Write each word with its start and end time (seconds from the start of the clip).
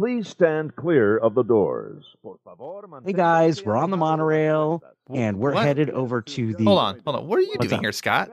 Please 0.00 0.28
stand 0.28 0.74
clear 0.76 1.18
of 1.18 1.34
the 1.34 1.42
doors. 1.42 2.16
Hey 3.04 3.12
guys, 3.12 3.62
we're 3.62 3.76
on 3.76 3.90
the 3.90 3.98
monorail 3.98 4.82
and 5.12 5.38
we're 5.38 5.52
What? 5.52 5.66
headed 5.66 5.90
over 5.90 6.22
to 6.22 6.54
the. 6.54 6.64
Hold 6.64 6.78
on, 6.78 7.02
hold 7.04 7.16
on. 7.16 7.28
What 7.28 7.38
are 7.38 7.42
you 7.42 7.48
What's 7.56 7.66
doing 7.68 7.80
up? 7.80 7.84
here, 7.84 7.92
Scott? 7.92 8.30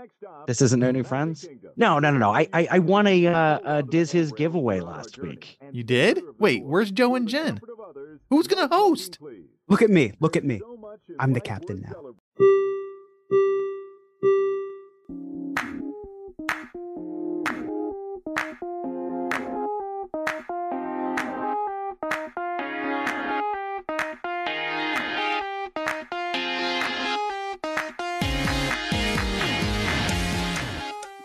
This 0.47 0.61
isn't 0.61 0.79
No 0.79 0.91
New 0.91 1.03
Friends? 1.03 1.45
No, 1.75 1.99
no, 1.99 2.09
no, 2.09 2.19
no. 2.19 2.33
I 2.33 2.47
I, 2.53 2.67
I 2.71 2.79
won 2.79 3.05
a 3.05 3.27
uh, 3.27 3.59
a 3.79 3.83
Diz 3.83 4.13
Hiz 4.13 4.31
giveaway 4.31 4.79
last 4.79 5.17
week. 5.17 5.58
You 5.74 5.83
did? 5.83 6.22
Wait, 6.40 6.63
where's 6.63 6.90
Joe 6.90 7.15
and 7.15 7.28
Jen? 7.28 7.60
Who's 8.29 8.47
gonna 8.47 8.74
host? 8.74 9.20
Look 9.68 9.81
at 9.81 9.90
me. 9.90 10.13
Look 10.22 10.38
at 10.38 10.46
me. 10.46 10.62
I'm 11.20 11.34
the 11.34 11.42
captain 11.42 11.81
now. 11.81 12.13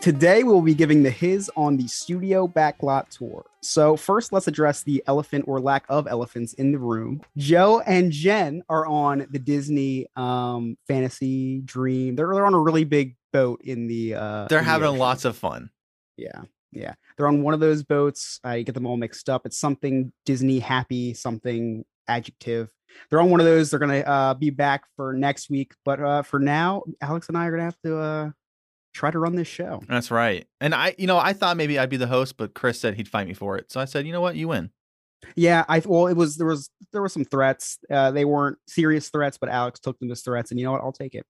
Today 0.02 0.42
we'll 0.42 0.62
be 0.62 0.74
giving 0.74 1.04
the 1.04 1.10
Hiz 1.10 1.48
on 1.56 1.76
the 1.76 1.86
studio 1.86 2.48
backlot 2.48 3.08
tour. 3.10 3.46
So 3.60 3.96
first 3.96 4.32
let's 4.32 4.48
address 4.48 4.82
the 4.82 5.00
elephant 5.06 5.44
or 5.46 5.60
lack 5.60 5.84
of 5.88 6.08
elephants 6.08 6.54
in 6.54 6.72
the 6.72 6.78
room. 6.80 7.22
Joe 7.36 7.78
and 7.86 8.10
Jen 8.10 8.64
are 8.68 8.84
on 8.84 9.28
the 9.30 9.38
Disney 9.38 10.08
um 10.16 10.76
fantasy 10.88 11.60
dream. 11.60 12.16
They're, 12.16 12.34
they're 12.34 12.46
on 12.46 12.52
a 12.54 12.58
really 12.58 12.82
big 12.82 13.14
boat 13.32 13.60
in 13.62 13.86
the 13.86 14.16
uh 14.16 14.48
They're 14.48 14.58
in 14.58 14.64
having 14.64 14.88
ocean. 14.88 14.98
lots 14.98 15.24
of 15.24 15.36
fun. 15.36 15.70
Yeah. 16.16 16.42
Yeah. 16.72 16.94
They're 17.16 17.28
on 17.28 17.44
one 17.44 17.54
of 17.54 17.60
those 17.60 17.84
boats. 17.84 18.40
I 18.42 18.62
get 18.62 18.74
them 18.74 18.86
all 18.86 18.96
mixed 18.96 19.28
up. 19.28 19.46
It's 19.46 19.56
something 19.60 20.12
Disney 20.26 20.58
happy, 20.58 21.14
something 21.14 21.84
adjective. 22.08 22.72
They're 23.08 23.20
on 23.20 23.30
one 23.30 23.38
of 23.38 23.46
those. 23.46 23.70
They're 23.70 23.78
gonna 23.78 24.00
uh, 24.00 24.34
be 24.34 24.50
back 24.50 24.82
for 24.96 25.12
next 25.12 25.48
week. 25.48 25.74
But 25.84 26.00
uh, 26.00 26.22
for 26.22 26.40
now, 26.40 26.82
Alex 27.00 27.28
and 27.28 27.38
I 27.38 27.46
are 27.46 27.52
gonna 27.52 27.62
have 27.62 27.80
to 27.84 27.98
uh, 27.98 28.30
try 28.92 29.10
to 29.10 29.18
run 29.18 29.34
this 29.36 29.48
show. 29.48 29.82
That's 29.88 30.10
right. 30.10 30.46
And 30.60 30.74
I, 30.74 30.94
you 30.98 31.06
know, 31.06 31.18
I 31.18 31.32
thought 31.32 31.56
maybe 31.56 31.78
I'd 31.78 31.90
be 31.90 31.96
the 31.96 32.06
host, 32.06 32.36
but 32.36 32.54
Chris 32.54 32.78
said 32.80 32.94
he'd 32.94 33.08
fight 33.08 33.26
me 33.26 33.34
for 33.34 33.56
it. 33.56 33.70
So 33.72 33.80
I 33.80 33.84
said, 33.84 34.06
you 34.06 34.12
know 34.12 34.20
what, 34.20 34.36
you 34.36 34.48
win. 34.48 34.70
Yeah, 35.36 35.64
I 35.68 35.80
well, 35.84 36.08
it 36.08 36.16
was 36.16 36.36
there 36.36 36.46
was 36.48 36.68
there 36.92 37.00
were 37.00 37.08
some 37.08 37.24
threats. 37.24 37.78
Uh, 37.88 38.10
they 38.10 38.24
weren't 38.24 38.58
serious 38.66 39.08
threats, 39.08 39.38
but 39.38 39.48
Alex 39.48 39.78
took 39.78 39.98
them 40.00 40.10
as 40.10 40.20
threats, 40.22 40.50
and 40.50 40.58
you 40.58 40.66
know 40.66 40.72
what? 40.72 40.80
I'll 40.80 40.92
take 40.92 41.14
it. 41.14 41.24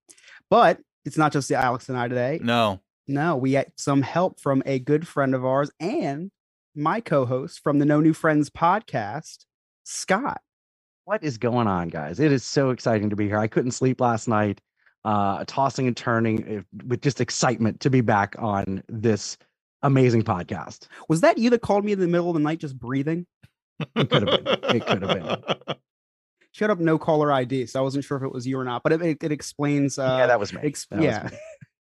But 0.48 0.80
it's 1.04 1.18
not 1.18 1.32
just 1.32 1.48
the 1.48 1.56
Alex 1.56 1.88
and 1.90 1.98
I 1.98 2.08
today. 2.08 2.38
No, 2.42 2.80
No, 3.06 3.36
we 3.36 3.52
had 3.52 3.72
some 3.76 4.02
help 4.02 4.40
from 4.40 4.62
a 4.64 4.78
good 4.78 5.06
friend 5.06 5.34
of 5.34 5.44
ours 5.44 5.70
and 5.78 6.30
my 6.74 7.00
co-host 7.00 7.60
from 7.62 7.78
the 7.78 7.84
No 7.84 8.00
New 8.00 8.14
Friends 8.14 8.48
podcast, 8.48 9.44
Scott. 9.84 10.40
What 11.04 11.22
is 11.22 11.36
going 11.36 11.66
on, 11.66 11.88
guys? 11.88 12.20
It 12.20 12.32
is 12.32 12.44
so 12.44 12.70
exciting 12.70 13.10
to 13.10 13.16
be 13.16 13.26
here. 13.26 13.38
I 13.38 13.48
couldn't 13.48 13.72
sleep 13.72 14.00
last 14.00 14.28
night, 14.28 14.60
uh, 15.04 15.44
tossing 15.46 15.86
and 15.86 15.96
turning 15.96 16.48
eh, 16.48 16.60
with 16.86 17.00
just 17.02 17.20
excitement 17.20 17.80
to 17.80 17.90
be 17.90 18.00
back 18.00 18.36
on 18.38 18.82
this 18.88 19.36
amazing 19.82 20.22
podcast. 20.22 20.86
Was 21.08 21.20
that 21.22 21.38
you 21.38 21.50
that 21.50 21.60
called 21.62 21.84
me 21.84 21.92
in 21.92 21.98
the 22.00 22.06
middle 22.08 22.28
of 22.28 22.34
the 22.34 22.40
night 22.40 22.58
just 22.60 22.78
breathing? 22.78 23.26
It 23.96 24.10
could 24.10 24.28
have 24.28 24.44
been. 24.44 24.76
It 24.76 24.86
could 24.86 25.02
have 25.02 25.46
been. 25.66 25.76
Showed 26.52 26.70
up 26.70 26.78
no 26.78 26.98
caller 26.98 27.32
ID, 27.32 27.64
so 27.66 27.80
I 27.80 27.82
wasn't 27.82 28.04
sure 28.04 28.18
if 28.18 28.22
it 28.22 28.30
was 28.30 28.46
you 28.46 28.58
or 28.58 28.64
not. 28.64 28.82
But 28.82 28.92
it, 28.92 29.02
it, 29.02 29.24
it 29.24 29.32
explains. 29.32 29.98
Uh, 29.98 30.16
yeah, 30.20 30.26
that 30.26 30.38
was 30.38 30.52
me. 30.52 30.60
ex- 30.62 30.86
That 30.90 30.96
was 30.98 31.06
yeah. 31.06 31.28
me. 31.32 31.38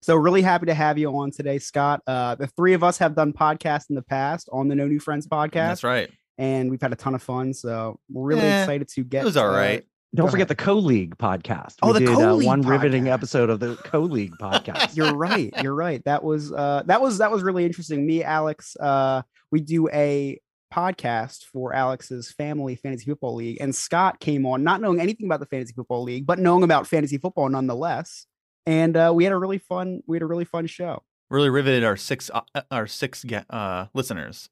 So 0.00 0.14
really 0.16 0.42
happy 0.42 0.66
to 0.66 0.74
have 0.74 0.96
you 0.98 1.08
on 1.16 1.30
today, 1.30 1.58
Scott. 1.58 2.02
Uh, 2.06 2.34
the 2.36 2.46
three 2.46 2.74
of 2.74 2.84
us 2.84 2.98
have 2.98 3.16
done 3.16 3.32
podcasts 3.32 3.88
in 3.90 3.96
the 3.96 4.02
past 4.02 4.48
on 4.52 4.68
the 4.68 4.74
No 4.74 4.86
New 4.86 5.00
Friends 5.00 5.26
podcast, 5.26 5.52
that's 5.52 5.82
right. 5.84 6.10
and 6.38 6.70
we've 6.70 6.80
had 6.80 6.92
a 6.92 6.96
ton 6.96 7.14
of 7.14 7.22
fun. 7.22 7.52
So 7.54 7.98
we're 8.12 8.26
really 8.28 8.42
Eh, 8.42 8.60
excited 8.62 8.88
to 8.88 9.02
get. 9.02 9.22
It 9.22 9.24
was 9.24 9.36
all 9.38 9.48
uh, 9.48 9.56
right. 9.56 9.84
Don't 10.14 10.26
Go 10.26 10.30
forget 10.30 10.46
ahead. 10.48 10.56
the 10.58 10.62
Co 10.62 10.74
League 10.74 11.16
podcast. 11.18 11.74
Oh, 11.82 11.88
We 11.88 11.94
the 11.94 12.00
did, 12.00 12.08
uh, 12.10 12.14
Co-League 12.14 12.46
one 12.46 12.62
riveting 12.62 13.08
episode 13.08 13.50
of 13.50 13.58
the 13.58 13.74
Co 13.76 14.00
League 14.00 14.32
podcast. 14.40 14.96
you're 14.96 15.14
right. 15.14 15.52
You're 15.60 15.74
right. 15.74 16.04
That 16.04 16.22
was 16.22 16.52
uh 16.52 16.82
that 16.86 17.00
was 17.00 17.18
that 17.18 17.32
was 17.32 17.42
really 17.42 17.64
interesting. 17.64 18.06
Me, 18.06 18.22
Alex, 18.22 18.76
uh, 18.78 19.22
we 19.50 19.60
do 19.60 19.88
a 19.88 20.38
podcast 20.72 21.44
for 21.44 21.72
Alex's 21.74 22.30
family 22.32 22.76
fantasy 22.76 23.06
football 23.06 23.34
league, 23.34 23.58
and 23.60 23.74
Scott 23.74 24.20
came 24.20 24.46
on, 24.46 24.62
not 24.62 24.80
knowing 24.80 25.00
anything 25.00 25.26
about 25.26 25.40
the 25.40 25.46
fantasy 25.46 25.72
football 25.72 26.02
league, 26.04 26.26
but 26.26 26.38
knowing 26.38 26.62
about 26.62 26.86
fantasy 26.86 27.18
football 27.18 27.48
nonetheless. 27.48 28.26
And 28.66 28.96
uh, 28.96 29.12
we 29.14 29.24
had 29.24 29.32
a 29.32 29.36
really 29.38 29.58
fun, 29.58 30.00
we 30.06 30.16
had 30.16 30.22
a 30.22 30.26
really 30.26 30.44
fun 30.44 30.66
show. 30.66 31.02
Really 31.28 31.50
riveted 31.50 31.82
our 31.84 31.96
six, 31.96 32.30
uh, 32.32 32.42
our 32.70 32.86
six 32.86 33.24
uh, 33.50 33.86
listeners. 33.94 34.48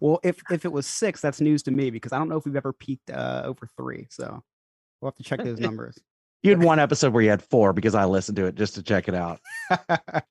Well, 0.00 0.20
if 0.22 0.40
if 0.50 0.64
it 0.64 0.72
was 0.72 0.86
six, 0.86 1.20
that's 1.20 1.40
news 1.40 1.62
to 1.64 1.70
me 1.70 1.90
because 1.90 2.12
I 2.12 2.18
don't 2.18 2.28
know 2.28 2.36
if 2.36 2.44
we've 2.46 2.56
ever 2.56 2.72
peaked 2.72 3.10
uh, 3.10 3.42
over 3.44 3.68
three. 3.76 4.06
So 4.10 4.42
we'll 5.02 5.10
have 5.10 5.16
to 5.16 5.22
check 5.22 5.44
those 5.44 5.60
numbers. 5.60 5.98
You 6.42 6.50
had 6.50 6.62
one 6.62 6.78
episode 6.78 7.12
where 7.12 7.22
you 7.22 7.30
had 7.30 7.42
four 7.42 7.72
because 7.72 7.94
I 7.94 8.04
listened 8.04 8.36
to 8.36 8.46
it 8.46 8.54
just 8.54 8.74
to 8.76 8.82
check 8.82 9.08
it 9.08 9.14
out. 9.14 9.40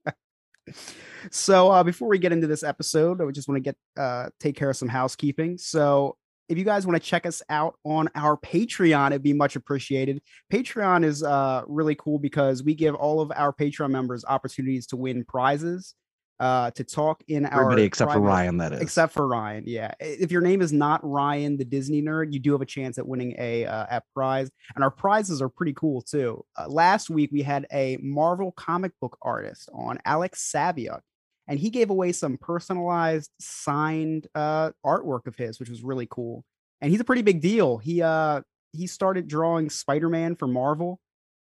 so 1.31 1.71
uh, 1.71 1.83
before 1.83 2.09
we 2.09 2.17
get 2.17 2.31
into 2.31 2.47
this 2.47 2.63
episode, 2.63 3.21
I 3.21 3.31
just 3.31 3.47
want 3.47 3.57
to 3.57 3.61
get 3.61 3.77
uh, 3.97 4.29
take 4.39 4.55
care 4.55 4.69
of 4.69 4.75
some 4.75 4.89
housekeeping. 4.89 5.57
So 5.57 6.17
if 6.49 6.57
you 6.57 6.65
guys 6.65 6.85
want 6.85 7.01
to 7.01 7.07
check 7.07 7.25
us 7.25 7.41
out 7.49 7.75
on 7.85 8.09
our 8.13 8.35
Patreon, 8.35 9.11
it'd 9.11 9.23
be 9.23 9.31
much 9.31 9.55
appreciated. 9.55 10.21
Patreon 10.51 11.05
is 11.05 11.23
uh, 11.23 11.61
really 11.65 11.95
cool 11.95 12.19
because 12.19 12.61
we 12.61 12.75
give 12.75 12.93
all 12.95 13.21
of 13.21 13.31
our 13.33 13.53
Patreon 13.53 13.91
members 13.91 14.25
opportunities 14.27 14.85
to 14.87 14.97
win 14.97 15.23
prizes, 15.23 15.95
uh, 16.41 16.71
to 16.71 16.83
talk 16.83 17.23
in 17.27 17.45
our 17.45 17.61
Everybody 17.61 17.83
except 17.83 18.11
for 18.11 18.19
Ryan, 18.19 18.57
that 18.57 18.73
is. 18.73 18.81
Except 18.81 19.13
for 19.13 19.27
Ryan, 19.27 19.63
yeah. 19.67 19.93
If 19.99 20.31
your 20.31 20.41
name 20.41 20.61
is 20.61 20.73
not 20.73 20.99
Ryan, 21.07 21.55
the 21.55 21.63
Disney 21.63 22.01
nerd, 22.01 22.33
you 22.33 22.39
do 22.39 22.51
have 22.51 22.61
a 22.61 22.65
chance 22.65 22.97
at 22.97 23.07
winning 23.07 23.35
a 23.37 23.65
uh, 23.65 23.85
app 23.91 24.05
prize, 24.15 24.49
and 24.75 24.83
our 24.83 24.89
prizes 24.89 25.39
are 25.39 25.49
pretty 25.49 25.73
cool 25.73 26.01
too. 26.01 26.43
Uh, 26.57 26.67
last 26.67 27.11
week 27.11 27.29
we 27.31 27.43
had 27.43 27.67
a 27.71 27.97
Marvel 28.01 28.51
comic 28.53 28.91
book 28.99 29.19
artist 29.21 29.69
on, 29.71 29.99
Alex 30.03 30.51
Saviuk, 30.53 31.01
and 31.47 31.59
he 31.59 31.69
gave 31.69 31.91
away 31.91 32.11
some 32.11 32.37
personalized 32.37 33.29
signed 33.39 34.25
uh, 34.33 34.71
artwork 34.83 35.27
of 35.27 35.35
his, 35.35 35.59
which 35.59 35.69
was 35.69 35.83
really 35.83 36.07
cool. 36.09 36.43
And 36.81 36.89
he's 36.89 37.01
a 37.01 37.05
pretty 37.05 37.21
big 37.21 37.41
deal. 37.41 37.77
He 37.77 38.01
uh 38.01 38.41
he 38.71 38.87
started 38.87 39.27
drawing 39.27 39.69
Spider 39.69 40.09
Man 40.09 40.35
for 40.35 40.47
Marvel. 40.47 40.99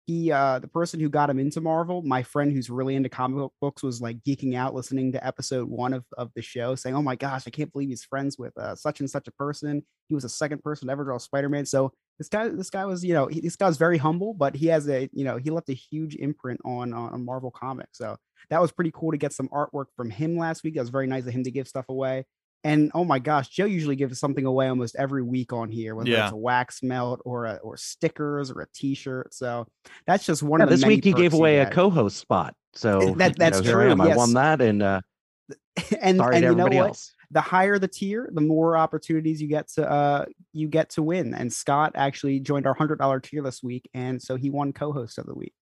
He 0.08 0.32
uh 0.32 0.58
the 0.58 0.68
person 0.68 1.00
who 1.00 1.10
got 1.10 1.28
him 1.28 1.38
into 1.38 1.60
Marvel, 1.60 2.00
my 2.00 2.22
friend 2.22 2.50
who's 2.50 2.70
really 2.70 2.96
into 2.96 3.10
comic 3.10 3.36
book 3.36 3.52
books, 3.60 3.82
was 3.82 4.00
like 4.00 4.22
geeking 4.22 4.56
out 4.56 4.74
listening 4.74 5.12
to 5.12 5.24
episode 5.24 5.68
one 5.68 5.92
of, 5.92 6.02
of 6.16 6.30
the 6.34 6.40
show, 6.40 6.74
saying, 6.74 6.96
"Oh 6.96 7.02
my 7.02 7.14
gosh, 7.14 7.44
I 7.46 7.50
can't 7.50 7.70
believe 7.70 7.90
he's 7.90 8.04
friends 8.04 8.38
with 8.38 8.56
uh, 8.56 8.74
such 8.74 9.00
and 9.00 9.10
such 9.10 9.28
a 9.28 9.32
person. 9.32 9.82
He 10.08 10.14
was 10.14 10.22
the 10.22 10.30
second 10.30 10.62
person 10.62 10.88
to 10.88 10.92
ever 10.92 11.04
draw 11.04 11.18
Spider 11.18 11.50
Man." 11.50 11.66
So 11.66 11.92
this 12.18 12.30
guy, 12.30 12.48
this 12.48 12.70
guy 12.70 12.86
was, 12.86 13.04
you 13.04 13.12
know, 13.12 13.26
he, 13.26 13.40
this 13.40 13.56
guy's 13.56 13.76
very 13.76 13.98
humble, 13.98 14.32
but 14.32 14.56
he 14.56 14.68
has 14.68 14.88
a, 14.88 15.10
you 15.12 15.24
know, 15.24 15.36
he 15.36 15.50
left 15.50 15.68
a 15.68 15.74
huge 15.74 16.16
imprint 16.16 16.60
on 16.64 16.94
on 16.94 17.22
Marvel 17.22 17.50
Comics. 17.50 17.98
So 17.98 18.16
that 18.48 18.62
was 18.62 18.72
pretty 18.72 18.92
cool 18.94 19.10
to 19.10 19.18
get 19.18 19.34
some 19.34 19.48
artwork 19.48 19.88
from 19.94 20.08
him 20.08 20.38
last 20.38 20.64
week. 20.64 20.76
That 20.76 20.80
was 20.80 20.88
very 20.88 21.06
nice 21.06 21.26
of 21.26 21.34
him 21.34 21.44
to 21.44 21.50
give 21.50 21.68
stuff 21.68 21.84
away. 21.90 22.24
And 22.64 22.90
oh 22.94 23.04
my 23.04 23.18
gosh, 23.20 23.48
Joe 23.48 23.66
usually 23.66 23.94
gives 23.96 24.18
something 24.18 24.44
away 24.44 24.68
almost 24.68 24.96
every 24.96 25.22
week 25.22 25.52
on 25.52 25.70
here, 25.70 25.94
whether 25.94 26.10
Yeah. 26.10 26.24
it's 26.24 26.32
a 26.32 26.36
wax 26.36 26.82
melt 26.82 27.22
or 27.24 27.44
a, 27.46 27.54
or 27.62 27.76
stickers 27.76 28.50
or 28.50 28.62
a 28.62 28.66
T-shirt. 28.74 29.32
So 29.32 29.66
that's 30.06 30.26
just 30.26 30.42
one 30.42 30.60
Yeah, 30.60 30.64
of 30.64 30.70
the 30.70 30.74
this 30.76 30.82
many 30.82 30.96
week 30.96 31.04
he 31.04 31.12
gave 31.12 31.30
perks 31.30 31.38
away 31.38 31.58
a 31.60 31.70
co-host 31.70 32.16
spot. 32.18 32.54
So 32.74 33.14
That- 33.16 33.30
you 33.30 33.34
that's 33.38 33.62
know, 33.62 33.72
true, 33.72 33.88
I 33.88 33.92
am. 33.92 34.00
I 34.00 34.16
won 34.16 34.32
that, 34.34 34.60
and 34.60 34.82
uh, 34.82 35.00
and 36.00 36.16
sorry 36.18 36.36
and 36.36 36.42
to 36.42 36.48
you 36.50 36.54
know 36.56 36.64
everybody 36.64 36.76
what? 36.78 36.86
else. 36.88 37.12
the 37.30 37.40
higher 37.40 37.78
the 37.78 37.88
tier, 37.88 38.28
the 38.32 38.40
more 38.40 38.76
opportunities 38.76 39.40
you 39.40 39.48
get 39.48 39.68
to 39.74 39.88
uh 39.88 40.24
you 40.52 40.66
get 40.68 40.90
to 40.90 41.02
win. 41.02 41.34
And 41.34 41.52
Scott 41.52 41.92
actually 41.94 42.40
joined 42.40 42.66
our 42.66 42.74
hundred 42.74 42.98
dollar 42.98 43.20
tier 43.20 43.42
this 43.42 43.62
week, 43.62 43.88
and 43.94 44.20
so 44.20 44.34
he 44.36 44.50
won 44.50 44.72
co-host 44.72 45.18
of 45.18 45.26
the 45.26 45.34
week. 45.34 45.54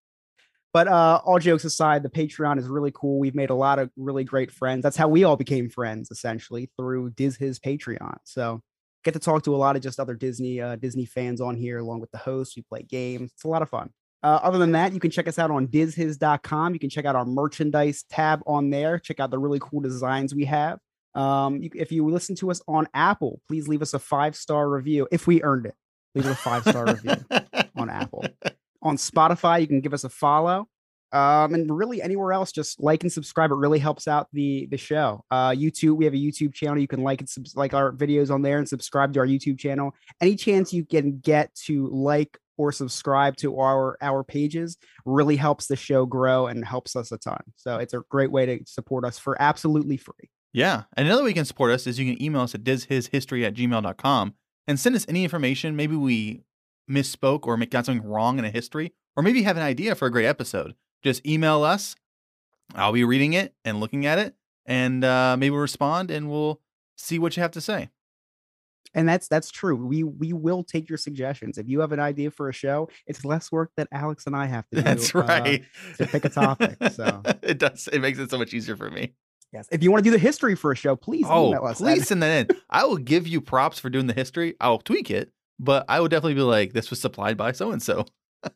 But 0.77 0.89
uh 0.89 1.23
all 1.25 1.39
jokes 1.39 1.65
aside, 1.65 2.03
the 2.03 2.11
Patreon 2.11 2.59
is 2.59 2.69
really 2.69 2.93
cool. 2.95 3.19
We've 3.19 3.35
made 3.35 3.49
a 3.49 3.55
lot 3.55 3.79
of 3.79 3.91
really 3.97 4.25
great 4.25 4.51
friends. 4.51 4.83
That's 4.83 4.99
how 4.99 5.09
we 5.09 5.25
all 5.25 5.35
became 5.35 5.71
friends, 5.71 6.11
essentially, 6.11 6.71
through 6.77 7.13
Diz 7.13 7.35
Hiz 7.35 7.59
Patreon. 7.59 8.19
So 8.25 8.61
get 9.03 9.15
to 9.15 9.19
talk 9.19 9.43
to 9.45 9.55
a 9.55 9.57
lot 9.57 9.77
of 9.77 9.81
just 9.81 9.99
other 9.99 10.13
Disney 10.13 10.61
uh 10.61 10.77
Disney 10.77 11.07
fans 11.07 11.41
on 11.41 11.57
here, 11.57 11.79
along 11.79 12.01
with 12.01 12.11
the 12.11 12.19
hosts. 12.19 12.57
We 12.57 12.63
play 12.63 12.83
games. 12.83 13.31
It's 13.33 13.45
a 13.45 13.49
lot 13.49 13.63
of 13.63 13.71
fun. 13.71 13.89
Uh, 14.23 14.39
other 14.43 14.59
than 14.59 14.73
that, 14.73 14.93
you 14.93 15.01
can 15.01 15.11
check 15.11 15.27
us 15.29 15.39
out 15.39 15.51
on 15.51 15.67
dizhiz.com. 15.67 16.75
You 16.75 16.79
can 16.79 16.91
check 16.91 17.07
out 17.07 17.17
our 17.17 17.25
merchandise 17.25 18.05
tab 18.11 18.43
on 18.47 18.69
there. 18.69 18.99
Check 18.99 19.19
out 19.19 19.31
the 19.31 19.39
really 19.39 19.61
cool 19.63 19.81
designs 19.81 20.35
we 20.35 20.45
have. 20.45 20.79
Um, 21.15 21.63
you, 21.63 21.71
if 21.75 21.91
you 21.91 22.07
listen 22.07 22.37
to 22.37 22.51
us 22.51 22.61
on 22.69 22.87
Apple, 22.93 23.41
please 23.49 23.67
leave 23.67 23.81
us 23.81 23.95
a 23.95 23.99
five 23.99 24.37
star 24.37 24.69
review 24.69 25.09
if 25.11 25.27
we 25.27 25.43
earned 25.43 25.65
it. 25.65 25.75
Leave 26.15 26.27
us 26.27 26.33
a 26.33 26.35
five 26.35 26.65
star 26.65 26.85
review 26.85 27.17
on 27.79 27.89
Apple. 27.89 28.27
On 28.87 28.97
Spotify, 28.97 29.61
you 29.61 29.67
can 29.67 29.81
give 29.81 29.95
us 29.95 30.05
a 30.05 30.09
follow. 30.09 30.69
Um, 31.13 31.55
and 31.55 31.75
really 31.75 32.03
anywhere 32.03 32.33
else, 32.33 32.53
just 32.53 32.83
like 32.83 33.03
and 33.03 33.13
subscribe. 33.13 33.51
It 33.51 33.57
really 33.57 33.79
helps 33.79 34.09
out 34.09 34.29
the 34.33 34.67
the 34.71 34.77
show. 34.77 35.25
Uh, 35.31 35.51
YouTube, 35.51 35.97
we 35.97 36.05
have 36.05 36.15
a 36.15 36.19
YouTube 36.19 36.53
channel. 36.53 36.79
You 36.79 36.89
can 36.89 37.03
like 37.03 37.21
and 37.21 37.29
subs- 37.29 37.57
like 37.57 37.75
our 37.75 37.93
videos 37.93 38.31
on 38.31 38.43
there 38.43 38.59
and 38.59 38.69
subscribe 38.69 39.13
to 39.15 39.21
our 39.21 39.27
YouTube 39.27 39.59
channel. 39.59 39.95
Any 40.21 40.35
chance 40.35 40.73
you 40.73 40.85
can 40.85 41.19
get 41.19 41.55
to 41.67 41.87
like 41.89 42.39
or 42.59 42.73
subscribe 42.73 43.37
to 43.37 43.59
our 43.61 43.97
our 44.01 44.25
pages 44.25 44.77
really 45.05 45.37
helps 45.37 45.67
the 45.67 45.77
show 45.77 46.07
grow 46.07 46.47
and 46.47 46.65
helps 46.65 46.97
us 46.97 47.13
a 47.13 47.19
ton. 47.19 47.43
So 47.55 47.77
it's 47.77 47.95
a 47.95 48.03
great 48.09 48.31
way 48.31 48.47
to 48.47 48.61
support 48.67 49.05
us 49.05 49.19
for 49.19 49.41
absolutely 49.41 49.97
free. 49.97 50.31
Yeah. 50.53 50.85
And 50.97 51.07
another 51.07 51.23
way 51.23 51.31
you 51.31 51.35
can 51.35 51.45
support 51.45 51.71
us 51.71 51.87
is 51.87 51.99
you 51.99 52.15
can 52.15 52.23
email 52.23 52.43
us 52.43 52.55
at 52.55 52.65
dizhizhistory 52.65 53.45
at 53.45 53.55
gmail.com 53.55 54.35
and 54.67 54.81
send 54.81 54.97
us 54.97 55.07
any 55.09 55.23
information. 55.23 55.77
Maybe 55.77 55.97
we 55.97 56.43
misspoke 56.91 57.47
or 57.47 57.57
make- 57.57 57.71
got 57.71 57.87
something 57.87 58.07
wrong 58.07 58.39
in 58.39 58.45
a 58.45 58.51
history, 58.51 58.93
or 59.17 59.23
maybe 59.23 59.39
you 59.39 59.45
have 59.45 59.57
an 59.57 59.63
idea 59.63 59.95
for 59.95 60.07
a 60.07 60.11
great 60.11 60.27
episode. 60.27 60.75
Just 61.03 61.27
email 61.27 61.63
us. 61.63 61.97
I'll 62.75 62.93
be 62.93 63.05
reading 63.05 63.33
it 63.33 63.55
and 63.65 63.81
looking 63.81 64.07
at 64.07 64.19
it, 64.19 64.35
and 64.65 65.05
uh, 65.05 65.37
maybe 65.39 65.51
we'll 65.51 65.61
respond 65.61 66.11
and 66.11 66.31
we'll 66.31 66.61
see 66.97 67.19
what 67.19 67.37
you 67.37 67.43
have 67.43 67.53
to 67.53 67.61
say. 67.61 67.91
And 68.95 69.07
that's 69.09 69.29
that's 69.29 69.51
true. 69.51 69.77
We 69.77 70.03
we 70.05 70.33
will 70.33 70.65
take 70.65 70.89
your 70.89 70.97
suggestions. 70.97 71.59
If 71.59 71.69
you 71.69 71.81
have 71.81 71.93
an 71.93 72.01
idea 72.01 72.31
for 72.31 72.49
a 72.49 72.53
show, 72.53 72.89
it's 73.07 73.25
less 73.27 73.53
work 73.53 73.71
that 73.77 73.89
Alex 73.93 74.27
and 74.27 74.35
I 74.35 74.47
have 74.47 74.67
to 74.71 74.77
do. 74.77 74.83
That's 74.83 75.15
uh, 75.15 75.19
right. 75.21 75.65
to 75.99 76.07
pick 76.07 76.25
a 76.25 76.31
topic, 76.31 76.77
so. 76.93 77.21
it 77.43 77.59
does. 77.59 77.89
It 77.93 78.01
makes 78.01 78.19
it 78.19 78.31
so 78.31 78.39
much 78.39 78.55
easier 78.55 78.75
for 78.75 78.91
me. 78.91 79.13
yes. 79.53 79.69
If 79.71 79.83
you 79.83 79.91
want 79.91 80.03
to 80.03 80.11
do 80.11 80.13
the 80.13 80.23
history 80.23 80.55
for 80.55 80.73
a 80.73 80.77
show, 80.77 80.97
please 80.97 81.27
oh, 81.29 81.49
email 81.49 81.65
us. 81.67 81.77
please 81.79 82.09
send 82.09 82.23
that 82.23 82.51
in. 82.51 82.57
I 82.71 82.85
will 82.85 82.97
give 82.97 83.27
you 83.27 83.41
props 83.43 83.79
for 83.79 83.91
doing 83.91 84.07
the 84.07 84.15
history. 84.15 84.55
I'll 84.61 84.79
tweak 84.79 85.11
it, 85.11 85.31
but 85.59 85.85
I 85.89 86.01
would 86.01 86.11
definitely 86.11 86.35
be 86.35 86.41
like, 86.43 86.73
this 86.73 86.91
was 86.91 87.01
supplied 87.01 87.37
by 87.37 87.53
so 87.53 87.71
and 87.73 87.83
so. 87.83 88.05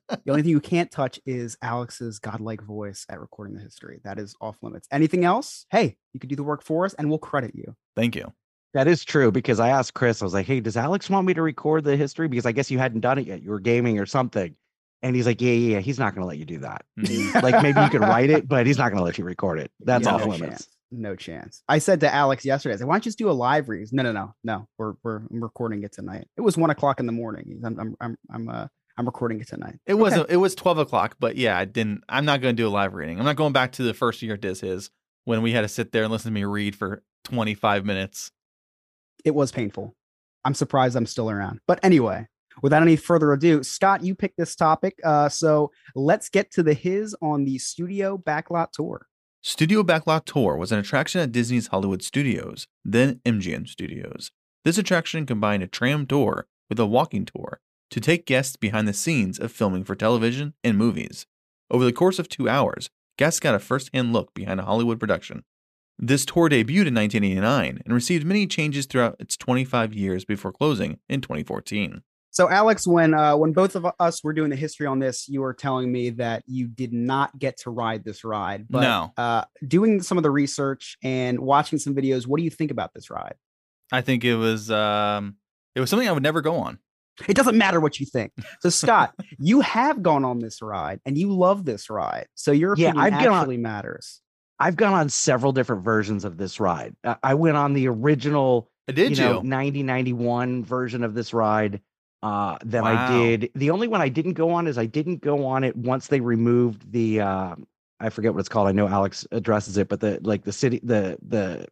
the 0.09 0.31
only 0.31 0.43
thing 0.43 0.51
you 0.51 0.61
can't 0.61 0.91
touch 0.91 1.19
is 1.27 1.57
Alex's 1.63 2.19
godlike 2.19 2.63
voice 2.63 3.07
at 3.09 3.19
recording 3.21 3.55
the 3.57 3.61
history. 3.63 4.01
That 4.05 4.19
is 4.19 4.35
off 4.41 4.57
limits. 4.63 4.87
Anything 4.93 5.25
else? 5.25 5.67
Hey, 5.71 5.97
you 6.13 6.21
could 6.21 6.31
do 6.31 6.37
the 6.37 6.45
work 6.45 6.63
for 6.63 6.85
us, 6.85 6.95
and 6.95 7.09
we'll 7.09 7.19
credit 7.19 7.55
you. 7.55 7.75
Thank 7.97 8.15
you. 8.15 8.33
That 8.75 8.87
is 8.87 9.05
true 9.05 9.33
because 9.33 9.59
I 9.59 9.71
asked 9.71 9.95
Chris, 9.95 10.23
I 10.23 10.25
was 10.25 10.35
like, 10.35 10.47
hey, 10.47 10.61
does 10.61 10.77
Alex 10.77 11.11
want 11.11 11.27
me 11.27 11.35
to 11.35 11.43
record 11.43 11.83
the 11.83 11.97
history? 11.97 12.29
Because 12.29 12.47
I 12.47 12.53
guess 12.53 12.71
you 12.71 12.79
hadn't 12.79 13.01
done 13.01 13.19
it 13.19 13.27
yet. 13.27 13.43
You 13.43 13.51
were 13.51 13.59
gaming 13.59 13.99
or 13.99 14.07
something. 14.07 14.55
And 15.03 15.17
he's 15.17 15.27
like, 15.27 15.41
yeah, 15.41 15.51
yeah, 15.53 15.75
yeah. 15.77 15.81
He's 15.81 15.99
not 15.99 16.15
going 16.15 16.23
to 16.23 16.29
let 16.29 16.39
you 16.39 16.45
do 16.45 16.59
that. 16.59 16.85
Mhm. 16.99 17.43
like 17.43 17.61
maybe 17.63 17.81
you 17.81 17.89
could 17.89 18.03
write 18.03 18.31
it, 18.37 18.47
but 18.47 18.67
he's 18.67 18.79
not 18.79 18.91
going 18.91 18.99
to 18.99 19.05
let 19.05 19.19
you 19.19 19.25
record 19.25 19.59
it. 19.59 19.73
That's 19.81 20.05
Yeah, 20.07 20.15
off 20.15 20.21
no 20.21 20.27
limits. 20.29 20.51
chance. 20.51 20.69
No 20.93 21.15
chance. 21.15 21.63
I 21.69 21.79
said 21.79 22.01
to 22.01 22.13
Alex 22.13 22.45
yesterday, 22.45 22.75
I 22.75 22.79
said, 22.79 22.87
why 22.89 22.95
don't 22.95 23.05
you 23.05 23.11
just 23.11 23.19
do 23.19 23.31
a 23.31 23.33
live 23.33 23.69
read? 23.69 23.89
No, 23.93 24.03
no, 24.03 24.13
no, 24.13 24.35
no. 24.43 24.67
We're 24.77 24.95
we're 25.05 25.17
I'm 25.19 25.43
recording 25.43 25.83
it 25.85 25.93
tonight. 25.93 26.27
It 26.37 26.41
was 26.41 26.57
one 26.57 26.71
o'clock 26.71 26.99
in 27.01 27.07
the 27.07 27.13
morning. 27.13 27.61
I'm 27.65 27.79
I'm 27.79 27.97
I'm 28.01 28.17
I'm 28.33 28.49
uh 28.49 28.67
I'm 28.99 29.07
recording 29.07 29.41
it 29.41 29.47
tonight. 29.49 29.79
It 29.87 29.95
was 29.95 30.15
Okay. 30.15 30.33
it 30.35 30.37
was 30.37 30.55
twelve 30.57 30.79
o'clock, 30.79 31.17
but 31.21 31.37
yeah, 31.37 31.57
I 31.57 31.65
didn't. 31.65 32.03
I'm 32.09 32.25
not 32.25 32.41
going 32.41 32.57
to 32.57 32.61
do 32.63 32.67
a 32.67 32.71
live 32.71 32.95
reading. 32.95 33.19
I'm 33.19 33.25
not 33.25 33.37
going 33.37 33.53
back 33.53 33.73
to 33.73 33.83
the 33.85 33.95
first 33.95 34.21
year 34.21 34.37
Diz 34.37 34.61
Hiz 34.61 34.91
when 35.25 35.43
we 35.43 35.53
had 35.53 35.61
to 35.63 35.69
sit 35.69 35.93
there 35.93 36.03
and 36.03 36.11
listen 36.13 36.33
to 36.33 36.35
me 36.35 36.45
read 36.45 36.75
for 36.75 37.03
25 37.25 37.85
minutes. 37.87 38.33
It 39.25 39.35
was 39.35 39.53
painful. 39.53 39.95
I'm 40.45 40.55
surprised 40.55 40.97
I'm 40.97 41.07
still 41.07 41.31
around. 41.31 41.61
But 41.69 41.79
anyway, 41.85 42.27
without 42.63 42.83
any 42.83 42.97
further 42.97 43.33
ado, 43.33 43.63
Scott, 43.63 44.03
you 44.03 44.15
picked 44.15 44.39
this 44.39 44.57
topic. 44.57 44.99
Uh, 45.05 45.29
so 45.29 45.71
let's 45.95 46.29
get 46.31 46.51
to 46.53 46.63
the 46.63 46.75
Hiz 46.75 47.15
on 47.23 47.45
the 47.45 47.59
studio 47.59 48.19
backlot 48.19 48.73
tour. 48.73 49.07
Studio 49.43 49.83
Backlot 49.83 50.27
Tour 50.27 50.55
was 50.57 50.71
an 50.71 50.79
attraction 50.79 51.19
at 51.19 51.33
Disney's 51.33 51.69
Hollywood 51.69 52.03
Studios, 52.03 52.69
then 52.85 53.23
MGM 53.25 53.67
Studios. 53.67 54.31
This 54.67 54.77
attraction 54.77 55.25
combined 55.25 55.63
a 55.63 55.67
tram 55.67 56.07
tour 56.07 56.47
with 56.69 56.79
a 56.79 56.85
walking 56.85 57.25
tour 57.25 57.59
to 57.91 58.01
take 58.01 58.27
guests 58.27 58.57
behind 58.57 58.87
the 58.87 58.93
scenes 58.93 59.39
of 59.39 59.51
filming 59.51 59.83
for 59.83 59.95
television 59.95 60.53
and 60.63 60.77
movies. 60.77 61.27
Over 61.71 61.87
the 61.87 61.93
course 61.93 62.19
of 62.19 62.29
two 62.29 62.51
hours, 62.51 62.91
guests 63.17 63.41
got 63.41 63.55
a 63.55 63.59
first 63.59 63.89
hand 63.95 64.13
look 64.13 64.35
behind 64.35 64.61
a 64.61 64.65
Hollywood 64.65 65.01
production. 65.01 65.45
This 65.99 66.27
tour 66.27 66.51
debuted 66.51 66.89
in 66.89 66.95
1989 66.97 67.81
and 67.83 67.95
received 67.95 68.27
many 68.27 68.47
changes 68.47 68.85
throughout 68.85 69.17
its 69.19 69.39
25 69.39 69.95
years 69.95 70.27
before 70.27 70.53
closing 70.53 70.99
in 71.09 71.23
2014. 71.23 72.03
So 72.33 72.49
Alex, 72.49 72.87
when 72.87 73.13
uh, 73.15 73.37
when 73.37 73.53
both 73.53 73.75
of 73.75 73.87
us 73.99 74.23
were 74.23 74.33
doing 74.33 74.51
the 74.51 74.57
history 74.57 74.87
on 74.87 74.99
this, 75.01 75.29
you 75.29 75.41
were 75.41 75.53
telling 75.55 75.91
me 75.91 76.11
that 76.11 76.43
you 76.47 76.69
did 76.69 76.93
not 76.93 77.37
get 77.39 77.59
to 77.61 77.71
ride 77.71 78.05
this 78.05 78.23
ride. 78.25 78.67
But 78.71 78.83
No. 78.83 79.13
uh, 79.17 79.45
doing 79.67 80.01
some 80.01 80.17
of 80.17 80.23
the 80.23 80.31
research 80.31 80.97
and 81.03 81.41
watching 81.41 81.79
some 81.79 81.95
videos, 81.95 82.27
what 82.27 82.39
do 82.39 82.45
you 82.45 82.51
think 82.51 82.71
about 82.71 82.95
this 82.95 83.11
ride? 83.11 83.35
I 83.93 84.01
think 84.01 84.25
it 84.25 84.37
was 84.37 84.71
um, 84.71 85.37
it 85.75 85.81
was 85.81 85.91
something 85.91 86.09
I 86.09 86.13
would 86.13 86.23
never 86.23 86.41
go 86.41 86.57
on. 86.57 86.79
It 87.29 87.35
doesn't 87.35 87.59
matter 87.59 87.81
what 87.81 87.99
you 88.01 88.07
think. 88.07 88.33
So 88.63 88.71
Scott, 88.71 89.13
you 89.39 89.61
have 89.63 90.03
gone 90.03 90.25
on 90.25 90.39
this 90.39 90.63
ride 90.63 91.01
and 91.05 91.19
you 91.19 91.33
love 91.33 91.65
this 91.65 91.91
ride. 91.91 92.27
So 92.35 92.53
your 92.53 92.75
Yeah, 92.77 92.91
opinion 92.91 93.05
I've 93.15 93.25
gone 93.25 93.33
on- 93.35 93.41
actually 93.41 93.57
matters. 93.57 94.21
I've 94.59 94.77
gone 94.77 94.93
on 94.93 95.09
several 95.09 95.53
different 95.53 95.83
versions 95.85 96.25
of 96.25 96.37
this 96.37 96.61
ride. 96.61 96.95
I- 97.03 97.17
I 97.23 97.35
went 97.35 97.57
on 97.57 97.73
the 97.73 97.89
original 97.89 98.71
Did 98.87 99.19
you? 99.19 99.25
you 99.25 99.33
know 99.33 99.41
90 99.41 99.83
91 99.83 100.65
version 100.65 101.03
of 101.03 101.15
this 101.15 101.35
ride 101.35 101.81
uh 102.23 102.59
then 102.65 102.85
i 102.85 103.07
did. 103.09 103.51
The 103.55 103.71
only 103.71 103.89
one 103.89 104.01
i 104.03 104.09
didn't 104.09 104.35
go 104.35 104.51
on 104.51 104.67
is 104.67 104.77
i 104.79 104.87
didn't 104.87 105.23
go 105.23 105.47
on 105.47 105.65
it 105.65 105.75
once 105.77 106.09
they 106.09 106.21
removed 106.21 106.93
the 106.93 107.21
uh 107.21 107.55
i 107.99 108.09
forget 108.11 108.33
what 108.35 108.41
it's 108.41 108.49
called. 108.49 108.69
I 108.69 108.73
know 108.73 108.89
alex 108.89 109.27
addresses 109.33 109.77
it 109.79 109.89
but 109.89 110.01
the 110.01 110.21
like 110.23 110.45
the 110.45 110.53
city 110.53 110.81
the 110.83 111.19
the 111.27 111.67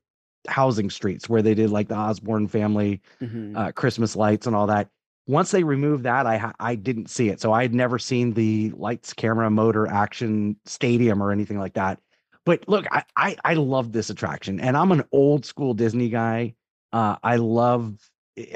housing 0.48 0.88
streets 0.88 1.28
where 1.28 1.42
they 1.42 1.54
did 1.54 1.70
like 1.70 1.88
the 1.88 1.94
osborne 1.96 2.48
family 2.48 3.00
Mhm. 3.22 3.56
uh 3.56 3.72
christmas 3.72 4.16
lights 4.16 4.46
and 4.46 4.56
all 4.56 4.66
that. 4.68 4.88
Once 5.26 5.50
they 5.50 5.62
removed 5.64 6.04
that 6.04 6.26
i 6.26 6.52
i 6.58 6.74
didn't 6.74 7.10
see 7.10 7.28
it. 7.28 7.40
So 7.40 7.52
i 7.52 7.60
had 7.62 7.74
never 7.74 7.98
seen 7.98 8.32
the 8.32 8.70
lights 8.76 9.12
camera 9.12 9.50
motor 9.50 9.86
action 9.86 10.56
stadium 10.64 11.22
or 11.22 11.30
anything 11.32 11.58
like 11.58 11.74
that. 11.74 12.00
But 12.46 12.66
look 12.68 12.86
i 12.90 13.04
i, 13.16 13.36
I 13.44 13.54
love 13.54 13.92
this 13.92 14.08
attraction 14.08 14.60
and 14.60 14.76
i'm 14.78 14.92
an 14.92 15.04
old 15.12 15.44
school 15.44 15.74
disney 15.74 16.08
guy. 16.08 16.54
Uh 16.92 17.16
i 17.22 17.36
love 17.36 17.98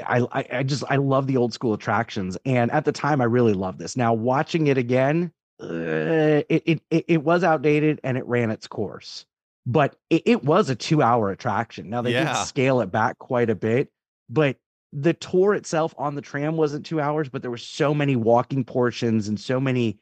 I, 0.05 0.25
I 0.31 0.45
I 0.59 0.63
just 0.63 0.83
I 0.89 0.97
love 0.97 1.27
the 1.27 1.37
old 1.37 1.53
school 1.53 1.73
attractions, 1.73 2.37
and 2.45 2.71
at 2.71 2.85
the 2.85 2.91
time 2.91 3.21
I 3.21 3.25
really 3.25 3.53
loved 3.53 3.79
this. 3.79 3.97
Now 3.97 4.13
watching 4.13 4.67
it 4.67 4.77
again, 4.77 5.31
uh, 5.61 6.43
it, 6.49 6.63
it 6.65 6.81
it 6.89 7.05
it 7.07 7.23
was 7.23 7.43
outdated 7.43 7.99
and 8.03 8.17
it 8.17 8.25
ran 8.25 8.51
its 8.51 8.67
course, 8.67 9.25
but 9.65 9.95
it, 10.09 10.23
it 10.25 10.43
was 10.43 10.69
a 10.69 10.75
two 10.75 11.01
hour 11.01 11.29
attraction. 11.31 11.89
Now 11.89 12.01
they 12.01 12.11
Yeah. 12.13 12.33
did 12.33 12.47
scale 12.47 12.81
it 12.81 12.91
back 12.91 13.17
quite 13.19 13.49
a 13.49 13.55
bit, 13.55 13.89
but 14.29 14.57
the 14.91 15.13
tour 15.13 15.55
itself 15.55 15.95
on 15.97 16.15
the 16.15 16.21
tram 16.21 16.55
wasn't 16.55 16.85
two 16.85 17.01
hours, 17.01 17.27
but 17.27 17.41
there 17.41 17.51
were 17.51 17.57
so 17.57 17.93
many 17.93 18.15
walking 18.15 18.63
portions 18.63 19.27
and 19.27 19.39
so 19.39 19.59
many 19.59 19.97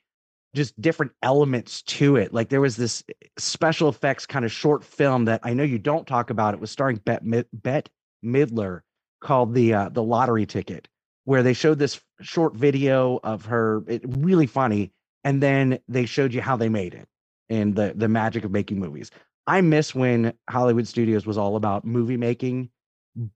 just 0.54 0.80
different 0.82 1.14
elements 1.24 1.82
to 1.84 2.18
it. 2.18 2.34
Like 2.34 2.50
there 2.50 2.60
was 2.60 2.76
this 2.76 3.04
special 3.38 3.88
effects 3.88 4.26
kind 4.26 4.44
of 4.44 4.52
short 4.52 4.84
film 4.84 5.26
that 5.26 5.40
I 5.44 5.54
know 5.54 5.64
you 5.64 5.80
don't 5.80 6.06
talk 6.06 6.30
about. 6.30 6.54
It 6.54 6.60
was 6.60 6.72
starring 6.72 7.00
Mid- 7.22 7.48
Bette 7.54 7.90
Midler 8.24 8.82
called 9.22 9.54
the 9.54 9.74
uh, 9.74 9.90
the 9.90 10.04
lottery 10.04 10.46
ticket, 10.46 10.88
where 11.26 11.44
they 11.44 11.54
showed 11.54 11.80
this 11.80 12.02
short 12.22 12.56
video 12.56 13.20
of 13.24 13.46
her. 13.46 13.84
It 13.88 14.02
really 14.06 14.48
funny, 14.48 14.92
and 15.24 15.42
then 15.42 15.80
they 15.88 16.06
showed 16.06 16.34
you 16.34 16.42
how 16.42 16.58
they 16.58 16.70
made 16.70 16.94
it 16.94 17.08
and 17.50 17.76
the 17.76 17.94
the 17.96 18.08
magic 18.08 18.44
of 18.44 18.52
making 18.52 18.80
movies. 18.80 19.12
I 19.48 19.62
miss 19.62 19.94
when 19.94 20.34
Hollywood 20.50 20.88
Studios 20.88 21.26
was 21.26 21.38
all 21.38 21.56
about 21.56 21.86
movie 21.86 22.18
making, 22.18 22.70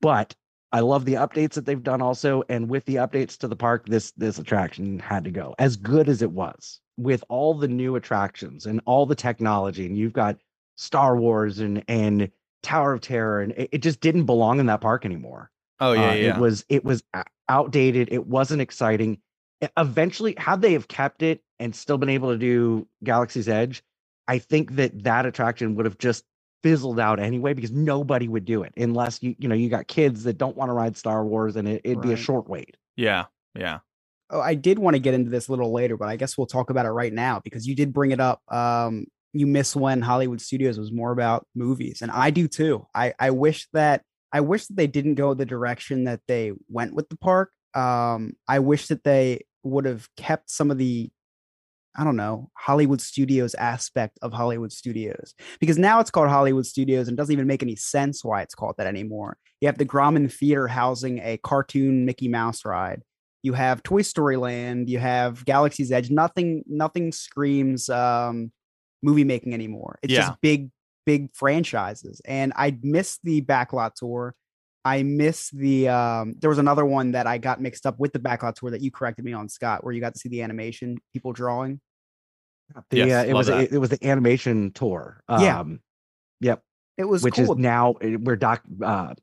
but 0.02 0.36
I 0.72 0.80
love 0.80 1.06
the 1.06 1.14
updates 1.14 1.54
that 1.54 1.66
they've 1.66 1.82
done 1.82 2.02
also. 2.02 2.44
And 2.50 2.70
with 2.70 2.86
the 2.86 2.96
updates 2.96 3.38
to 3.40 3.48
the 3.48 3.56
park, 3.56 3.88
this 3.88 4.12
this 4.12 4.40
attraction 4.40 5.00
had 5.00 5.24
to 5.26 5.32
go. 5.32 5.56
As 5.60 5.76
good 5.76 6.10
as 6.10 6.22
it 6.22 6.32
was, 6.32 6.80
with 6.98 7.24
all 7.30 7.54
the 7.54 7.68
new 7.68 7.96
attractions 7.96 8.66
and 8.66 8.82
all 8.86 9.06
the 9.06 9.16
technology, 9.16 9.86
and 9.86 9.98
you've 9.98 10.14
got 10.14 10.38
Star 10.78 11.18
Wars 11.18 11.60
and 11.60 11.84
and 11.88 12.32
Tower 12.64 12.94
of 12.94 13.02
Terror, 13.02 13.42
and 13.42 13.52
it, 13.54 13.70
it 13.74 13.78
just 13.80 14.00
didn't 14.00 14.26
belong 14.26 14.60
in 14.60 14.66
that 14.68 14.82
park 14.82 15.06
anymore. 15.06 15.52
Oh 15.80 15.94
yeah, 15.94 16.10
Uh, 16.10 16.14
yeah. 16.14 16.36
It 16.36 16.40
was 16.40 16.66
it 16.70 16.86
was 16.86 17.04
outdated. 17.50 18.10
It 18.12 18.26
wasn't 18.28 18.62
exciting. 18.62 19.20
Eventually, 19.78 20.36
had 20.38 20.62
they 20.62 20.74
have 20.74 20.88
kept 20.88 21.24
it 21.24 21.42
and 21.60 21.76
still 21.76 21.98
been 21.98 22.10
able 22.10 22.32
to 22.32 22.38
do 22.38 22.88
Galaxy's 23.04 23.48
Edge, 23.48 23.84
I 24.28 24.40
think 24.40 24.76
that 24.76 25.04
that 25.04 25.26
attraction 25.26 25.76
would 25.76 25.86
have 25.86 25.98
just 25.98 26.24
fizzled 26.64 27.00
out 27.00 27.20
anyway 27.20 27.54
because 27.54 27.72
nobody 27.72 28.28
would 28.28 28.44
do 28.44 28.64
it 28.64 28.74
unless 28.76 29.22
you 29.22 29.36
you 29.38 29.48
know 29.48 29.54
you 29.56 29.70
got 29.70 29.88
kids 29.88 30.24
that 30.24 30.38
don't 30.38 30.58
want 30.58 30.70
to 30.70 30.74
ride 30.74 30.98
Star 30.98 31.24
Wars 31.24 31.56
and 31.56 31.68
it, 31.68 31.82
it'd 31.84 32.02
be 32.02 32.12
a 32.12 32.18
short 32.18 32.50
wait. 32.50 32.76
yeah, 32.96 33.26
yeah. 33.56 33.80
Oh, 34.32 34.42
I 34.42 34.56
did 34.56 34.80
want 34.80 34.96
to 34.96 35.00
get 35.00 35.14
into 35.14 35.30
this 35.30 35.48
a 35.48 35.52
little 35.52 35.72
later, 35.72 35.98
but 35.98 36.10
I 36.10 36.16
guess 36.16 36.36
we'll 36.36 36.48
talk 36.48 36.72
about 36.72 36.88
it 36.88 36.90
right 36.90 37.14
now 37.14 37.40
because 37.44 37.68
you 37.68 37.76
did 37.76 37.94
bring 37.94 38.10
it 38.10 38.20
up. 38.20 38.42
Um, 38.52 39.06
you 39.34 39.46
miss 39.46 39.76
when 39.76 40.02
Hollywood 40.02 40.42
Studios 40.42 40.80
was 40.80 40.92
more 40.92 41.12
about 41.12 41.46
movies, 41.54 42.02
and 42.02 42.10
I 42.10 42.32
do 42.32 42.48
too. 42.48 42.88
I 42.96 43.14
I 43.20 43.30
wish 43.30 43.68
that 43.74 44.02
I 44.36 44.42
wish 44.42 44.68
that 44.68 44.76
they 44.76 44.88
didn't 44.88 45.16
go 45.16 45.34
the 45.34 45.46
direction 45.46 46.04
that 46.04 46.20
they 46.28 46.52
went 46.68 46.94
with 46.94 47.08
the 47.08 47.16
park. 47.16 47.52
Um, 47.74 48.34
I 48.50 48.60
wish 48.60 48.88
that 48.88 49.06
they 49.06 49.46
would 49.64 49.86
have 49.86 50.10
kept 50.18 50.50
some 50.50 50.70
of 50.72 50.78
the 50.78 51.10
I 51.98 52.04
don't 52.04 52.18
know, 52.18 52.50
Hollywood 52.58 53.00
Studios 53.00 53.54
aspect 53.56 54.20
of 54.22 54.34
Hollywood 54.34 54.74
Studios. 54.74 55.34
Because 55.62 55.78
now 55.78 56.02
it's 56.02 56.12
called 56.12 56.28
Hollywood 56.28 56.66
Studios 56.66 57.08
and 57.08 57.16
it 57.16 57.18
doesn't 57.18 57.32
even 57.32 57.48
make 57.48 57.64
any 57.64 57.78
sense 57.78 58.22
why 58.22 58.42
it's 58.42 58.54
called 58.54 58.76
that 58.78 58.88
anymore. 58.88 59.38
You 59.62 59.70
have 59.70 59.78
the 59.78 59.86
Grauman 59.86 60.30
Theater 60.30 60.68
housing 60.68 61.20
a 61.20 61.38
cartoon 61.38 62.04
Mickey 62.06 62.28
Mouse 62.28 62.66
ride. 62.66 63.02
You 63.44 63.54
have 63.54 63.82
Toy 63.84 64.02
Story 64.02 64.36
Land, 64.36 64.90
you 64.90 65.00
have 65.00 65.46
Galaxy's 65.46 65.90
Edge. 65.94 66.10
Nothing 66.12 66.64
nothing 66.68 67.14
screams 67.14 67.90
um 67.90 68.52
movie 69.02 69.24
making 69.24 69.54
anymore. 69.54 69.98
It's 70.04 70.12
Yeah. 70.12 70.28
just 70.28 70.42
big 70.42 70.72
big 71.06 71.34
franchises. 71.34 72.22
And 72.26 72.54
I 72.56 72.78
miss 72.82 73.20
the 73.24 73.42
backlot 73.42 73.94
tour. 73.96 74.36
I 74.84 75.02
miss 75.04 75.50
the 75.50 75.90
um 75.90 76.36
there 76.40 76.50
was 76.50 76.60
another 76.60 76.86
one 76.86 77.12
that 77.14 77.26
I 77.28 77.38
got 77.40 77.60
mixed 77.62 77.86
up 77.86 78.00
with 78.00 78.14
the 78.14 78.20
backlot 78.20 78.56
tour 78.56 78.70
that 78.72 78.82
you 78.82 78.92
corrected 78.92 79.26
me 79.26 79.34
on 79.34 79.50
Scott 79.50 79.84
where 79.84 79.94
you 79.94 80.00
got 80.02 80.14
to 80.14 80.20
see 80.20 80.30
the 80.30 80.42
animation 80.44 80.98
people 81.14 81.34
drawing. 81.34 81.82
The, 82.90 82.98
Yes, 82.98 83.26
uh, 83.26 83.30
it 83.30 83.34
was 83.34 83.50
it, 83.50 83.72
it 83.74 83.78
was 83.80 83.90
the 83.90 84.08
animation 84.08 84.72
tour. 84.72 85.22
Yeah. 85.30 85.60
Um, 85.60 85.80
yep. 86.40 86.62
It 86.98 87.06
was 87.06 87.24
which 87.24 87.36
cool. 87.36 87.52
is 87.54 87.58
now 87.58 87.96
uh, 88.04 88.10
where 88.10 88.36
Doc 88.36 88.62
uh, 88.84 89.14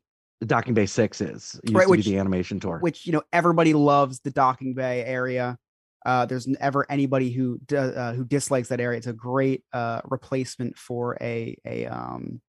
the 0.41 0.45
Docking 0.45 0.73
Bay 0.73 0.85
Six 0.85 1.21
is. 1.21 1.59
Used 1.63 1.73
Right, 1.75 1.83
to 1.85 1.89
which- 1.89 2.05
be 2.05 2.11
the 2.11 2.17
animation 2.19 2.59
tour. 2.59 2.79
which 2.79 3.05
you 3.05 3.13
know 3.13 3.23
everybody 3.31 3.73
loves 3.73 4.19
the 4.19 4.31
Docking 4.31 4.73
Bay 4.73 5.03
area. 5.05 5.57
Uh, 6.05 6.25
there's 6.25 6.47
never 6.47 6.89
anybody 6.91 7.31
who 7.31 7.59
uh, 7.75 8.13
who 8.13 8.25
dislikes 8.25 8.69
that 8.69 8.79
area. 8.79 8.97
It's 8.97 9.07
a 9.07 9.13
great 9.13 9.63
uh, 9.71 10.01
replacement 10.05 10.77
for 10.77 11.17
a 11.21 11.57
a 11.65 11.85
um 11.87 12.41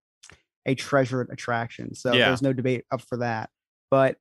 a 0.67 0.75
treasured 0.75 1.29
attraction. 1.31 1.95
So 1.95 2.15
Yeah. 2.15 2.27
there's 2.27 2.43
no 2.43 2.53
debate 2.53 2.85
up 2.91 3.03
for 3.03 3.19
that. 3.19 3.51
But 3.91 4.17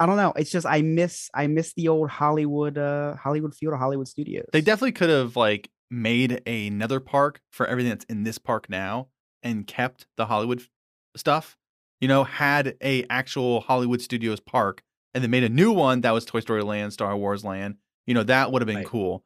I 0.00 0.06
don't 0.06 0.16
know. 0.16 0.32
It's 0.36 0.50
just 0.50 0.66
I 0.66 0.82
miss 0.82 1.30
I 1.34 1.46
miss 1.46 1.72
the 1.74 1.88
old 1.88 2.10
Hollywood 2.10 2.76
uh 2.76 3.14
Hollywood 3.16 3.54
Field 3.54 3.74
or 3.74 3.76
Hollywood 3.76 4.08
Studios. 4.08 4.46
They 4.52 4.60
definitely 4.60 4.92
could 4.92 5.10
have 5.10 5.36
like 5.36 5.70
made 5.90 6.42
another 6.46 7.00
park 7.00 7.40
for 7.50 7.66
everything 7.66 7.90
that's 7.90 8.04
in 8.06 8.24
this 8.24 8.38
park 8.38 8.68
now 8.68 9.08
and 9.42 9.66
kept 9.66 10.06
the 10.16 10.26
Hollywood 10.26 10.62
stuff. 11.16 11.56
You 12.00 12.08
know, 12.08 12.24
had 12.24 12.76
a 12.82 13.04
actual 13.08 13.60
Hollywood 13.60 14.00
Studios 14.00 14.40
park 14.40 14.82
and 15.14 15.22
then 15.22 15.30
made 15.30 15.44
a 15.44 15.48
new 15.48 15.70
one 15.72 16.00
that 16.00 16.10
was 16.10 16.24
Toy 16.24 16.40
Story 16.40 16.62
Land, 16.64 16.92
Star 16.92 17.16
Wars 17.16 17.44
Land. 17.44 17.76
You 18.06 18.14
know, 18.14 18.22
that 18.24 18.50
would 18.52 18.62
have 18.62 18.66
been 18.66 18.76
Right. 18.76 18.86
cool. 18.86 19.24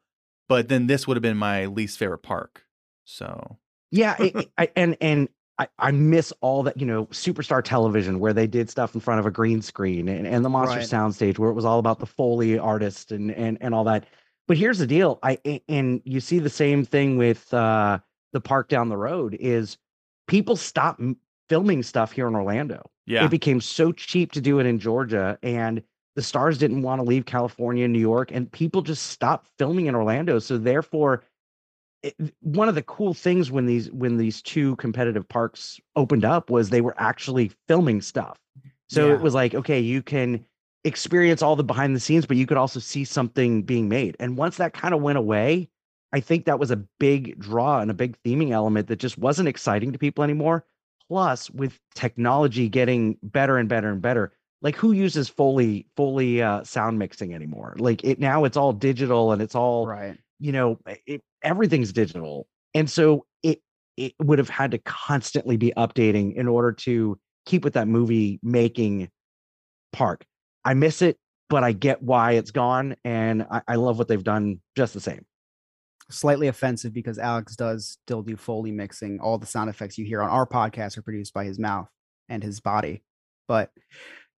But 0.49 0.69
then 0.69 0.87
this 0.87 1.07
would 1.07 1.17
have 1.17 1.21
been 1.21 1.37
my 1.37 1.65
least 1.65 1.97
favorite 1.97 2.19
park. 2.19 2.63
So 3.05 3.57
Yeah, 3.91 4.15
it, 4.19 4.35
it- 4.35 4.51
I, 4.57 4.69
and 4.75 4.97
and 5.01 5.29
I, 5.59 5.67
I 5.79 5.91
miss 5.91 6.31
all 6.41 6.63
that 6.63 6.79
you 6.79 6.85
know 6.85 7.07
superstar 7.07 7.63
television 7.63 8.19
where 8.19 8.33
they 8.33 8.45
did 8.47 8.69
stuff 8.69 8.93
in 8.93 9.01
front 9.01 9.19
of 9.19 9.25
a 9.25 9.31
green 9.31 9.61
screen 9.61 10.07
and, 10.07 10.27
and 10.27 10.45
the 10.45 10.49
monster 10.49 10.77
Right. 10.79 10.87
soundstage 10.87 11.39
where 11.39 11.49
it 11.49 11.53
was 11.55 11.65
all 11.65 11.79
about 11.79 11.99
the 11.99 12.05
foley 12.05 12.59
artist 12.59 13.11
and 13.11 13.31
and 13.31 13.57
and 13.61 13.73
all 13.73 13.83
that. 13.85 14.05
But 14.47 14.57
here's 14.57 14.77
the 14.77 14.87
deal, 14.87 15.19
I 15.23 15.61
and 15.67 16.01
you 16.05 16.19
see 16.21 16.39
the 16.39 16.49
same 16.49 16.85
thing 16.85 17.17
with 17.17 17.53
uh, 17.53 17.99
the 18.33 18.39
park 18.39 18.69
down 18.69 18.87
the 18.89 18.97
road 18.97 19.35
is 19.39 19.77
people 20.27 20.55
stop 20.55 21.01
filming 21.49 21.81
stuff 21.83 22.11
here 22.11 22.27
in 22.27 22.35
Orlando. 22.35 22.89
yeah. 23.05 23.25
It 23.25 23.31
became 23.31 23.59
so 23.59 23.91
cheap 23.91 24.31
to 24.33 24.41
do 24.41 24.59
it 24.59 24.65
in 24.65 24.79
Georgia 24.79 25.37
and 25.41 25.81
the 26.17 26.23
stars 26.23 26.57
didn't 26.57 26.81
want 26.81 26.99
to 26.99 27.07
leave 27.07 27.25
California 27.27 27.85
and 27.85 27.93
New 27.93 27.99
York 27.99 28.31
and 28.33 28.51
people 28.51 28.81
just 28.81 29.07
stopped 29.07 29.47
filming 29.59 29.85
in 29.85 29.95
Orlando. 29.95 30.39
So 30.39 30.57
therefore 30.57 31.23
it, 32.03 32.15
one 32.41 32.67
of 32.67 32.75
the 32.75 32.83
cool 32.83 33.13
things 33.13 33.51
when 33.51 33.67
these 33.67 33.91
when 33.91 34.17
these 34.17 34.41
two 34.41 34.75
competitive 34.77 35.29
parks 35.29 35.79
opened 35.95 36.25
up 36.25 36.49
was 36.49 36.69
they 36.69 36.81
were 36.81 36.95
actually 36.97 37.51
filming 37.67 38.01
stuff. 38.01 38.39
So 38.89 39.09
Yeah. 39.09 39.15
it 39.15 39.21
was 39.21 39.35
like, 39.35 39.55
okay, 39.55 39.79
you 39.79 40.01
can 40.01 40.45
experience 40.83 41.41
all 41.41 41.55
the 41.55 41.63
behind 41.63 41.95
the 41.95 41.99
scenes, 41.99 42.25
but 42.25 42.37
you 42.37 42.47
could 42.47 42.57
also 42.57 42.79
see 42.79 43.05
something 43.05 43.63
being 43.63 43.89
made. 43.89 44.15
And 44.19 44.37
once 44.37 44.57
that 44.57 44.73
kind 44.73 44.93
of 44.93 45.01
went 45.01 45.17
away, 45.17 45.69
I 46.13 46.19
think 46.19 46.45
that 46.45 46.59
was 46.59 46.71
a 46.71 46.77
big 46.99 47.37
draw 47.39 47.79
and 47.79 47.91
a 47.91 47.95
big 47.95 48.17
theming 48.23 48.51
element 48.51 48.87
that 48.87 48.97
just 48.97 49.17
wasn't 49.17 49.49
exciting 49.49 49.91
to 49.91 49.99
people 49.99 50.23
anymore. 50.23 50.65
Plus, 51.09 51.49
with 51.51 51.79
technology 51.95 52.69
getting 52.69 53.17
better 53.23 53.57
and 53.57 53.69
better 53.69 53.89
and 53.89 54.01
better, 54.01 54.31
like 54.61 54.75
who 54.75 54.91
uses 54.91 55.29
Foley 55.29 55.87
Foley 55.95 56.41
uh, 56.41 56.63
sound 56.63 56.99
mixing 56.99 57.33
anymore? 57.33 57.75
Like 57.77 58.03
it 58.03 58.19
now, 58.19 58.43
it's 58.43 58.57
all 58.57 58.73
digital 58.73 59.31
and 59.31 59.41
it's 59.41 59.55
all 59.55 59.87
right. 59.87 60.17
you 60.39 60.51
know 60.51 60.79
it, 61.05 61.21
everything's 61.43 61.91
digital 61.91 62.47
and 62.73 62.89
so 62.89 63.25
it 63.43 63.61
it 63.95 64.13
would 64.21 64.39
have 64.39 64.49
had 64.49 64.71
to 64.71 64.77
constantly 64.79 65.57
be 65.57 65.73
updating 65.77 66.35
in 66.35 66.47
order 66.47 66.71
to 66.71 67.17
keep 67.45 67.63
with 67.63 67.73
that 67.73 67.87
movie 67.87 68.39
making 68.43 69.09
park 69.93 70.25
i 70.65 70.73
miss 70.73 71.01
it 71.01 71.17
but 71.49 71.63
i 71.63 71.71
get 71.71 72.01
why 72.01 72.33
it's 72.33 72.51
gone 72.51 72.95
and 73.05 73.45
I, 73.49 73.61
I 73.67 73.75
love 73.75 73.97
what 73.97 74.07
they've 74.07 74.23
done 74.23 74.59
just 74.75 74.93
the 74.93 74.99
same 74.99 75.25
Slightly 76.09 76.47
offensive 76.47 76.93
because 76.93 77.19
Alex 77.19 77.57
does 77.57 77.97
still 78.01 78.21
do 78.21 78.37
Foley 78.37 78.71
mixing. 78.71 79.19
All 79.19 79.37
the 79.37 79.45
sound 79.45 79.69
effects 79.69 79.97
you 79.97 80.05
hear 80.05 80.21
on 80.21 80.29
our 80.29 80.47
podcast 80.47 80.97
are 80.97 81.01
produced 81.01 81.33
by 81.33 81.43
his 81.43 81.59
mouth 81.59 81.89
and 82.29 82.41
his 82.41 82.61
body, 82.61 83.03
but 83.45 83.71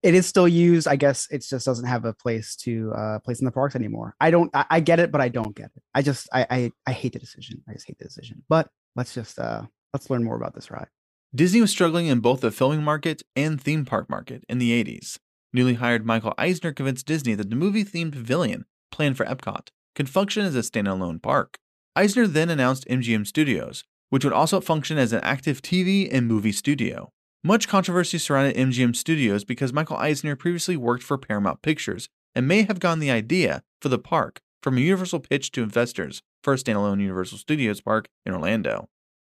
it 0.03 0.13
is 0.13 0.25
still 0.25 0.47
used. 0.47 0.87
I 0.87 0.95
guess 0.95 1.27
it 1.31 1.45
just 1.47 1.65
doesn't 1.65 1.85
have 1.85 2.05
a 2.05 2.13
place 2.13 2.55
to 2.57 2.91
uh 2.93 3.19
place 3.19 3.39
in 3.39 3.45
the 3.45 3.51
parks 3.51 3.75
anymore. 3.75 4.15
I 4.19 4.31
don't 4.31 4.49
I, 4.53 4.65
I 4.69 4.79
get 4.79 4.99
it, 4.99 5.11
but 5.11 5.21
I 5.21 5.29
don't 5.29 5.55
get 5.55 5.71
it. 5.75 5.83
I 5.93 6.01
just 6.01 6.29
I, 6.33 6.45
I 6.49 6.71
I 6.85 6.91
hate 6.91 7.13
the 7.13 7.19
decision. 7.19 7.63
I 7.67 7.73
just 7.73 7.87
hate 7.87 7.97
the 7.97 8.05
decision. 8.05 8.43
But 8.49 8.69
let's 8.95 9.13
just 9.13 9.39
uh 9.39 9.63
let's 9.93 10.09
learn 10.09 10.23
more 10.23 10.35
about 10.35 10.55
this 10.55 10.71
ride. 10.71 10.87
Disney 11.35 11.61
was 11.61 11.71
struggling 11.71 12.07
in 12.07 12.19
both 12.19 12.41
the 12.41 12.51
filming 12.51 12.83
market 12.83 13.21
and 13.35 13.61
theme 13.61 13.85
park 13.85 14.09
market 14.09 14.43
in 14.47 14.59
the 14.59 14.83
80s. 14.83 15.17
Newly 15.51 15.75
hired 15.75 16.05
Michael 16.05 16.33
Eisner 16.37 16.71
convinced 16.71 17.05
Disney 17.05 17.35
that 17.35 17.49
the 17.49 17.55
movie 17.55 17.83
themed 17.83 18.13
pavilion, 18.13 18.65
planned 18.91 19.17
for 19.17 19.25
Epcot, 19.25 19.69
could 19.95 20.09
function 20.09 20.45
as 20.45 20.55
a 20.55 20.59
standalone 20.59 21.21
park. 21.21 21.57
Eisner 21.95 22.27
then 22.27 22.49
announced 22.49 22.87
MGM 22.87 23.25
Studios, 23.27 23.83
which 24.09 24.23
would 24.23 24.33
also 24.33 24.61
function 24.61 24.97
as 24.97 25.11
an 25.13 25.21
active 25.21 25.61
TV 25.61 26.07
and 26.11 26.27
movie 26.27 26.51
studio. 26.51 27.11
Much 27.47 27.65
controversy 27.65 28.17
surrounded 28.17 28.57
MGM 28.57 28.93
Studios 28.93 29.45
because 29.45 29.71
Michael 29.71 29.95
Eisner 29.95 30.35
previously 30.35 30.75
worked 30.75 31.01
for 31.01 31.17
Paramount 31.17 31.61
Pictures 31.61 32.09
and 32.35 32.45
may 32.45 32.63
have 32.63 32.81
gotten 32.81 32.99
the 32.99 33.09
idea 33.09 33.63
for 33.81 33.87
the 33.87 33.97
park 33.97 34.41
from 34.61 34.75
a 34.75 34.81
Universal 34.81 35.21
pitch 35.21 35.49
to 35.53 35.63
investors 35.63 36.21
for 36.43 36.51
a 36.51 36.57
standalone 36.57 36.99
Universal 36.99 37.37
Studios 37.37 37.79
park 37.79 38.09
in 38.25 38.33
Orlando. 38.33 38.89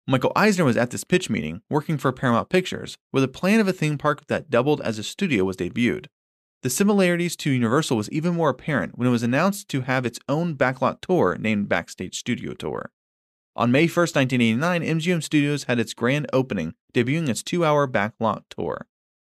Michael 0.07 0.31
Eisner 0.35 0.65
was 0.65 0.75
at 0.75 0.89
this 0.89 1.03
pitch 1.03 1.29
meeting 1.29 1.61
working 1.69 1.99
for 1.99 2.11
Paramount 2.11 2.49
Pictures, 2.49 2.97
where 3.11 3.21
the 3.21 3.27
plan 3.27 3.59
of 3.59 3.67
a 3.67 3.73
theme 3.73 3.99
park 3.99 4.25
that 4.25 4.49
doubled 4.49 4.81
as 4.81 4.97
a 4.97 5.03
studio 5.03 5.43
was 5.43 5.57
debuted. 5.57 6.07
The 6.63 6.71
similarities 6.71 7.35
to 7.35 7.51
Universal 7.51 7.95
was 7.95 8.09
even 8.09 8.33
more 8.33 8.49
apparent 8.49 8.97
when 8.97 9.07
it 9.07 9.11
was 9.11 9.21
announced 9.21 9.69
to 9.69 9.81
have 9.81 10.07
its 10.07 10.17
own 10.27 10.55
backlot 10.55 11.01
tour 11.01 11.37
named 11.39 11.69
Backstage 11.69 12.17
Studio 12.17 12.55
Tour. 12.55 12.89
On 13.59 13.73
May 13.73 13.87
1, 13.87 13.93
1989, 13.93 14.81
MGM 14.83 15.21
Studios 15.21 15.65
had 15.65 15.81
its 15.81 15.93
grand 15.93 16.27
opening, 16.31 16.75
debuting 16.93 17.27
its 17.27 17.43
two 17.43 17.65
hour 17.65 17.89
backlot 17.89 18.43
tour. 18.49 18.87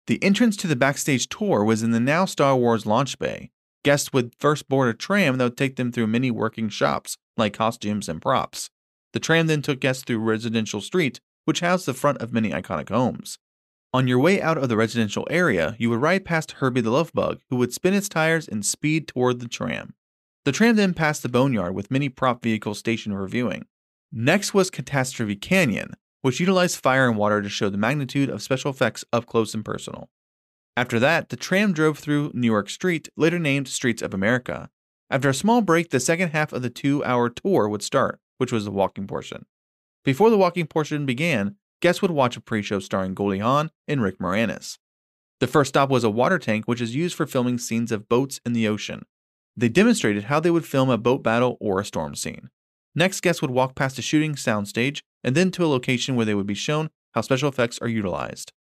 The 0.07 0.21
entrance 0.23 0.57
to 0.57 0.67
the 0.67 0.75
backstage 0.75 1.29
tour 1.29 1.63
was 1.63 1.83
in 1.83 1.91
the 1.91 1.99
now 1.99 2.25
Star 2.25 2.57
Wars 2.57 2.87
launch 2.87 3.19
bay. 3.19 3.51
Guests 3.83 4.11
would 4.13 4.33
first 4.39 4.67
board 4.67 4.89
a 4.89 4.97
tram 4.97 5.37
that 5.37 5.43
would 5.43 5.57
take 5.57 5.75
them 5.75 5.91
through 5.91 6.07
many 6.07 6.31
working 6.31 6.69
shops, 6.69 7.19
like 7.37 7.53
costumes 7.53 8.09
and 8.09 8.19
props. 8.19 8.71
The 9.13 9.19
tram 9.19 9.45
then 9.45 9.61
took 9.61 9.79
guests 9.79 10.03
through 10.03 10.17
Residential 10.17 10.81
Street, 10.81 11.21
which 11.43 11.59
housed 11.59 11.85
the 11.85 11.93
front 11.93 12.17
of 12.17 12.33
many 12.33 12.49
iconic 12.49 12.89
homes. 12.89 13.37
On 13.93 14.07
your 14.07 14.17
way 14.17 14.41
out 14.41 14.57
of 14.57 14.69
the 14.69 14.75
residential 14.75 15.27
area, 15.29 15.75
you 15.77 15.91
would 15.91 16.01
ride 16.01 16.25
past 16.25 16.53
Herbie 16.53 16.81
the 16.81 16.89
Love 16.89 17.13
Bug, 17.13 17.41
who 17.51 17.57
would 17.57 17.73
spin 17.73 17.93
its 17.93 18.09
tires 18.09 18.47
and 18.47 18.65
speed 18.65 19.07
toward 19.07 19.39
the 19.39 19.47
tram. 19.47 19.93
The 20.45 20.51
tram 20.51 20.77
then 20.77 20.95
passed 20.95 21.21
the 21.21 21.29
boneyard 21.29 21.75
with 21.75 21.91
many 21.91 22.09
prop 22.09 22.41
vehicles 22.41 22.79
stationed 22.79 23.13
for 23.13 23.27
viewing. 23.27 23.67
Next 24.17 24.53
was 24.53 24.69
Catastrophe 24.69 25.35
Canyon, 25.35 25.91
which 26.21 26.39
utilized 26.39 26.81
fire 26.81 27.09
and 27.09 27.17
water 27.17 27.41
to 27.41 27.49
show 27.49 27.67
the 27.67 27.77
magnitude 27.77 28.29
of 28.29 28.41
special 28.41 28.71
effects 28.71 29.03
up 29.11 29.25
close 29.25 29.53
and 29.53 29.65
personal. 29.65 30.09
After 30.77 30.99
that, 31.01 31.27
the 31.27 31.35
tram 31.35 31.73
drove 31.73 31.99
through 31.99 32.31
New 32.33 32.47
York 32.47 32.69
Street, 32.69 33.09
later 33.17 33.37
named 33.39 33.67
Streets 33.67 34.01
of 34.01 34.13
America. 34.13 34.69
After 35.09 35.27
a 35.27 35.33
small 35.33 35.61
break, 35.61 35.89
the 35.89 35.99
second 35.99 36.29
half 36.29 36.53
of 36.53 36.61
the 36.61 36.69
two 36.69 37.03
hour 37.03 37.29
tour 37.29 37.67
would 37.67 37.83
start, 37.83 38.21
which 38.37 38.53
was 38.53 38.63
the 38.63 38.71
walking 38.71 39.05
portion. 39.05 39.47
Before 40.05 40.29
the 40.29 40.37
walking 40.37 40.67
portion 40.67 41.05
began, 41.05 41.57
guests 41.81 42.01
would 42.01 42.11
watch 42.11 42.37
a 42.37 42.41
pre 42.41 42.61
show 42.61 42.79
starring 42.79 43.15
Goldie 43.15 43.39
Hawn 43.39 43.69
and 43.85 44.01
Rick 44.01 44.19
Moranis. 44.19 44.77
The 45.41 45.47
first 45.47 45.67
stop 45.67 45.89
was 45.89 46.05
a 46.05 46.09
water 46.09 46.39
tank, 46.39 46.69
which 46.69 46.79
is 46.79 46.95
used 46.95 47.17
for 47.17 47.25
filming 47.25 47.57
scenes 47.57 47.91
of 47.91 48.07
boats 48.07 48.39
in 48.45 48.53
the 48.53 48.69
ocean. 48.69 49.03
They 49.57 49.67
demonstrated 49.67 50.25
how 50.25 50.39
they 50.39 50.51
would 50.51 50.65
film 50.65 50.89
a 50.89 50.97
boat 50.97 51.21
battle 51.21 51.57
or 51.59 51.81
a 51.81 51.85
storm 51.85 52.15
scene. 52.15 52.49
Next, 52.95 53.21
guests 53.21 53.41
would 53.41 53.51
walk 53.51 53.75
past 53.75 53.99
a 53.99 54.01
shooting 54.01 54.35
soundstage 54.35 55.01
and 55.23 55.35
then 55.35 55.51
to 55.51 55.65
a 55.65 55.67
location 55.67 56.15
where 56.15 56.25
they 56.25 56.35
would 56.35 56.47
be 56.47 56.53
shown 56.53 56.89
how 57.13 57.21
special 57.21 57.49
effects 57.49 57.79
are 57.79 57.87
utilized. 57.87 58.53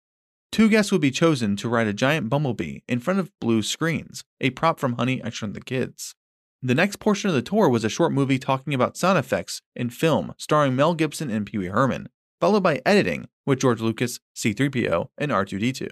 Two 0.51 0.69
guests 0.69 0.91
would 0.91 1.01
be 1.01 1.11
chosen 1.11 1.55
to 1.55 1.69
ride 1.69 1.87
a 1.87 1.93
giant 1.93 2.29
bumblebee 2.29 2.79
in 2.87 2.99
front 2.99 3.19
of 3.19 3.31
blue 3.39 3.61
screens, 3.61 4.23
a 4.39 4.51
prop 4.51 4.79
from 4.79 4.93
Honey, 4.93 5.23
I 5.23 5.29
Shrunk 5.29 5.53
the 5.53 5.61
Kids. 5.61 6.13
The 6.61 6.75
next 6.75 6.99
portion 6.99 7.29
of 7.29 7.35
the 7.35 7.41
tour 7.41 7.67
was 7.67 7.83
a 7.83 7.89
short 7.89 8.13
movie 8.13 8.39
talking 8.39 8.73
about 8.73 8.95
sound 8.95 9.17
effects 9.17 9.61
in 9.75 9.89
film 9.89 10.33
starring 10.37 10.75
Mel 10.75 10.93
Gibson 10.93 11.29
and 11.29 11.45
Pee 11.45 11.57
Wee 11.57 11.65
Herman, 11.67 12.07
followed 12.39 12.63
by 12.63 12.81
editing 12.85 13.27
with 13.45 13.59
George 13.59 13.81
Lucas, 13.81 14.19
C3PO, 14.35 15.07
and 15.17 15.31
R2D2. 15.31 15.89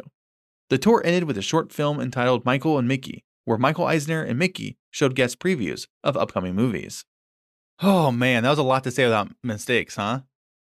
The 0.69 0.77
tour 0.77 1.01
ended 1.03 1.25
with 1.25 1.37
a 1.37 1.41
short 1.41 1.73
film 1.73 1.99
entitled 1.99 2.45
Michael 2.45 2.77
and 2.77 2.87
Mickey, 2.87 3.25
where 3.45 3.57
Michael 3.57 3.85
Eisner 3.85 4.23
and 4.23 4.39
Mickey 4.39 4.77
showed 4.91 5.15
guest 5.15 5.39
previews 5.39 5.87
of 6.03 6.15
upcoming 6.15 6.55
movies. 6.55 7.03
Oh 7.81 8.11
man, 8.11 8.43
that 8.43 8.49
was 8.49 8.59
a 8.59 8.63
lot 8.63 8.83
to 8.83 8.91
say 8.91 9.03
without 9.05 9.29
mistakes, 9.43 9.95
huh? 9.95 10.21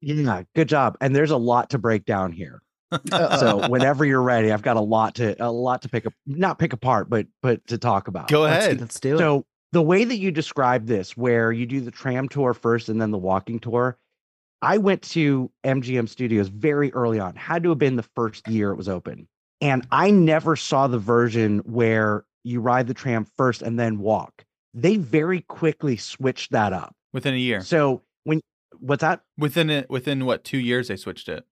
yeah 0.04 0.42
good 0.57 0.69
job 0.69 0.97
and 1.00 1.14
there's 1.14 1.31
a 1.31 1.37
lot 1.37 1.71
to 1.71 1.78
break 1.78 2.04
down 2.04 2.33
here 2.33 2.61
so 3.38 3.69
whenever 3.69 4.04
you're 4.04 4.21
ready 4.21 4.50
i've 4.50 4.61
got 4.62 4.76
a 4.76 4.81
lot 4.81 5.14
to 5.14 5.37
a 5.40 5.47
lot 5.52 5.81
to 5.81 5.88
pick 5.88 6.04
up 6.04 6.12
not 6.26 6.59
pick 6.59 6.73
apart 6.73 7.09
but 7.09 7.25
but 7.40 7.64
to 7.69 7.78
talk 7.78 8.09
about 8.09 8.26
Go 8.26 8.40
Let's- 8.40 8.66
ahead. 8.66 8.81
Let's 8.81 8.99
do 8.99 9.14
it. 9.14 9.19
So 9.19 9.47
the 9.71 9.81
way 9.81 10.02
that 10.02 10.16
you 10.16 10.33
describe 10.33 10.87
this, 10.87 11.16
where 11.16 11.52
you 11.52 11.66
do 11.66 11.81
the 11.81 11.92
tram 11.92 12.28
tour 12.28 12.52
first 12.52 12.88
and 12.88 13.00
then 13.00 13.12
the 13.12 13.16
walking 13.19 13.61
tour, 13.61 13.97
I 14.61 14.76
went 14.78 15.02
to 15.12 15.50
MGM 15.64 16.09
Studios 16.09 16.49
very 16.49 16.92
early 16.92 17.21
on. 17.21 17.37
Had 17.37 17.62
to 17.62 17.69
have 17.71 17.78
been 17.78 17.95
the 17.97 18.02
first 18.02 18.47
year 18.49 18.73
it 18.73 18.76
was 18.76 18.88
open, 18.88 19.28
and 19.61 19.87
I 19.92 20.11
never 20.11 20.57
saw 20.57 20.88
the 20.88 20.99
version 20.99 21.61
where 21.61 22.25
you 22.42 22.61
ride 22.61 22.88
the 22.88 22.92
tram 22.95 23.25
first 23.37 23.62
and 23.62 23.78
then 23.78 23.99
walk. 24.00 24.45
They 24.75 24.97
very 24.97 25.42
quickly 25.42 25.97
switched 25.97 26.50
that 26.50 26.73
up. 26.73 26.95
Within 27.12 27.35
a 27.35 27.38
year. 27.38 27.61
So 27.62 28.02
when 28.25 28.40
what's 28.78 29.00
that? 29.02 29.23
Within 29.38 29.71
it, 29.71 29.90
within 29.90 30.25
what 30.26 30.45
two 30.45 30.59
years 30.59 30.88
they 30.88 30.97
switched 30.97 31.28
it. 31.28 31.45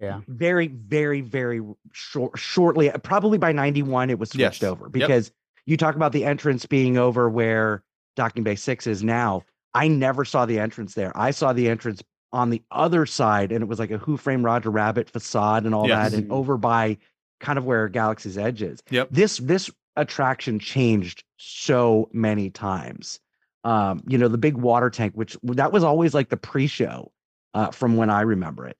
Yeah. 0.00 0.20
very, 0.28 0.66
very, 0.66 1.20
very 1.22 1.62
short. 1.92 2.38
Shortly, 2.38 2.90
uh, 2.90 2.98
probably 2.98 3.38
by 3.38 3.52
'91, 3.52 4.10
it 4.10 4.18
was 4.18 4.30
switched 4.30 4.60
Yes. 4.60 4.62
over 4.62 4.84
Yep. 4.86 4.92
because 4.92 5.32
you 5.66 5.76
talk 5.78 5.94
about 5.94 6.12
the 6.12 6.24
entrance 6.26 6.66
being 6.66 6.98
over 6.98 7.30
where 7.30 7.82
Docking 8.16 8.42
Bay 8.42 8.54
Six 8.56 8.86
is 8.86 9.02
now. 9.02 9.42
I 9.72 9.88
never 9.88 10.24
saw 10.24 10.44
the 10.46 10.58
entrance 10.58 10.94
there. 10.94 11.16
I 11.16 11.30
saw 11.30 11.52
the 11.54 11.68
entrance 11.68 12.02
on 12.32 12.50
the 12.50 12.62
other 12.70 13.06
side, 13.06 13.50
and 13.52 13.62
it 13.62 13.66
was 13.66 13.78
like 13.78 13.90
a 13.92 13.98
Who 13.98 14.16
Framed 14.18 14.44
Roger 14.44 14.68
Rabbit 14.70 15.08
facade 15.08 15.64
and 15.64 15.74
all 15.74 15.88
Yes. 15.88 16.10
that, 16.12 16.18
and 16.18 16.30
over 16.30 16.56
by 16.58 16.98
kind 17.40 17.58
of 17.58 17.64
where 17.64 17.88
Galaxy's 17.88 18.36
Edge 18.36 18.60
is. 18.62 18.82
Yep. 18.90 19.08
This 19.10 19.38
this 19.38 19.70
attraction 19.96 20.58
changed 20.58 21.24
so 21.38 22.10
many 22.12 22.50
times. 22.50 23.20
Um, 23.64 24.02
you 24.06 24.18
know, 24.18 24.28
the 24.28 24.38
big 24.38 24.56
water 24.56 24.90
tank, 24.90 25.14
which 25.14 25.36
that 25.42 25.72
was 25.72 25.82
always 25.82 26.12
like 26.12 26.28
the 26.28 26.36
pre-show 26.36 27.10
uh, 27.54 27.70
from 27.70 27.96
when 27.96 28.10
I 28.10 28.20
remember 28.20 28.66
it. 28.66 28.76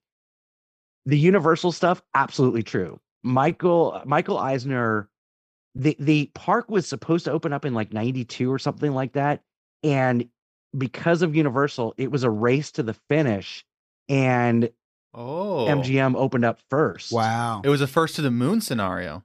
The 1.06 1.18
Universal 1.18 1.72
stuff, 1.72 2.02
absolutely 2.14 2.62
true. 2.62 3.00
Michael 3.22 4.02
Michael 4.04 4.38
Eisner, 4.38 5.08
the 5.74 5.96
the 5.98 6.30
park 6.34 6.70
was 6.70 6.86
supposed 6.86 7.24
to 7.24 7.32
open 7.32 7.52
up 7.52 7.64
in 7.64 7.72
like 7.72 7.92
92 7.92 8.52
or 8.52 8.58
something 8.58 8.92
like 8.92 9.14
that. 9.14 9.42
And 9.82 10.28
because 10.76 11.22
of 11.22 11.34
Universal, 11.34 11.94
it 11.96 12.10
was 12.10 12.22
a 12.22 12.30
race 12.30 12.72
to 12.72 12.82
the 12.82 12.94
finish. 13.08 13.64
And 14.08 14.70
Oh. 15.16 15.66
MGM 15.68 16.16
opened 16.16 16.44
up 16.44 16.58
first. 16.68 17.12
Wow. 17.12 17.62
It 17.64 17.68
was 17.68 17.80
a 17.80 17.86
first 17.86 18.16
to 18.16 18.22
the 18.22 18.32
moon 18.32 18.60
scenario. 18.60 19.24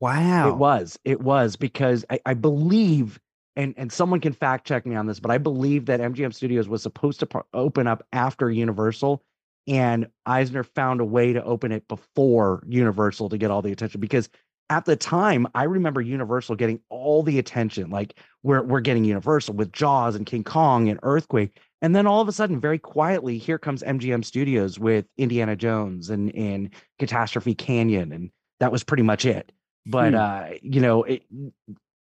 Wow. 0.00 0.48
It 0.48 0.56
was. 0.56 0.98
It 1.04 1.20
was 1.20 1.56
because 1.56 2.04
I, 2.08 2.20
I 2.24 2.34
believe, 2.34 3.20
and 3.56 3.74
and 3.76 3.90
someone 3.90 4.20
can 4.20 4.32
fact 4.32 4.66
check 4.66 4.86
me 4.86 4.94
on 4.94 5.06
this, 5.06 5.20
but 5.20 5.30
I 5.30 5.38
believe 5.38 5.86
that 5.86 6.00
MGM 6.00 6.34
Studios 6.34 6.68
was 6.68 6.82
supposed 6.82 7.20
to 7.20 7.26
par- 7.26 7.46
open 7.54 7.86
up 7.86 8.04
after 8.12 8.50
Universal, 8.50 9.22
and 9.66 10.06
Eisner 10.26 10.62
found 10.62 11.00
a 11.00 11.04
way 11.04 11.32
to 11.32 11.42
open 11.42 11.72
it 11.72 11.88
before 11.88 12.62
Universal 12.66 13.30
to 13.30 13.38
get 13.38 13.50
all 13.50 13.62
the 13.62 13.72
attention. 13.72 14.00
Because 14.00 14.28
at 14.68 14.84
the 14.84 14.96
time, 14.96 15.46
I 15.54 15.64
remember 15.64 16.00
Universal 16.00 16.56
getting 16.56 16.80
all 16.88 17.22
the 17.22 17.38
attention. 17.38 17.90
Like 17.90 18.18
we're 18.42 18.62
we're 18.62 18.80
getting 18.80 19.04
Universal 19.04 19.54
with 19.54 19.72
Jaws 19.72 20.14
and 20.14 20.26
King 20.26 20.44
Kong 20.44 20.88
and 20.88 21.00
Earthquake, 21.02 21.58
and 21.82 21.96
then 21.96 22.06
all 22.06 22.20
of 22.20 22.28
a 22.28 22.32
sudden, 22.32 22.60
very 22.60 22.78
quietly, 22.78 23.38
here 23.38 23.58
comes 23.58 23.82
MGM 23.82 24.24
Studios 24.24 24.78
with 24.78 25.06
Indiana 25.16 25.56
Jones 25.56 26.10
and 26.10 26.34
and 26.34 26.70
Catastrophe 26.98 27.54
Canyon, 27.54 28.12
and 28.12 28.30
that 28.60 28.72
was 28.72 28.84
pretty 28.84 29.02
much 29.02 29.24
it 29.24 29.52
but 29.88 30.14
Hmm. 30.14 30.18
uh 30.18 30.46
you 30.62 30.80
know 30.80 31.04
it 31.04 31.22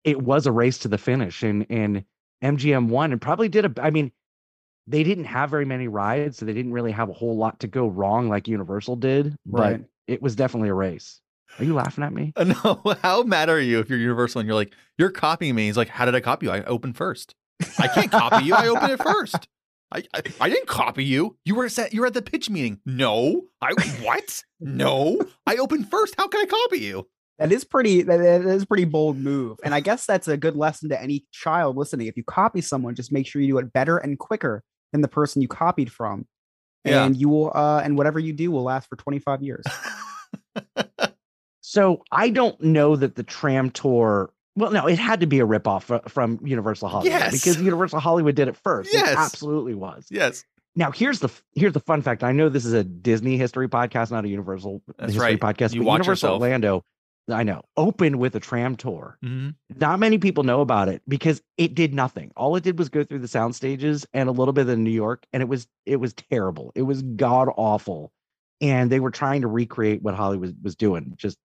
it 0.07 0.21
was 0.21 0.45
a 0.47 0.51
race 0.51 0.77
to 0.79 0.87
the 0.87 0.97
finish 0.97 1.43
and 1.43 1.65
and 1.69 2.03
MGM 2.43 2.87
won 2.87 3.11
and 3.11 3.21
probably 3.21 3.49
did 3.49 3.65
a 3.65 3.83
I 3.83 3.89
mean 3.91 4.11
they 4.87 5.03
didn't 5.03 5.25
have 5.25 5.49
very 5.49 5.65
many 5.65 5.87
rides 5.87 6.37
so 6.37 6.45
they 6.45 6.53
didn't 6.53 6.71
really 6.71 6.91
have 6.91 7.09
a 7.09 7.13
whole 7.13 7.35
lot 7.37 7.59
to 7.59 7.67
go 7.67 7.87
wrong 7.87 8.29
like 8.29 8.47
Universal 8.47 8.95
did 8.97 9.35
but 9.45 9.61
Right. 9.61 9.85
it 10.07 10.21
was 10.21 10.35
definitely 10.35 10.69
a 10.69 10.73
race. 10.73 11.19
Are 11.59 11.63
you 11.65 11.73
laughing 11.73 12.03
at 12.03 12.13
me? 12.13 12.33
Uh, 12.35 12.43
No, 12.63 12.95
how 13.01 13.23
mad 13.23 13.49
are 13.49 13.59
you 13.59 13.79
if 13.79 13.89
you're 13.89 13.99
Universal 13.99 14.39
and 14.41 14.47
you're 14.47 14.55
like, 14.55 14.73
you're 14.97 15.09
copying 15.11 15.55
me? 15.55 15.65
He's 15.65 15.77
like, 15.77 15.87
how 15.89 16.05
did 16.05 16.13
I 16.15 16.19
copy 16.19 16.45
you? 16.45 16.51
I 16.51 16.63
opened 16.63 16.95
first. 16.97 17.33
I 17.79 17.87
can't 17.87 18.11
copy 18.11 18.45
you. 18.45 18.53
I 18.53 18.67
opened 18.67 18.91
it 18.91 19.01
first. 19.01 19.47
I, 19.91 20.03
I 20.13 20.21
I 20.41 20.49
didn't 20.49 20.67
copy 20.67 21.05
you. 21.05 21.37
You 21.45 21.55
were 21.55 21.69
set. 21.69 21.93
You 21.93 22.01
were 22.01 22.07
at 22.07 22.13
the 22.13 22.21
pitch 22.21 22.49
meeting. 22.49 22.79
No, 22.85 23.45
I 23.61 23.71
what? 24.03 24.43
No, 24.59 25.19
I 25.47 25.55
opened 25.55 25.89
first. 25.89 26.15
How 26.17 26.27
can 26.27 26.41
I 26.41 26.45
copy 26.45 26.79
you? 26.79 27.07
That 27.39 27.51
is 27.51 27.63
pretty. 27.63 28.01
That 28.01 28.17
that 28.17 28.41
is 28.45 28.63
a 28.63 28.65
pretty 28.67 28.85
bold 28.85 29.17
move, 29.17 29.57
and 29.63 29.73
I 29.73 29.79
guess 29.79 30.05
that's 30.05 30.27
a 30.27 30.37
good 30.37 30.55
lesson 30.55 30.89
to 30.89 31.01
any 31.01 31.25
child 31.31 31.77
listening. 31.77 32.07
If 32.07 32.17
you 32.17 32.23
copy 32.23 32.61
someone, 32.61 32.95
just 32.95 33.11
make 33.11 33.27
sure 33.27 33.41
you 33.41 33.53
do 33.53 33.57
it 33.59 33.71
better 33.73 33.97
and 33.97 34.17
quicker 34.17 34.63
than 34.91 35.01
the 35.01 35.07
person 35.07 35.41
you 35.43 35.47
copied 35.47 35.91
from, 35.91 36.25
Yeah. 36.83 37.03
and 37.05 37.15
you 37.15 37.29
will. 37.29 37.51
Uh, 37.55 37.81
and 37.83 37.95
whatever 37.97 38.17
you 38.19 38.33
do 38.33 38.49
will 38.49 38.63
last 38.63 38.89
for 38.89 38.95
twenty 38.95 39.19
five 39.19 39.43
years. 39.43 39.65
So 41.61 42.01
I 42.11 42.29
don't 42.29 42.59
know 42.61 42.95
that 42.95 43.15
the 43.15 43.23
tram 43.23 43.69
tour 43.71 44.31
well, 44.55 44.71
no, 44.71 44.87
it 44.87 44.97
had 44.97 45.19
to 45.19 45.27
be 45.27 45.39
a 45.39 45.45
ripoff 45.45 45.83
fr- 45.83 46.09
from 46.09 46.39
Universal 46.43 46.87
Hollywood 46.89 47.11
Yes. 47.19 47.33
because 47.33 47.61
Universal 47.61 47.99
Hollywood 47.99 48.33
did 48.35 48.47
it 48.47 48.57
first. 48.57 48.91
Yes. 48.91 49.11
It 49.11 49.17
absolutely 49.17 49.75
was. 49.75 50.07
yes, 50.09 50.43
Now 50.75 50.89
here's 50.91 51.19
the 51.19 51.29
here's 51.53 51.73
the 51.73 51.79
fun 51.81 52.01
fact. 52.01 52.23
I 52.23 52.31
know 52.31 52.49
this 52.49 52.65
is 52.65 52.73
a 52.73 52.83
Disney 52.83 53.37
history 53.37 53.67
podcast, 53.67 54.09
not 54.11 54.25
a 54.25 54.29
Universal 54.29 54.81
That's 54.97 55.13
history 55.13 55.35
right. 55.35 55.39
podcast. 55.39 55.73
You 55.73 55.81
but 55.81 55.87
watch 55.87 55.97
Universal 55.99 56.29
yourself. 56.29 56.41
Orlando, 56.41 56.83
I 57.29 57.43
know, 57.43 57.61
opened 57.75 58.17
with 58.19 58.35
a 58.35 58.39
tram 58.39 58.75
tour. 58.75 59.17
Mhm. 59.23 59.55
Not 59.75 59.99
many 59.99 60.17
people 60.17 60.43
know 60.43 60.61
about 60.61 60.87
it 60.87 61.01
because 61.07 61.41
it 61.57 61.75
did 61.75 61.93
nothing. 61.93 62.31
All 62.37 62.55
it 62.55 62.63
did 62.63 62.79
was 62.79 62.89
go 62.89 63.03
through 63.03 63.19
the 63.19 63.27
sound 63.27 63.53
stages 63.55 64.05
and 64.13 64.29
a 64.29 64.31
little 64.31 64.53
bit 64.53 64.69
of 64.69 64.77
New 64.79 64.91
York, 64.91 65.25
and 65.33 65.43
it 65.43 65.49
was 65.49 65.67
it 65.85 65.97
was 65.97 66.13
terrible. 66.13 66.71
It 66.75 66.83
was 66.83 67.01
god 67.01 67.49
awful, 67.57 68.13
and 68.61 68.89
they 68.89 68.99
were 69.01 69.11
trying 69.11 69.41
to 69.41 69.47
recreate 69.47 70.01
what 70.01 70.15
Hollywood 70.15 70.57
was 70.63 70.75
doing. 70.75 71.13
Just 71.17 71.37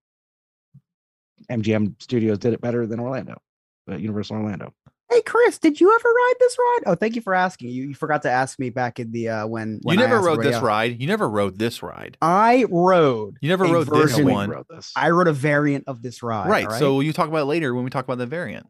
MGM 1.49 1.95
Studios 1.99 2.37
did 2.39 2.53
it 2.53 2.61
better 2.61 2.87
than 2.87 2.99
Orlando, 2.99 3.41
uh, 3.89 3.95
Universal 3.95 4.37
Orlando. 4.37 4.73
Hey 5.09 5.21
Chris, 5.21 5.59
did 5.59 5.79
you 5.79 5.93
ever 5.93 6.09
ride 6.09 6.33
this 6.39 6.57
ride? 6.57 6.79
Oh, 6.87 6.95
thank 6.95 7.15
you 7.15 7.21
for 7.21 7.35
asking. 7.35 7.69
You, 7.69 7.83
you 7.89 7.93
forgot 7.93 8.23
to 8.23 8.31
ask 8.31 8.57
me 8.57 8.69
back 8.71 8.99
in 8.99 9.11
the 9.11 9.29
uh 9.29 9.47
when, 9.47 9.79
when 9.83 9.97
you 9.99 10.03
never 10.03 10.17
asked 10.17 10.25
rode 10.25 10.43
this 10.43 10.55
out. 10.55 10.63
ride. 10.63 10.99
You 10.99 11.07
never 11.07 11.29
rode 11.29 11.59
this 11.59 11.83
ride. 11.83 12.17
I 12.21 12.65
rode. 12.69 13.37
You 13.41 13.49
never 13.49 13.65
rode 13.65 13.87
this 13.87 14.11
version- 14.11 14.25
one. 14.31 14.49
wrote 14.49 14.67
this. 14.69 14.91
I 14.95 15.11
rode 15.11 15.27
a 15.27 15.33
variant 15.33 15.83
of 15.87 16.01
this 16.01 16.23
ride. 16.23 16.49
right. 16.49 16.65
all 16.65 16.71
right? 16.71 16.79
So 16.79 16.99
you 17.01 17.13
talk 17.13 17.27
about 17.27 17.41
it 17.41 17.45
later 17.45 17.75
when 17.75 17.83
we 17.83 17.89
talk 17.91 18.05
about 18.05 18.17
the 18.17 18.25
variant. 18.25 18.65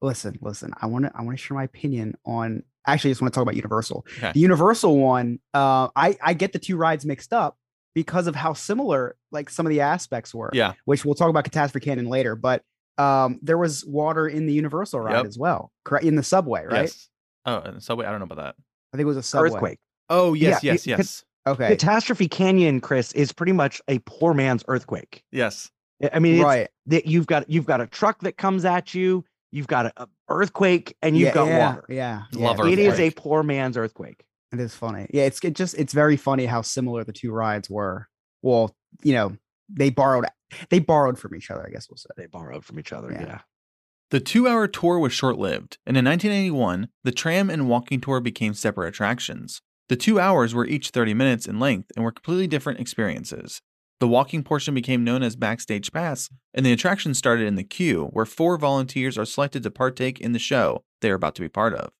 listen, 0.00 0.38
listen. 0.40 0.72
I 0.80 0.86
want 0.86 1.06
to 1.06 1.12
I 1.14 1.22
want 1.22 1.36
to 1.36 1.42
share 1.42 1.56
my 1.56 1.64
opinion 1.64 2.16
on. 2.24 2.62
Actually, 2.86 3.10
I 3.10 3.12
just 3.12 3.20
want 3.22 3.34
to 3.34 3.36
talk 3.36 3.42
about 3.42 3.56
Universal. 3.56 4.06
Okay. 4.18 4.32
The 4.32 4.40
Universal 4.40 4.96
one, 4.98 5.40
uh, 5.52 5.88
I 5.96 6.16
I 6.22 6.32
get 6.34 6.52
the 6.52 6.58
two 6.58 6.76
rides 6.76 7.04
mixed 7.04 7.32
up 7.32 7.58
because 7.94 8.26
of 8.28 8.36
how 8.36 8.52
similar 8.52 9.16
like 9.32 9.50
some 9.50 9.66
of 9.66 9.70
the 9.70 9.80
aspects 9.80 10.32
were. 10.34 10.50
Yeah. 10.54 10.74
Which 10.84 11.04
we'll 11.04 11.14
talk 11.16 11.28
about 11.28 11.44
Catastrophe 11.44 11.84
Canyon 11.84 12.08
later, 12.08 12.36
but 12.36 12.62
um, 12.98 13.38
there 13.42 13.58
was 13.58 13.84
water 13.86 14.26
in 14.26 14.46
the 14.46 14.52
Universal 14.52 15.00
ride 15.00 15.16
Yep. 15.16 15.26
as 15.26 15.38
well, 15.38 15.72
correct? 15.84 16.04
In 16.04 16.16
the 16.16 16.22
subway, 16.22 16.64
right? 16.66 16.82
Yes. 16.82 17.08
Oh, 17.46 17.58
and 17.60 17.82
subway. 17.82 18.06
I 18.06 18.10
don't 18.10 18.20
know 18.20 18.24
about 18.24 18.38
that. 18.38 18.54
I 18.92 18.96
think 18.96 19.02
it 19.02 19.08
was 19.08 19.16
a 19.16 19.22
subway. 19.22 19.50
Earthquake. 19.50 19.78
Oh 20.10 20.34
yes, 20.34 20.62
Yeah, 20.62 20.72
yes, 20.72 20.86
you- 20.86 20.94
yes, 20.96 21.24
Okay. 21.46 21.68
Catastrophe 21.68 22.28
Canyon, 22.28 22.80
Chris, 22.80 23.12
is 23.12 23.32
pretty 23.32 23.52
much 23.52 23.80
a 23.88 24.00
poor 24.00 24.34
man's 24.34 24.64
earthquake. 24.68 25.22
yes. 25.32 25.70
I- 26.02 26.10
I 26.14 26.18
mean, 26.20 26.36
it's, 26.36 26.44
right. 26.44 26.68
that 26.86 27.06
you've 27.06 27.26
got 27.26 27.48
you've 27.50 27.66
got 27.66 27.80
a 27.80 27.86
truck 27.86 28.20
that 28.20 28.36
comes 28.36 28.64
at 28.64 28.94
you, 28.94 29.24
you've 29.50 29.66
got 29.66 29.86
a, 29.86 29.92
a 29.96 30.06
earthquake, 30.28 30.96
and 31.02 31.16
you've 31.16 31.28
yeah, 31.28 31.34
got 31.34 31.46
yeah, 31.48 31.68
water. 31.68 31.84
Yeah. 31.88 32.22
Love 32.34 32.58
yeah. 32.58 32.72
It 32.72 32.78
is 32.78 33.00
a 33.00 33.10
poor 33.10 33.42
man's 33.42 33.76
earthquake. 33.76 34.24
It 34.52 34.60
is 34.60 34.74
funny. 34.74 35.06
Yeah, 35.12 35.24
it's 35.24 35.42
it 35.44 35.54
just 35.54 35.74
it's 35.76 35.92
very 35.92 36.16
funny 36.16 36.46
how 36.46 36.62
similar 36.62 37.02
the 37.04 37.12
two 37.12 37.32
rides 37.32 37.68
were. 37.68 38.08
Well, 38.42 38.74
you 39.02 39.12
know, 39.14 39.36
they 39.68 39.90
borrowed 39.90 40.26
they 40.70 40.78
borrowed 40.78 41.18
from 41.18 41.34
each 41.34 41.50
other, 41.50 41.66
I 41.66 41.70
guess 41.70 41.88
we'll 41.90 41.98
say. 41.98 42.08
They 42.16 42.26
borrowed 42.26 42.64
from 42.64 42.78
each 42.78 42.92
other. 42.92 43.12
Yeah. 43.12 43.22
Yeah. 43.22 43.38
The 44.10 44.20
two 44.20 44.48
hour 44.48 44.66
tour 44.66 44.98
was 44.98 45.12
short 45.12 45.36
lived, 45.36 45.76
and 45.86 45.96
in 45.96 46.04
1981, 46.06 46.88
the 47.04 47.12
tram 47.12 47.50
and 47.50 47.68
walking 47.68 48.00
tour 48.00 48.20
became 48.20 48.54
separate 48.54 48.88
attractions. 48.88 49.60
The 49.90 49.96
two 49.96 50.18
hours 50.18 50.54
were 50.54 50.66
each 50.66 50.90
30 50.90 51.12
minutes 51.14 51.46
in 51.46 51.60
length 51.60 51.92
and 51.94 52.04
were 52.04 52.12
completely 52.12 52.46
different 52.46 52.80
experiences. 52.80 53.60
The 54.00 54.08
walking 54.08 54.42
portion 54.44 54.74
became 54.74 55.04
known 55.04 55.22
as 55.22 55.36
Backstage 55.36 55.92
Pass, 55.92 56.30
and 56.54 56.64
the 56.64 56.72
attraction 56.72 57.14
started 57.14 57.46
in 57.46 57.56
the 57.56 57.64
queue, 57.64 58.08
where 58.12 58.24
four 58.24 58.56
volunteers 58.56 59.18
are 59.18 59.24
selected 59.24 59.62
to 59.64 59.70
partake 59.70 60.20
in 60.20 60.32
the 60.32 60.38
show 60.38 60.84
they 61.00 61.10
are 61.10 61.14
about 61.14 61.34
to 61.34 61.42
be 61.42 61.48
part 61.48 61.74
of. 61.74 61.90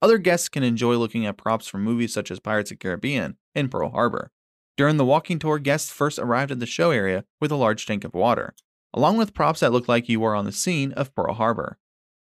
Other 0.00 0.18
guests 0.18 0.48
can 0.48 0.62
enjoy 0.64 0.96
looking 0.96 1.26
at 1.26 1.36
props 1.36 1.68
from 1.68 1.84
movies 1.84 2.12
such 2.12 2.30
as 2.30 2.40
Pirates 2.40 2.72
of 2.72 2.78
the 2.78 2.82
Caribbean 2.82 3.36
and 3.54 3.70
Pearl 3.70 3.90
Harbor. 3.90 4.32
During 4.76 4.96
the 4.96 5.04
walking 5.04 5.38
tour, 5.38 5.58
guests 5.58 5.90
first 5.90 6.18
arrived 6.18 6.50
at 6.50 6.60
the 6.60 6.66
show 6.66 6.90
area 6.90 7.24
with 7.40 7.52
a 7.52 7.56
large 7.56 7.86
tank 7.86 8.04
of 8.04 8.14
water 8.14 8.54
along 8.94 9.16
with 9.16 9.34
props 9.34 9.60
that 9.60 9.72
look 9.72 9.88
like 9.88 10.08
you 10.08 10.22
are 10.24 10.34
on 10.34 10.44
the 10.44 10.52
scene 10.52 10.92
of 10.92 11.14
Pearl 11.14 11.34
Harbor. 11.34 11.78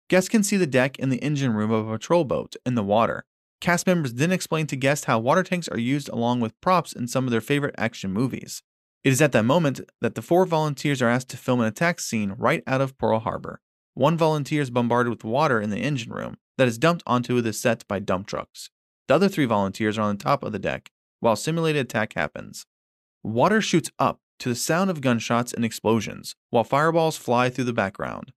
Guests 0.09 0.29
can 0.29 0.43
see 0.43 0.57
the 0.57 0.67
deck 0.67 0.97
and 0.99 1.11
the 1.11 1.17
engine 1.17 1.53
room 1.53 1.71
of 1.71 1.87
a 1.87 1.93
patrol 1.93 2.23
boat 2.23 2.55
in 2.65 2.75
the 2.75 2.83
water. 2.83 3.25
Cast 3.59 3.85
members 3.85 4.15
then 4.15 4.31
explain 4.31 4.67
to 4.67 4.75
guests 4.75 5.05
how 5.05 5.19
water 5.19 5.43
tanks 5.43 5.67
are 5.67 5.79
used 5.79 6.09
along 6.09 6.39
with 6.39 6.59
props 6.61 6.93
in 6.93 7.07
some 7.07 7.25
of 7.25 7.31
their 7.31 7.41
favorite 7.41 7.75
action 7.77 8.11
movies. 8.11 8.63
It 9.03 9.13
is 9.13 9.21
at 9.21 9.31
that 9.33 9.43
moment 9.43 9.81
that 10.01 10.15
the 10.15 10.21
four 10.21 10.45
volunteers 10.45 11.01
are 11.01 11.09
asked 11.09 11.29
to 11.29 11.37
film 11.37 11.59
an 11.59 11.67
attack 11.67 11.99
scene 11.99 12.35
right 12.37 12.63
out 12.67 12.81
of 12.81 12.97
Pearl 12.97 13.19
Harbor. 13.19 13.61
One 13.93 14.17
volunteer 14.17 14.61
is 14.61 14.69
bombarded 14.69 15.11
with 15.11 15.23
water 15.23 15.59
in 15.59 15.69
the 15.69 15.79
engine 15.79 16.11
room 16.11 16.37
that 16.57 16.67
is 16.67 16.77
dumped 16.77 17.03
onto 17.05 17.41
the 17.41 17.53
set 17.53 17.87
by 17.87 17.99
dump 17.99 18.27
trucks. 18.27 18.69
The 19.07 19.15
other 19.15 19.29
three 19.29 19.45
volunteers 19.45 19.97
are 19.97 20.03
on 20.03 20.17
the 20.17 20.23
top 20.23 20.43
of 20.43 20.51
the 20.51 20.59
deck 20.59 20.91
while 21.21 21.37
simulated 21.37 21.85
attack 21.85 22.13
happens. 22.13 22.65
Water 23.23 23.61
shoots 23.61 23.89
up 23.97 24.19
to 24.39 24.49
the 24.49 24.55
sound 24.55 24.89
of 24.89 25.01
gunshots 25.01 25.53
and 25.53 25.63
explosions, 25.63 26.35
while 26.49 26.65
fireballs 26.65 27.15
fly 27.15 27.49
through 27.49 27.63
the 27.63 27.73
background. 27.73 28.33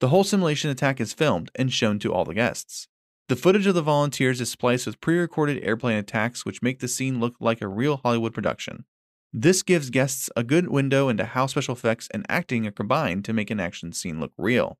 The 0.00 0.08
whole 0.08 0.24
simulation 0.24 0.70
attack 0.70 1.00
is 1.00 1.14
filmed 1.14 1.50
and 1.54 1.72
shown 1.72 1.98
to 2.00 2.12
all 2.12 2.24
the 2.24 2.34
guests. 2.34 2.86
The 3.28 3.36
footage 3.36 3.66
of 3.66 3.74
the 3.74 3.82
volunteers 3.82 4.40
is 4.40 4.50
spliced 4.50 4.86
with 4.86 5.00
pre 5.00 5.18
recorded 5.18 5.64
airplane 5.64 5.96
attacks, 5.96 6.44
which 6.44 6.62
make 6.62 6.78
the 6.78 6.88
scene 6.88 7.18
look 7.18 7.34
like 7.40 7.60
a 7.60 7.68
real 7.68 7.96
Hollywood 7.96 8.34
production. 8.34 8.84
This 9.32 9.62
gives 9.62 9.90
guests 9.90 10.30
a 10.36 10.44
good 10.44 10.68
window 10.68 11.08
into 11.08 11.24
how 11.24 11.46
special 11.46 11.74
effects 11.74 12.08
and 12.12 12.24
acting 12.28 12.66
are 12.66 12.70
combined 12.70 13.24
to 13.24 13.32
make 13.32 13.50
an 13.50 13.58
action 13.58 13.92
scene 13.92 14.20
look 14.20 14.32
real. 14.38 14.78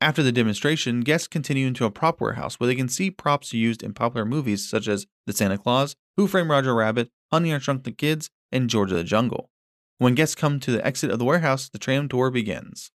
After 0.00 0.22
the 0.22 0.32
demonstration, 0.32 1.00
guests 1.00 1.26
continue 1.26 1.66
into 1.66 1.84
a 1.84 1.90
prop 1.90 2.20
warehouse 2.20 2.60
where 2.60 2.66
they 2.66 2.74
can 2.74 2.88
see 2.88 3.10
props 3.10 3.52
used 3.52 3.82
in 3.82 3.94
popular 3.94 4.24
movies 4.24 4.68
such 4.68 4.88
as 4.88 5.06
The 5.26 5.32
Santa 5.32 5.58
Claus, 5.58 5.96
Who 6.16 6.26
Framed 6.26 6.50
Roger 6.50 6.74
Rabbit, 6.74 7.10
Honey 7.30 7.54
I 7.54 7.58
Shrunk 7.58 7.84
the 7.84 7.92
Kids, 7.92 8.30
and 8.50 8.70
George 8.70 8.90
of 8.90 8.96
the 8.96 9.04
Jungle. 9.04 9.50
When 9.98 10.14
guests 10.14 10.34
come 10.34 10.60
to 10.60 10.72
the 10.72 10.84
exit 10.86 11.10
of 11.10 11.18
the 11.18 11.24
warehouse, 11.24 11.68
the 11.68 11.78
tram 11.78 12.08
tour 12.08 12.30
begins. 12.30 12.90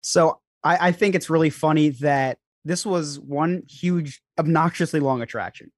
So 0.00 0.40
I, 0.64 0.88
I 0.88 0.92
think 0.92 1.14
it's 1.14 1.30
really 1.30 1.50
funny 1.50 1.90
that 1.90 2.38
this 2.64 2.84
was 2.86 3.18
one 3.18 3.62
huge, 3.68 4.20
obnoxiously 4.38 5.00
long 5.00 5.22
attraction. 5.22 5.70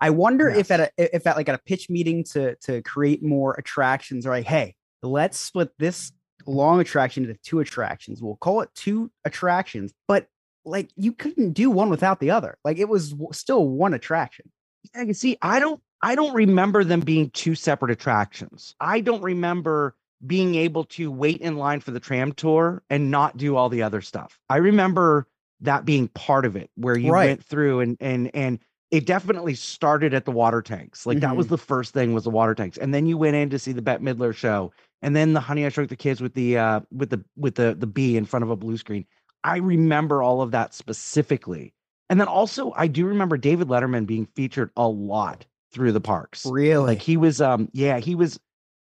I 0.00 0.10
wonder 0.10 0.48
if 0.48 0.70
at 0.70 0.80
a 0.80 0.90
if 0.96 1.26
at 1.26 1.36
like 1.36 1.48
at 1.48 1.54
a 1.54 1.62
pitch 1.66 1.90
meeting 1.90 2.24
to 2.32 2.54
to 2.62 2.80
create 2.82 3.22
more 3.22 3.54
attractions, 3.54 4.26
or 4.26 4.30
like, 4.30 4.46
hey, 4.46 4.74
let's 5.02 5.38
split 5.38 5.70
this 5.78 6.10
long 6.46 6.80
attraction 6.80 7.24
into 7.24 7.38
two 7.42 7.60
attractions. 7.60 8.22
We'll 8.22 8.36
call 8.36 8.62
it 8.62 8.70
two 8.74 9.10
attractions, 9.24 9.92
but 10.06 10.26
like 10.64 10.88
you 10.96 11.12
couldn't 11.12 11.52
do 11.52 11.70
one 11.70 11.90
without 11.90 12.18
the 12.18 12.30
other. 12.30 12.56
Like 12.64 12.78
it 12.78 12.88
was 12.88 13.14
still 13.32 13.68
one 13.68 13.92
attraction. 13.92 14.50
I 14.94 15.04
can 15.04 15.14
see. 15.14 15.36
I 15.42 15.60
don't. 15.60 15.80
I 16.02 16.14
don't 16.14 16.34
remember 16.34 16.84
them 16.84 17.00
being 17.00 17.30
two 17.30 17.54
separate 17.56 17.90
attractions. 17.90 18.74
I 18.80 19.00
don't 19.00 19.22
remember 19.22 19.96
being 20.26 20.54
able 20.54 20.84
to 20.84 21.10
wait 21.10 21.40
in 21.40 21.56
line 21.56 21.80
for 21.80 21.90
the 21.90 22.00
tram 22.00 22.32
tour 22.32 22.82
and 22.90 23.10
not 23.10 23.36
do 23.36 23.56
all 23.56 23.68
the 23.68 23.82
other 23.82 24.00
stuff. 24.00 24.38
I 24.48 24.56
remember 24.58 25.26
that 25.60 25.84
being 25.84 26.08
part 26.08 26.44
of 26.44 26.54
it, 26.56 26.70
where 26.76 26.96
you 26.96 27.12
Right. 27.12 27.26
went 27.26 27.44
through 27.44 27.80
and 27.80 27.96
and 28.00 28.30
and 28.34 28.58
it 28.90 29.06
definitely 29.06 29.54
started 29.54 30.14
at 30.14 30.24
the 30.24 30.30
water 30.32 30.62
tanks. 30.62 31.04
Like 31.06 31.20
that 31.20 31.36
was 31.36 31.46
Mhm. 31.46 31.50
the 31.50 31.58
first 31.58 31.92
thing 31.92 32.14
was 32.14 32.24
the 32.24 32.30
water 32.30 32.54
tanks, 32.54 32.78
and 32.78 32.94
then 32.94 33.06
you 33.06 33.18
went 33.18 33.36
in 33.36 33.50
to 33.50 33.58
see 33.58 33.72
the 33.72 33.82
Bette 33.82 34.02
Midler 34.02 34.34
show, 34.34 34.72
and 35.02 35.14
then 35.16 35.32
the 35.34 35.40
Honey 35.40 35.66
I 35.66 35.68
Shrunk 35.68 35.90
the 35.90 35.96
Kids 35.96 36.20
with 36.20 36.34
the 36.34 36.58
uh 36.58 36.80
with 36.92 37.10
the 37.10 37.24
with 37.36 37.56
the 37.56 37.74
the 37.78 37.86
bee 37.86 38.16
in 38.16 38.24
front 38.24 38.44
of 38.44 38.50
a 38.50 38.56
blue 38.56 38.76
screen. 38.76 39.04
I 39.44 39.58
remember 39.58 40.22
all 40.22 40.42
of 40.42 40.52
that 40.52 40.74
specifically. 40.74 41.74
And 42.10 42.18
then 42.20 42.28
also 42.28 42.72
I 42.76 42.86
do 42.86 43.06
remember 43.06 43.36
David 43.36 43.68
Letterman 43.68 44.06
being 44.06 44.26
featured 44.34 44.70
a 44.76 44.88
lot 44.88 45.44
through 45.72 45.92
the 45.92 46.00
parks. 46.00 46.46
Really? 46.46 46.86
Like 46.86 47.02
he 47.02 47.16
was 47.16 47.40
um 47.40 47.68
yeah, 47.72 47.98
he 47.98 48.14
was 48.14 48.40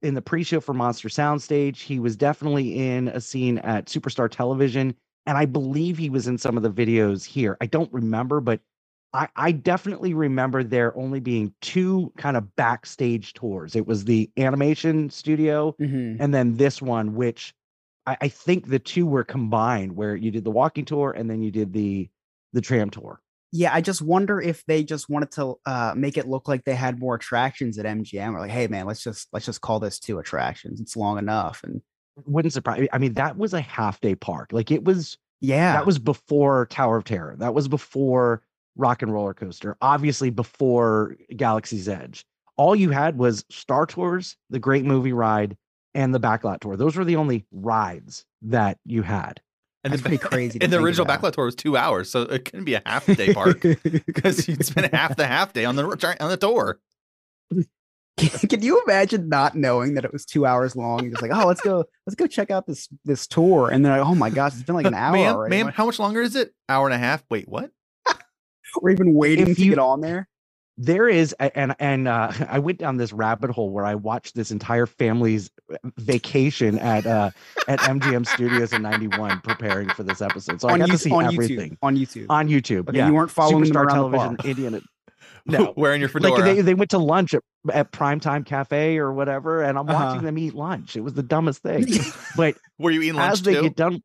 in 0.01 0.13
the 0.13 0.21
pre-show 0.21 0.59
for 0.59 0.73
Monster 0.73 1.09
Soundstage. 1.09 1.77
He 1.77 1.99
was 1.99 2.15
definitely 2.15 2.77
in 2.77 3.07
a 3.07 3.19
scene 3.19 3.57
at 3.59 3.85
Superstar 3.87 4.29
Television 4.29 4.95
and 5.25 5.37
I 5.37 5.45
believe 5.45 5.97
he 5.97 6.09
was 6.09 6.27
in 6.27 6.37
some 6.37 6.57
of 6.57 6.63
the 6.63 6.69
videos 6.71 7.25
here. 7.25 7.57
I 7.61 7.65
don't 7.65 7.91
remember 7.91 8.39
but 8.39 8.61
I, 9.13 9.29
I 9.35 9.51
definitely 9.53 10.13
remember 10.13 10.63
there 10.63 10.95
only 10.97 11.19
being 11.19 11.53
two 11.61 12.11
kind 12.17 12.37
of 12.37 12.55
backstage 12.57 13.33
tours. 13.33 13.75
It 13.75 13.87
was 13.87 14.05
the 14.05 14.29
animation 14.37 15.09
studio 15.09 15.75
Mhm. 15.79 16.17
and 16.19 16.33
then 16.33 16.57
this 16.57 16.81
one, 16.81 17.15
which 17.15 17.53
I, 18.05 18.17
I 18.21 18.27
think 18.27 18.67
the 18.67 18.79
two 18.79 19.07
were 19.07 19.23
combined, 19.23 19.95
where 19.95 20.15
you 20.15 20.29
did 20.29 20.43
the 20.43 20.51
walking 20.51 20.85
tour 20.85 21.11
and 21.11 21.29
then 21.29 21.41
you 21.41 21.49
did 21.51 21.73
the 21.73 22.09
the 22.53 22.61
tram 22.61 22.89
tour. 22.89 23.21
yeah, 23.51 23.73
I 23.73 23.81
just 23.81 24.01
wonder 24.01 24.41
if 24.41 24.65
they 24.65 24.83
just 24.83 25.09
wanted 25.09 25.31
to 25.31 25.55
uh, 25.65 25.93
make 25.95 26.17
it 26.17 26.27
look 26.27 26.47
like 26.47 26.63
they 26.65 26.75
had 26.75 26.99
more 26.99 27.15
attractions 27.15 27.77
at 27.77 27.85
MGM, 27.85 28.33
or 28.33 28.39
like, 28.39 28.51
hey 28.51 28.67
man, 28.67 28.85
let's 28.85 29.03
just 29.03 29.27
let's 29.31 29.45
just 29.45 29.61
call 29.61 29.79
this 29.79 29.99
two 29.99 30.19
attractions. 30.19 30.81
It's 30.81 30.97
long 30.97 31.17
enough, 31.17 31.61
and 31.63 31.81
Wouldn't 32.25 32.53
surprise 32.53 32.79
me. 32.79 32.87
I 32.91 32.97
mean, 32.97 33.13
that 33.13 33.37
was 33.37 33.53
a 33.53 33.61
half 33.61 34.01
day 34.01 34.15
park. 34.15 34.49
Like 34.51 34.71
it 34.71 34.83
was 34.83 35.17
yeah, 35.39 35.73
that 35.73 35.85
was 35.85 35.99
before 35.99 36.65
Tower 36.67 36.97
of 36.97 37.03
Terror. 37.03 37.35
That 37.37 37.53
was 37.53 37.67
before 37.67 38.41
Rock 38.75 39.01
and 39.03 39.13
Roller 39.13 39.33
Coaster. 39.33 39.77
Obviously 39.81 40.29
before 40.29 41.15
Galaxy's 41.35 41.87
Edge. 41.87 42.25
All 42.57 42.75
you 42.75 42.89
had 42.89 43.19
was 43.19 43.45
Star 43.51 43.85
Tours, 43.85 44.35
the 44.49 44.57
Great 44.57 44.83
Movie 44.83 45.13
Ride, 45.13 45.55
and 45.93 46.13
the 46.13 46.19
Backlot 46.19 46.59
Tour. 46.59 46.75
Those 46.75 46.95
were 46.95 47.05
the 47.05 47.17
only 47.17 47.45
rides 47.51 48.25
that 48.41 48.79
you 48.83 49.03
had. 49.03 49.39
And 49.83 49.93
That's 49.93 50.01
the, 50.01 50.09
pretty 50.09 50.23
crazy 50.23 50.59
And 50.61 50.73
the 50.73 50.79
original 50.79 51.05
about. 51.05 51.21
backlot 51.21 51.33
tour 51.33 51.45
was 51.45 51.55
two 51.55 51.77
hours, 51.77 52.09
so 52.09 52.23
it 52.23 52.45
couldn't 52.45 52.65
be 52.65 52.73
a 52.73 52.81
half 52.85 53.05
day 53.05 53.33
park 53.33 53.61
because 53.61 54.47
you'd 54.47 54.65
spend 54.65 54.93
half 54.93 55.15
the 55.15 55.25
half 55.27 55.53
day 55.53 55.65
on 55.65 55.75
the 55.75 55.83
on 56.19 56.29
the 56.29 56.37
tour. 56.37 56.79
Can 58.17 58.63
you 58.63 58.81
imagine 58.83 59.29
not 59.29 59.53
knowing 59.55 59.93
that 59.93 60.03
it 60.03 60.11
was 60.11 60.25
two 60.25 60.45
hours 60.47 60.75
long? 60.75 61.11
Just 61.11 61.21
like, 61.21 61.29
oh, 61.31 61.45
let's 61.45 61.61
go, 61.61 61.85
let's 62.07 62.15
go 62.15 62.25
check 62.25 62.49
out 62.49 62.65
this 62.65 62.89
this 63.05 63.27
tour, 63.27 63.69
and 63.69 63.85
then 63.85 63.91
like, 63.91 64.01
oh 64.07 64.15
my 64.15 64.31
gosh, 64.31 64.53
it's 64.55 64.63
been 64.63 64.73
like 64.75 64.87
an 64.87 64.93
hour 64.95 65.47
ma'am, 65.47 65.49
ma'am, 65.49 65.67
how 65.67 65.85
much 65.85 65.99
longer 65.99 66.21
is 66.21 66.35
it? 66.35 66.51
Hour 66.67 66.87
and 66.87 66.95
a 66.95 66.97
half. 66.97 67.23
Wait, 67.29 67.47
what? 67.47 67.69
We're 68.81 68.89
even 68.89 69.13
waiting 69.13 69.47
If 69.49 69.57
to 69.57 69.63
you- 69.63 69.69
get 69.71 69.79
on 69.79 70.01
there. 70.01 70.27
There 70.77 71.07
is 71.07 71.33
and 71.39 71.75
and 71.79 72.07
uh 72.07 72.31
i 72.49 72.59
went 72.59 72.77
down 72.77 72.97
this 72.97 73.11
rabbit 73.11 73.49
hole 73.49 73.71
where 73.71 73.85
i 73.85 73.95
watched 73.95 74.35
this 74.35 74.51
entire 74.51 74.85
family's 74.85 75.49
vacation 75.97 76.77
at 76.79 77.05
uh 77.05 77.31
at 77.67 77.79
mgm 77.79 78.25
studios 78.27 78.73
in 78.73 78.81
91 78.83 79.41
preparing 79.41 79.89
for 79.89 80.03
this 80.03 80.21
episode 80.21 80.61
so 80.61 80.69
i 80.69 80.73
on, 80.73 80.79
got 80.79 80.89
YouTube, 80.89 80.91
to 80.91 80.97
see 80.99 81.11
on 81.11 81.25
everything 81.25 81.71
YouTube. 81.71 81.77
On 81.81 81.97
YouTube. 81.97 82.25
on 82.29 82.47
youtube 82.47 82.89
okay, 82.89 82.97
yeah 82.97 83.07
you 83.07 83.13
weren't 83.13 83.31
following 83.31 83.65
superstar 83.65 83.89
television 83.89 84.37
indiana 84.43 84.81
no 85.47 85.73
Wearing 85.77 85.99
your 86.01 86.09
fedora. 86.09 86.31
like 86.33 86.43
they, 86.43 86.61
they 86.61 86.73
went 86.73 86.91
to 86.91 86.97
lunch 86.97 87.33
at, 87.33 87.41
at 87.73 87.91
primetime 87.91 88.45
cafe 88.45 88.97
or 88.97 89.11
whatever 89.13 89.63
and 89.63 89.77
i'm 89.79 89.89
Uh-huh. 89.89 90.05
watching 90.05 90.23
them 90.25 90.37
eat 90.37 90.53
lunch 90.53 90.95
it 90.95 91.01
was 91.01 91.13
the 91.13 91.23
dumbest 91.23 91.63
thing 91.63 91.85
but 92.37 92.55
Were 92.77 92.91
you 92.91 93.01
eating 93.01 93.15
lunch 93.15 93.33
as 93.33 93.41
they 93.41 93.53
too? 93.55 93.61
get 93.63 93.75
done 93.75 94.01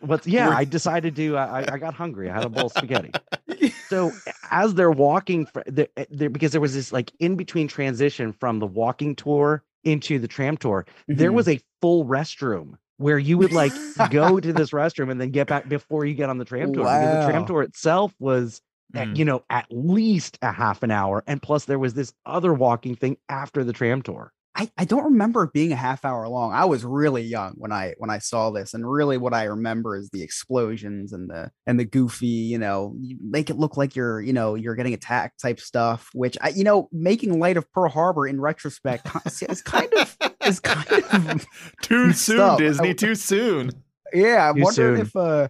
what's 0.00 0.26
yeah 0.26 0.50
i 0.50 0.64
decided 0.64 1.16
to 1.16 1.36
I, 1.36 1.60
I- 1.62 1.74
I 1.74 1.78
got 1.78 1.94
hungry 1.94 2.30
i 2.30 2.34
had 2.34 2.44
a 2.44 2.48
bowl 2.48 2.66
of 2.66 2.72
spaghetti 2.72 3.10
so 3.88 4.12
as 4.50 4.74
they're 4.74 4.90
walking 4.90 5.46
the, 5.66 5.88
eh, 5.96 6.04
there 6.10 6.30
because 6.30 6.52
there 6.52 6.60
was 6.60 6.74
this 6.74 6.92
like 6.92 7.12
in 7.18 7.36
between 7.36 7.68
transition 7.68 8.32
from 8.32 8.58
the 8.58 8.66
walking 8.66 9.14
tour 9.14 9.62
into 9.84 10.18
the 10.18 10.28
tram 10.28 10.56
tour 10.56 10.86
there 11.08 11.30
Mhm. 11.30 11.34
was 11.34 11.48
a 11.48 11.60
full 11.80 12.04
restroom 12.04 12.74
where 12.98 13.18
you 13.18 13.36
would 13.38 13.52
like 13.52 13.72
go 14.10 14.40
to 14.46 14.52
this 14.52 14.70
restroom 14.70 15.10
and 15.10 15.20
then 15.20 15.30
get 15.30 15.46
back 15.46 15.68
before 15.68 16.04
you 16.04 16.14
get 16.14 16.28
on 16.30 16.38
the 16.38 16.44
tram 16.44 16.72
tour 16.72 16.84
because 16.84 17.24
the 17.26 17.30
tram 17.30 17.46
tour 17.46 17.62
itself 17.62 18.14
was 18.18 18.60
at, 18.94 19.08
Mm. 19.08 19.16
you 19.16 19.24
know 19.24 19.42
at 19.50 19.66
least 19.70 20.38
a 20.42 20.52
half 20.52 20.82
an 20.84 20.90
hour 20.92 21.22
and 21.26 21.42
plus 21.42 21.64
there 21.64 21.78
was 21.78 21.94
this 21.94 22.14
other 22.24 22.54
walking 22.54 22.94
thing 22.94 23.16
after 23.28 23.64
the 23.64 23.72
tram 23.72 24.00
tour 24.00 24.32
I, 24.58 24.70
I 24.78 24.86
don't 24.86 25.04
remember 25.04 25.42
it 25.44 25.52
being 25.52 25.70
a 25.72 25.76
half 25.76 26.04
hour 26.04 26.26
long. 26.28 26.54
I 26.54 26.64
was 26.64 26.82
really 26.82 27.22
young 27.22 27.52
when 27.58 27.72
I 27.72 27.94
when 27.98 28.08
I 28.08 28.18
saw 28.18 28.50
this, 28.50 28.72
and 28.72 28.90
really 28.90 29.18
what 29.18 29.34
I 29.34 29.44
remember 29.44 29.96
is 29.96 30.08
the 30.10 30.22
explosions 30.22 31.12
and 31.12 31.28
the 31.28 31.50
and 31.66 31.78
the 31.78 31.84
goofy, 31.84 32.26
you 32.26 32.58
know, 32.58 32.94
you 32.98 33.18
make 33.20 33.50
it 33.50 33.56
look 33.58 33.76
like 33.76 33.94
you're 33.94 34.20
you 34.20 34.32
know 34.32 34.54
you're 34.54 34.74
getting 34.74 34.94
attacked 34.94 35.40
type 35.42 35.60
stuff. 35.60 36.08
Which 36.14 36.38
I 36.40 36.48
you 36.48 36.64
know 36.64 36.88
making 36.90 37.38
light 37.38 37.58
of 37.58 37.70
Pearl 37.72 37.90
Harbor 37.90 38.26
in 38.26 38.40
retrospect 38.40 39.06
is 39.42 39.60
kind 39.62 39.92
of 39.94 40.16
is 40.46 40.58
kind 40.60 41.04
of 41.04 41.46
Too 41.82 42.12
soon, 42.14 42.40
up. 42.40 42.58
Disney. 42.58 42.90
I- 42.90 42.92
Too 42.94 43.14
soon. 43.14 43.70
yeah. 44.14 44.48
I'm 44.48 44.56
Too 44.56 44.62
wondering 44.62 44.96
soon. 44.96 45.06
if 45.06 45.16
uh 45.16 45.48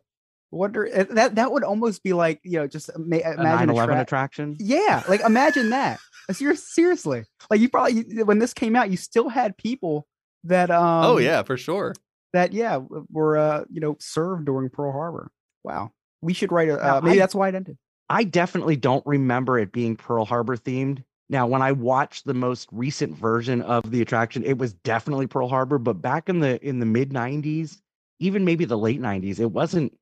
wonder 0.51 0.89
uh, 0.93 1.05
that 1.11 1.35
that 1.35 1.53
would 1.53 1.63
almost 1.65 2.03
be 2.03 2.13
like 2.13 2.41
you 2.43 2.59
know 2.59 2.67
just 2.67 2.91
ma- 2.99 3.17
imagine 3.19 3.69
a 3.71 3.73
9-11 3.75 3.85
tra- 3.87 4.01
attraction 4.01 4.57
Yeah, 4.59 5.03
like 5.09 5.21
imagine 5.21 5.71
that. 5.71 6.01
Ser- 6.33 6.55
seriously, 6.57 7.25
like 7.51 7.61
you 7.61 7.69
probably 7.69 8.23
when 8.25 8.39
this 8.39 8.53
came 8.55 8.75
out, 8.77 8.91
you 8.91 8.97
still 8.97 9.29
had 9.29 9.57
people 9.57 10.07
that 10.45 10.71
um 10.71 11.05
oh 11.05 11.19
yeah, 11.19 11.43
for 11.43 11.57
sure. 11.57 11.95
that 12.33 12.53
yeah 12.53 12.81
were 13.11 13.37
uh 13.37 13.65
you 13.71 13.81
know 13.81 13.97
served 14.01 14.47
during 14.47 14.71
Pearl 14.71 14.93
Harbor. 14.93 15.31
Wow, 15.65 15.93
we 16.23 16.33
should 16.33 16.53
write 16.53 16.69
a 16.69 16.77
Now, 16.77 16.97
uh, 16.97 17.01
maybe 17.01 17.17
I- 17.17 17.19
that's 17.19 17.35
why 17.35 17.49
it 17.49 17.55
ended. 17.55 17.79
I 18.09 18.23
definitely 18.23 18.77
don't 18.77 19.05
remember 19.05 19.59
it 19.59 19.73
being 19.73 19.97
Pearl 19.97 20.25
Harbor 20.25 20.57
themed. 20.57 21.03
Now, 21.29 21.49
when 21.49 21.61
I 21.61 21.73
watched 21.73 22.25
the 22.25 22.35
most 22.35 22.69
recent 22.71 23.17
version 23.17 23.61
of 23.63 23.91
the 23.91 24.01
attraction, 24.01 24.45
it 24.45 24.59
was 24.59 24.75
definitely 24.75 25.27
Pearl 25.27 25.49
Harbor, 25.49 25.79
but 25.79 25.95
back 25.95 26.29
in 26.29 26.39
the 26.39 26.65
in 26.65 26.79
the 26.79 26.87
mid 26.87 27.11
90s, 27.11 27.81
even 28.21 28.45
maybe 28.45 28.65
the 28.65 28.79
late 28.79 29.01
90s, 29.01 29.41
it 29.41 29.51
wasn't 29.51 29.93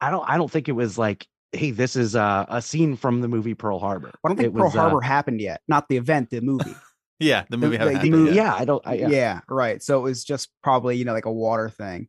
I 0.00 0.10
don't 0.10 0.28
I 0.28 0.36
don't 0.36 0.50
think 0.50 0.68
it 0.68 0.72
was 0.72 0.96
like, 0.96 1.26
hey, 1.54 1.70
this 1.70 1.96
is 1.96 2.14
uh, 2.16 2.44
a 2.48 2.60
scene 2.62 2.96
from 2.96 3.20
the 3.20 3.28
movie 3.28 3.54
Pearl 3.54 3.78
Harbor. 3.78 4.10
I 4.24 4.28
don't 4.28 4.36
think 4.36 4.48
It 4.48 4.54
Pearl 4.54 4.64
was, 4.66 4.76
uh, 4.76 4.80
Harbor 4.80 5.00
happened 5.00 5.40
yet, 5.40 5.60
not 5.68 5.88
the 5.88 5.96
event, 5.96 6.30
the 6.30 6.40
movie. 6.40 6.74
Yeah, 7.20 7.44
the 7.48 7.56
movie 7.56 7.76
the- 7.76 7.84
haven't 7.84 8.02
the 8.02 8.10
movie- 8.10 8.34
yet. 8.34 8.44
yeah, 8.44 8.54
I 8.54 8.64
don't 8.64 8.84
I, 8.84 8.94
yeah. 8.94 9.08
yeah. 9.08 9.40
right. 9.48 9.80
So 9.80 10.00
it 10.00 10.02
was 10.02 10.24
just 10.24 10.50
probably 10.64 10.96
you 10.96 11.04
know 11.04 11.12
like 11.12 11.26
a 11.26 11.32
water 11.32 11.70
thing. 11.70 12.08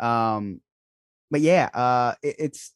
Um, 0.00 0.60
but 1.28 1.40
yeah, 1.40 1.68
uh, 1.74 2.14
it, 2.22 2.36
it's 2.38 2.72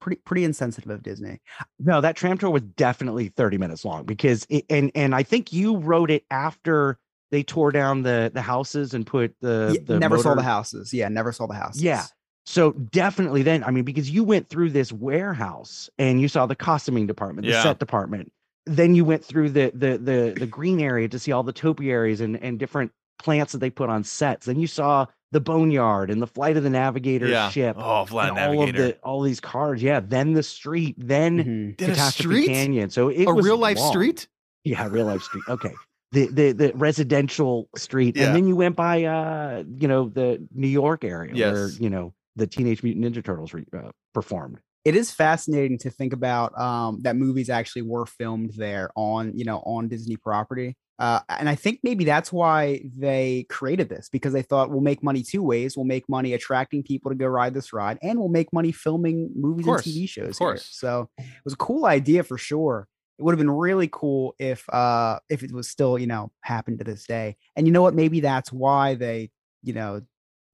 pretty 0.00 0.22
pretty 0.24 0.44
insensitive 0.44 0.88
of 0.90 1.02
Disney. 1.02 1.40
No, 1.78 2.00
that 2.00 2.16
tram 2.16 2.38
tour 2.38 2.48
was 2.48 2.62
definitely 2.62 3.28
30 3.28 3.58
minutes 3.58 3.84
long 3.84 4.04
because 4.04 4.46
it, 4.48 4.64
and 4.70 4.90
and 4.94 5.14
I 5.14 5.22
think 5.22 5.52
you 5.52 5.76
wrote 5.76 6.10
it 6.10 6.24
after 6.30 6.98
they 7.30 7.42
tore 7.42 7.72
down 7.72 8.02
the 8.02 8.30
the 8.32 8.42
houses 8.42 8.94
and 8.94 9.06
put 9.06 9.34
the, 9.42 9.72
Yeah, 9.74 9.80
the 9.84 9.98
never 10.00 10.16
saw 10.18 10.34
the 10.34 10.42
houses. 10.42 10.94
Yeah, 10.94 11.08
never 11.08 11.30
saw 11.32 11.46
the 11.46 11.54
houses. 11.54 11.82
Yeah. 11.82 12.04
So 12.48 12.72
definitely 12.72 13.42
then, 13.42 13.62
I 13.62 13.70
mean, 13.70 13.84
because 13.84 14.10
you 14.10 14.24
went 14.24 14.48
through 14.48 14.70
this 14.70 14.90
warehouse 14.90 15.90
and 15.98 16.18
you 16.18 16.28
saw 16.28 16.46
the 16.46 16.56
costuming 16.56 17.06
department, 17.06 17.44
the 17.46 17.52
Yeah. 17.52 17.62
set 17.62 17.78
department. 17.78 18.32
Then 18.64 18.94
you 18.94 19.04
went 19.04 19.22
through 19.22 19.50
the 19.50 19.70
the 19.74 19.98
the 19.98 20.34
the 20.38 20.46
green 20.46 20.80
area 20.80 21.08
to 21.10 21.18
see 21.18 21.30
all 21.30 21.42
the 21.42 21.52
topiaries 21.52 22.22
and 22.22 22.42
and 22.42 22.58
different 22.58 22.90
plants 23.18 23.52
that 23.52 23.58
they 23.58 23.68
put 23.68 23.90
on 23.90 24.02
sets. 24.02 24.46
Then 24.46 24.58
you 24.58 24.66
saw 24.66 25.04
the 25.30 25.40
boneyard 25.40 26.10
and 26.10 26.22
the 26.22 26.26
flight 26.26 26.56
of 26.56 26.62
the 26.62 26.70
navigator 26.70 27.28
Yeah. 27.28 27.50
ship. 27.50 27.76
Oh, 27.78 28.06
Flat 28.06 28.30
and 28.30 28.38
all 28.38 28.62
of 28.66 28.74
the 28.74 28.96
all 29.02 29.20
these 29.20 29.40
cars. 29.40 29.82
Yeah. 29.82 30.00
Then 30.00 30.32
the 30.32 30.42
street. 30.42 30.94
Then 30.98 31.44
Mhm. 31.76 31.78
Catastrophe 31.78 32.44
street? 32.44 32.46
Canyon. 32.54 32.88
So 32.88 33.08
it 33.10 33.26
a 33.26 33.34
was 33.34 33.44
real 33.44 33.58
life 33.58 33.76
long. 33.76 33.90
street? 33.92 34.26
Yeah, 34.64 34.88
real 34.88 35.04
life 35.04 35.22
street. 35.22 35.44
Okay. 35.50 35.72
The 36.12 36.26
the 36.28 36.52
the 36.52 36.72
residential 36.74 37.68
street. 37.76 38.16
Yeah. 38.16 38.26
And 38.28 38.36
then 38.36 38.46
you 38.46 38.56
went 38.56 38.74
by 38.76 39.04
uh, 39.04 39.64
you 39.78 39.86
know, 39.88 40.08
the 40.08 40.42
New 40.54 40.68
York 40.68 41.04
area 41.04 41.34
where, 41.34 41.66
Yes. 41.68 41.78
you 41.78 41.90
know, 41.90 42.14
the 42.38 42.46
Teenage 42.46 42.82
Mutant 42.82 43.04
Ninja 43.04 43.24
Turtles 43.24 43.52
re- 43.52 43.66
uh, 43.76 43.90
performed. 44.14 44.60
it 44.84 44.96
is 44.96 45.10
fascinating 45.10 45.76
to 45.78 45.90
think 45.90 46.12
about 46.12 46.58
um, 46.58 47.00
that 47.02 47.16
movies 47.16 47.50
actually 47.50 47.82
were 47.82 48.06
filmed 48.06 48.52
there 48.56 48.90
on 48.96 49.36
you 49.36 49.44
know 49.44 49.58
on 49.66 49.88
Disney 49.88 50.16
property. 50.16 50.76
Uh, 51.00 51.20
and 51.28 51.48
I 51.48 51.54
think 51.54 51.78
maybe 51.84 52.04
that's 52.04 52.32
why 52.32 52.82
they 52.96 53.46
created 53.48 53.88
this 53.88 54.08
because 54.08 54.32
they 54.32 54.42
thought 54.42 54.70
we'll 54.70 54.80
make 54.80 55.00
money 55.00 55.22
two 55.22 55.44
ways. 55.44 55.76
We'll 55.76 55.86
make 55.86 56.08
money 56.08 56.34
attracting 56.34 56.82
people 56.82 57.12
to 57.12 57.16
go 57.16 57.26
ride 57.26 57.54
this 57.54 57.72
ride, 57.72 57.98
and 58.02 58.18
we'll 58.18 58.28
make 58.28 58.52
money 58.52 58.72
filming 58.72 59.30
movies 59.36 59.66
course, 59.66 59.86
and 59.86 59.94
TV 59.94 60.08
shows. 60.08 60.30
of 60.30 60.38
course. 60.38 60.62
Here. 60.62 60.90
So 60.90 61.10
it 61.18 61.44
was 61.44 61.54
a 61.54 61.58
cool 61.58 61.86
idea 61.86 62.24
for 62.24 62.36
sure. 62.38 62.88
It 63.18 63.22
would 63.22 63.32
have 63.32 63.38
been 63.38 63.50
really 63.50 63.88
cool 63.92 64.34
if 64.38 64.68
uh 64.70 65.18
if 65.28 65.42
it 65.42 65.52
was 65.52 65.68
still, 65.68 65.98
you 65.98 66.06
know, 66.06 66.30
happened 66.42 66.78
to 66.78 66.84
this 66.84 67.04
day. 67.04 67.36
And 67.54 67.66
you 67.66 67.72
know 67.72 67.82
what? 67.82 67.94
Maybe 67.94 68.20
that's 68.20 68.52
why 68.52 68.94
they, 68.94 69.30
you 69.62 69.74
know, 69.74 70.02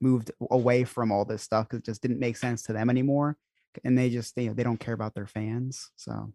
moved 0.04 0.30
away 0.50 0.84
from 0.84 1.10
all 1.10 1.24
this 1.24 1.42
stuff 1.42 1.66
because 1.66 1.80
it 1.80 1.86
just 1.86 2.02
didn't 2.02 2.20
make 2.20 2.36
sense 2.36 2.62
to 2.64 2.72
them 2.72 2.90
anymore. 2.90 3.36
And 3.82 3.98
they 3.98 4.10
just 4.10 4.36
you 4.36 4.48
know, 4.48 4.54
they 4.54 4.62
don't 4.62 4.78
care 4.78 4.94
about 4.94 5.14
their 5.14 5.26
fans. 5.26 5.90
So 5.96 6.32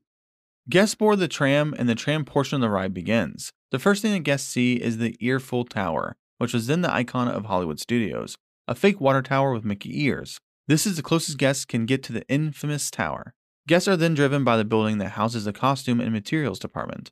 Guests 0.69 0.93
board 0.93 1.17
the 1.17 1.27
tram, 1.27 1.73
and 1.79 1.89
the 1.89 1.95
tram 1.95 2.25
portion 2.25 2.55
of 2.55 2.61
the 2.61 2.69
ride 2.69 2.93
begins. 2.93 3.51
The 3.71 3.79
first 3.79 4.01
thing 4.03 4.11
that 4.13 4.19
guests 4.19 4.47
see 4.47 4.75
is 4.75 4.97
the 4.97 5.15
Earful 5.19 5.65
Tower, 5.65 6.15
which 6.37 6.53
was 6.53 6.67
then 6.67 6.81
the 6.81 6.93
icon 6.93 7.27
of 7.27 7.45
Hollywood 7.45 7.79
Studios, 7.79 8.37
a 8.67 8.75
fake 8.75 9.01
water 9.01 9.23
tower 9.23 9.51
with 9.51 9.65
Mickey 9.65 10.03
ears. 10.03 10.39
This 10.67 10.85
is 10.85 10.95
the 10.95 11.01
closest 11.01 11.39
guests 11.39 11.65
can 11.65 11.87
get 11.87 12.03
to 12.03 12.13
the 12.13 12.27
infamous 12.29 12.91
tower. 12.91 13.33
Guests 13.67 13.87
are 13.87 13.97
then 13.97 14.13
driven 14.13 14.43
by 14.43 14.57
the 14.57 14.65
building 14.65 14.99
that 14.99 15.11
houses 15.11 15.45
the 15.45 15.53
costume 15.53 15.99
and 15.99 16.11
materials 16.11 16.59
department. 16.59 17.09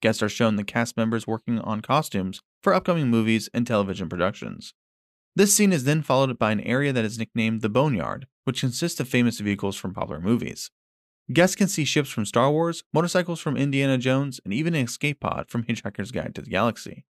Guests 0.00 0.22
are 0.22 0.28
shown 0.28 0.54
the 0.54 0.62
cast 0.62 0.96
members 0.96 1.26
working 1.26 1.58
on 1.58 1.80
costumes 1.80 2.40
for 2.62 2.72
upcoming 2.72 3.08
movies 3.08 3.48
and 3.52 3.66
television 3.66 4.08
productions. 4.08 4.72
This 5.40 5.54
scene 5.54 5.72
is 5.72 5.84
then 5.84 6.02
followed 6.02 6.38
by 6.38 6.52
an 6.52 6.60
area 6.60 6.92
that 6.92 7.06
is 7.06 7.18
nicknamed 7.18 7.62
the 7.62 7.70
Boneyard, 7.70 8.26
which 8.44 8.60
consists 8.60 9.00
of 9.00 9.08
famous 9.08 9.40
vehicles 9.40 9.74
from 9.74 9.94
popular 9.94 10.20
movies. 10.20 10.70
Guests 11.32 11.56
can 11.56 11.66
see 11.66 11.86
ships 11.86 12.10
from 12.10 12.26
Star 12.26 12.50
Wars, 12.50 12.84
motorcycles 12.92 13.40
from 13.40 13.56
Indiana 13.56 13.96
Jones, 13.96 14.38
and 14.44 14.52
even 14.52 14.74
an 14.74 14.84
escape 14.84 15.20
pod 15.20 15.48
from 15.48 15.64
Hitchhiker's 15.66 16.12
Guide 16.12 16.34
to 16.34 16.42
the 16.42 16.50
Galaxy. 16.50 17.06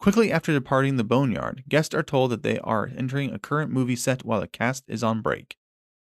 Quickly 0.00 0.32
after 0.32 0.50
departing 0.50 0.96
the 0.96 1.04
Boneyard, 1.04 1.64
guests 1.68 1.94
are 1.94 2.02
told 2.02 2.30
that 2.30 2.42
they 2.42 2.58
are 2.60 2.90
entering 2.96 3.34
a 3.34 3.38
current 3.38 3.70
movie 3.70 3.96
set 3.96 4.24
while 4.24 4.40
the 4.40 4.48
cast 4.48 4.84
is 4.88 5.04
on 5.04 5.20
break. 5.20 5.58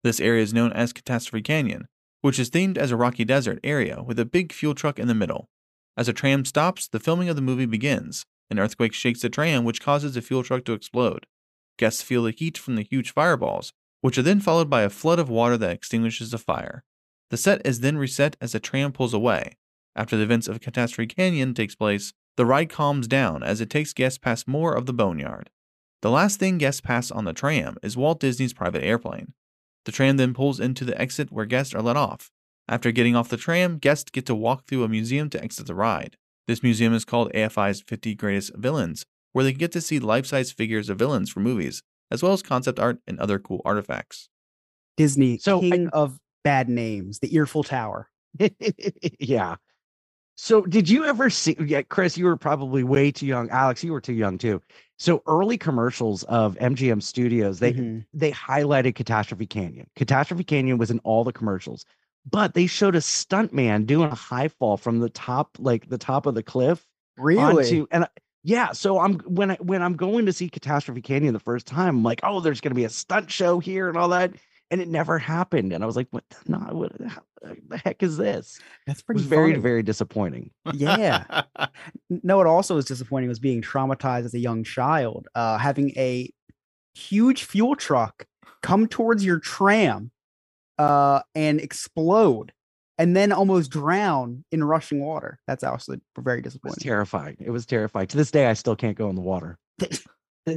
This 0.05 0.21
area 0.21 0.43
is 0.43 0.53
known 0.53 0.75
as 0.75 0.93
Catastrophe 0.93 1.41
Canyon, 1.41 1.89
which 2.21 2.39
is 2.39 2.51
themed 2.51 2.77
as 2.77 2.91
a 2.91 2.97
rocky 2.99 3.25
desert 3.25 3.59
area 3.65 4.03
with 4.03 4.19
a 4.19 4.27
big 4.27 4.53
fuel 4.53 4.75
truck 4.75 4.99
in 4.99 5.09
the 5.09 5.15
middle. 5.15 5.49
As 5.97 6.09
a 6.09 6.13
tram 6.13 6.45
stops, 6.45 6.89
the 6.89 7.01
filming 7.01 7.31
of 7.31 7.37
the 7.37 7.41
movie 7.41 7.65
begins. 7.65 8.27
An 8.51 8.59
earthquake 8.59 8.93
shakes 8.93 9.23
the 9.23 9.31
tram, 9.31 9.65
which 9.65 9.81
causes 9.81 10.13
the 10.13 10.21
fuel 10.21 10.43
truck 10.43 10.67
to 10.67 10.75
explode. 10.75 11.25
Guests 11.81 12.03
feel 12.03 12.25
the 12.25 12.31
heat 12.31 12.59
from 12.59 12.77
the 12.77 12.83
huge 12.83 13.11
fireballs, 13.11 13.73
which 14.03 14.19
are 14.19 14.23
then 14.23 14.39
followed 14.39 14.69
by 14.69 14.83
a 14.83 14.91
flood 14.91 15.19
of 15.19 15.31
water 15.31 15.57
that 15.57 15.71
extinguishes 15.71 16.31
the 16.31 16.37
fire. 16.37 16.85
The 17.31 17.39
set 17.39 17.65
is 17.65 17.81
then 17.81 17.97
reset 17.97 18.37
as 18.39 18.53
the 18.53 18.61
tram 18.61 18.93
pulls 18.93 19.15
away. 19.15 19.57
After 19.97 20.19
the 20.19 20.23
events 20.23 20.47
of 20.47 20.61
Catastrophe 20.61 21.07
Canyon 21.07 21.55
takes 21.55 21.75
place, 21.75 22.13
the 22.37 22.45
ride 22.45 22.69
calms 22.69 23.09
down 23.09 23.43
as 23.43 23.63
it 23.63 23.71
takes 23.71 23.95
guests 23.95 24.19
past 24.19 24.47
more 24.47 24.75
of 24.75 24.85
the 24.85 24.93
boneyard. 24.93 25.49
The 26.03 26.11
last 26.11 26.39
thing 26.39 26.59
guests 26.59 26.83
pass 26.83 27.11
on 27.11 27.25
the 27.25 27.33
tram 27.33 27.79
is 27.83 27.97
Walt 27.97 28.21
Disney's 28.21 28.53
private 28.53 28.85
airplane. 28.85 29.33
The 29.87 29.93
tram 29.93 30.19
then 30.19 30.35
pulls 30.35 30.61
into 30.61 30.85
the 30.85 31.01
exit 31.01 31.33
where 31.33 31.47
guests 31.47 31.75
are 31.75 31.81
let 31.81 31.97
off. 31.97 32.31
After 32.69 32.93
getting 32.93 33.17
off 33.17 33.31
the 33.31 33.39
tram, 33.39 33.79
guests 33.79 34.11
get 34.11 34.27
to 34.27 34.35
walk 34.35 34.67
through 34.67 34.85
a 34.85 34.89
museum 34.89 35.31
to 35.31 35.43
exit 35.43 35.67
the 35.67 35.75
ride. 35.75 36.19
This 36.47 36.63
museum 36.63 36.93
is 36.93 37.07
called 37.07 37.33
AFI's 37.33 37.81
50 37.81 38.15
Greatest 38.17 38.55
Villains, 38.55 39.07
where 39.33 39.45
they 39.45 39.53
get 39.53 39.73
to 39.73 39.81
see 39.81 39.99
life 39.99 40.27
size 40.27 40.53
figures 40.53 40.89
of 40.89 40.99
villains 40.99 41.31
from 41.31 41.43
movies, 41.45 41.83
as 42.11 42.23
well 42.23 42.33
as 42.33 42.43
concept 42.43 42.79
art 42.79 42.99
and 43.07 43.19
other 43.21 43.39
cool 43.39 43.61
artifacts. 43.65 44.29
Disney, 44.97 45.39
So 45.39 45.59
I- 45.59 45.71
king 45.71 45.89
of 45.89 46.19
bad 46.45 46.69
names, 46.69 47.19
the 47.21 47.35
Earful 47.35 47.63
Tower. 47.65 48.09
yeah. 49.21 49.57
So 50.37 50.63
did 50.63 50.89
you 50.89 51.05
ever 51.05 51.29
see 51.29 51.55
yeah, 51.61 51.83
Chris, 51.83 52.17
you 52.17 52.25
were 52.25 52.37
probably 52.37 52.83
way 52.83 53.11
too 53.13 53.27
young. 53.27 53.51
Alex, 53.51 53.85
you 53.85 53.93
were 53.93 54.01
too 54.01 54.15
young 54.15 54.39
too. 54.39 54.63
So 54.99 55.23
early 55.27 55.59
commercials 55.59 56.23
of 56.25 56.57
MGM 56.59 57.03
Studios, 57.03 57.59
they 57.59 57.75
Mhm. 57.75 58.05
they 58.15 58.33
highlighted 58.33 58.95
Catastrophe 58.95 59.47
Canyon. 59.47 59.87
Catastrophe 59.97 60.45
Canyon 60.45 60.79
was 60.79 60.91
in 60.91 60.99
all 61.01 61.25
the 61.25 61.33
commercials, 61.33 61.85
but 62.31 62.55
they 62.55 62.67
showed 62.67 62.95
a 62.97 63.01
stuntman 63.01 63.85
doing 63.87 64.11
a 64.11 64.15
high 64.15 64.49
fall 64.49 64.77
from 64.79 65.01
the 65.01 65.11
top, 65.11 65.57
like 65.59 65.89
the 65.91 65.99
top 65.99 66.25
of 66.25 66.35
the 66.35 66.43
cliff 66.43 66.87
really 67.19 67.65
onto 67.65 67.87
and 67.91 68.05
I- 68.05 68.09
yeah. 68.43 68.73
So 68.73 68.99
I'm 68.99 69.19
when 69.21 69.53
I 69.53 69.57
when 69.57 69.83
I'm 69.83 69.97
going 69.97 70.27
to 70.27 70.33
see 70.33 70.49
Catastrophe 70.49 71.03
Canyon 71.03 71.35
the 71.35 71.41
first 71.41 71.67
time, 71.67 71.97
I'm 71.99 72.03
like, 72.03 72.21
oh, 72.23 72.41
there's 72.41 72.61
gonna 72.61 72.75
be 72.75 72.85
a 72.85 72.91
stunt 72.91 73.31
show 73.31 73.59
here 73.59 73.89
and 73.89 73.97
all 73.97 74.09
that. 74.11 74.33
And 74.73 74.81
it 74.81 74.87
never 74.87 75.19
happened. 75.19 75.73
And 75.73 75.83
I 75.83 75.87
was 75.87 75.97
like, 75.97 76.07
what 76.11 76.23
the, 76.31 76.37
not 76.53 76.75
what 76.75 76.93
the 76.97 77.79
heck 77.79 78.03
is 78.05 78.17
this? 78.17 78.61
that's 78.87 79.01
It 79.01 79.07
pretty 79.07 79.19
was 79.19 79.27
very, 79.27 79.57
very 79.57 79.83
disappointing. 79.83 80.51
Yeah. 80.73 81.43
No, 82.25 82.39
what 82.39 82.49
also 82.49 82.75
was 82.75 82.87
disappointing 82.87 83.29
was 83.29 83.39
being 83.39 83.63
traumatized 83.63 84.25
as 84.25 84.35
a 84.35 84.39
young 84.41 84.65
child, 84.65 85.29
uh, 85.37 85.59
having 85.59 85.91
a 85.97 86.29
huge 86.95 87.45
fuel 87.45 87.77
truck 87.77 88.27
come 88.63 88.89
towards 88.89 89.25
your 89.25 89.39
tram 89.39 90.11
uh, 90.79 91.21
and 91.35 91.61
explode 91.61 92.53
and 93.01 93.17
then 93.17 93.33
almost 93.33 93.71
drown 93.71 94.45
in 94.53 94.63
rushing 94.63 95.01
water. 95.01 95.41
That's 95.47 95.65
also 95.65 95.97
very 96.19 96.41
It 96.41 96.45
was 96.45 96.53
disappointing. 96.53 96.83
terrifying. 96.83 97.37
It 97.41 97.49
was 97.51 97.65
terrifying. 97.65 98.07
To 98.09 98.17
this 98.19 98.31
day, 98.31 98.47
I 98.47 98.53
still 98.53 98.77
can't 98.77 98.97
go 98.97 99.09
in 99.09 99.17
the 99.17 99.23
water. 99.23 99.59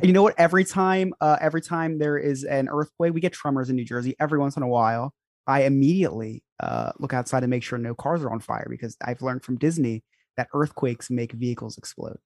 You 0.01 0.13
know 0.13 0.23
what? 0.23 0.33
Every 0.39 0.63
time, 0.63 1.13
uh, 1.19 1.37
every 1.41 1.61
time 1.61 1.99
there 1.99 2.17
is 2.17 2.45
an 2.45 2.69
earthquake, 2.69 3.13
we 3.13 3.19
get 3.19 3.33
tremors 3.33 3.69
in 3.69 3.75
New 3.75 3.83
Jersey 3.83 4.15
every 4.17 4.39
once 4.39 4.55
in 4.55 4.63
a 4.63 4.67
while. 4.67 5.13
I 5.45 5.63
immediately 5.63 6.41
uh, 6.61 6.93
look 6.99 7.13
outside 7.13 7.43
and 7.43 7.49
make 7.49 7.63
sure 7.63 7.77
no 7.77 7.93
cars 7.93 8.23
are 8.23 8.31
on 8.31 8.39
fire 8.39 8.65
because 8.69 8.95
I've 9.05 9.21
learned 9.21 9.43
from 9.43 9.57
Disney 9.57 10.01
that 10.37 10.47
earthquakes 10.53 11.11
make 11.11 11.33
vehicles 11.33 11.77
explode. 11.77 12.17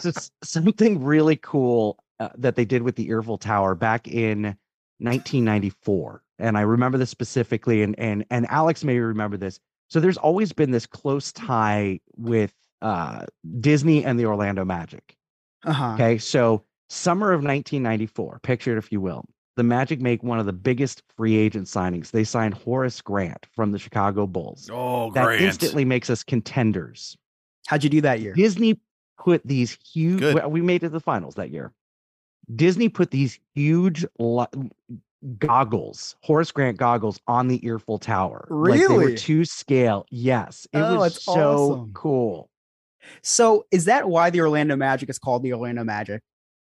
So 0.00 0.10
something 0.42 1.04
really 1.04 1.36
cool 1.36 2.02
uh, 2.18 2.30
that 2.38 2.56
they 2.56 2.64
did 2.64 2.82
with 2.82 2.96
the 2.96 3.06
Earful 3.08 3.36
Tower 3.36 3.74
back 3.74 4.08
in 4.08 4.56
1994, 5.00 6.22
and 6.38 6.56
I 6.56 6.62
remember 6.62 6.98
this 6.98 7.10
specifically, 7.10 7.82
and 7.82 7.98
and 7.98 8.24
and 8.30 8.46
Alex 8.50 8.84
may 8.84 8.98
remember 8.98 9.36
this. 9.36 9.60
So 9.88 10.00
there's 10.00 10.18
always 10.18 10.52
been 10.52 10.70
this 10.70 10.86
close 10.86 11.32
tie 11.32 12.00
with 12.16 12.52
uh, 12.82 13.24
Disney 13.60 14.04
and 14.04 14.18
the 14.18 14.26
Orlando 14.26 14.64
Magic. 14.64 15.16
Uh-huh. 15.64 15.94
Okay, 15.94 16.18
so 16.18 16.62
summer 16.88 17.32
of 17.32 17.38
1994, 17.38 18.40
picture 18.42 18.74
it 18.74 18.78
if 18.78 18.92
you 18.92 19.00
will. 19.00 19.24
The 19.56 19.62
Magic 19.64 20.00
make 20.00 20.22
one 20.22 20.38
of 20.38 20.46
the 20.46 20.52
biggest 20.52 21.02
free 21.16 21.36
agent 21.36 21.66
signings. 21.66 22.12
They 22.12 22.22
sign 22.22 22.52
Horace 22.52 23.00
Grant 23.00 23.46
from 23.50 23.72
the 23.72 23.78
Chicago 23.78 24.26
Bulls. 24.26 24.70
oh, 24.72 25.10
that 25.12 25.24
Grant. 25.24 25.42
instantly 25.42 25.84
makes 25.84 26.10
us 26.10 26.22
contenders. 26.22 27.16
How'd 27.66 27.82
you 27.82 27.90
do 27.90 28.00
that 28.02 28.20
year? 28.20 28.34
Disney 28.34 28.80
put 29.18 29.44
these 29.44 29.76
huge. 29.92 30.20
Good. 30.20 30.46
We 30.46 30.60
made 30.60 30.76
it 30.76 30.80
to 30.86 30.88
the 30.90 31.00
finals 31.00 31.34
that 31.34 31.50
year. 31.50 31.72
Disney 32.54 32.88
put 32.88 33.10
these 33.10 33.38
huge 33.54 34.06
li- 34.18 34.46
goggles, 35.38 36.16
Horace 36.22 36.50
Grant 36.52 36.76
goggles, 36.76 37.20
on 37.26 37.48
the 37.48 37.64
Earful 37.66 37.98
Tower. 37.98 38.46
Like 38.50 38.78
they 38.80 38.86
were 38.88 38.98
Really? 39.00 39.16
to 39.16 39.44
scale. 39.44 40.06
Yes, 40.10 40.66
it 40.72 40.78
Oh, 40.78 40.96
was 40.96 41.14
that's 41.14 41.24
so 41.24 41.32
awesome. 41.72 41.92
cool. 41.94 42.50
So 43.22 43.64
is 43.70 43.86
that 43.86 44.08
why 44.08 44.30
the 44.30 44.40
Orlando 44.40 44.76
Magic 44.76 45.08
is 45.08 45.18
called 45.18 45.42
the 45.42 45.52
Orlando 45.52 45.84
Magic? 45.84 46.22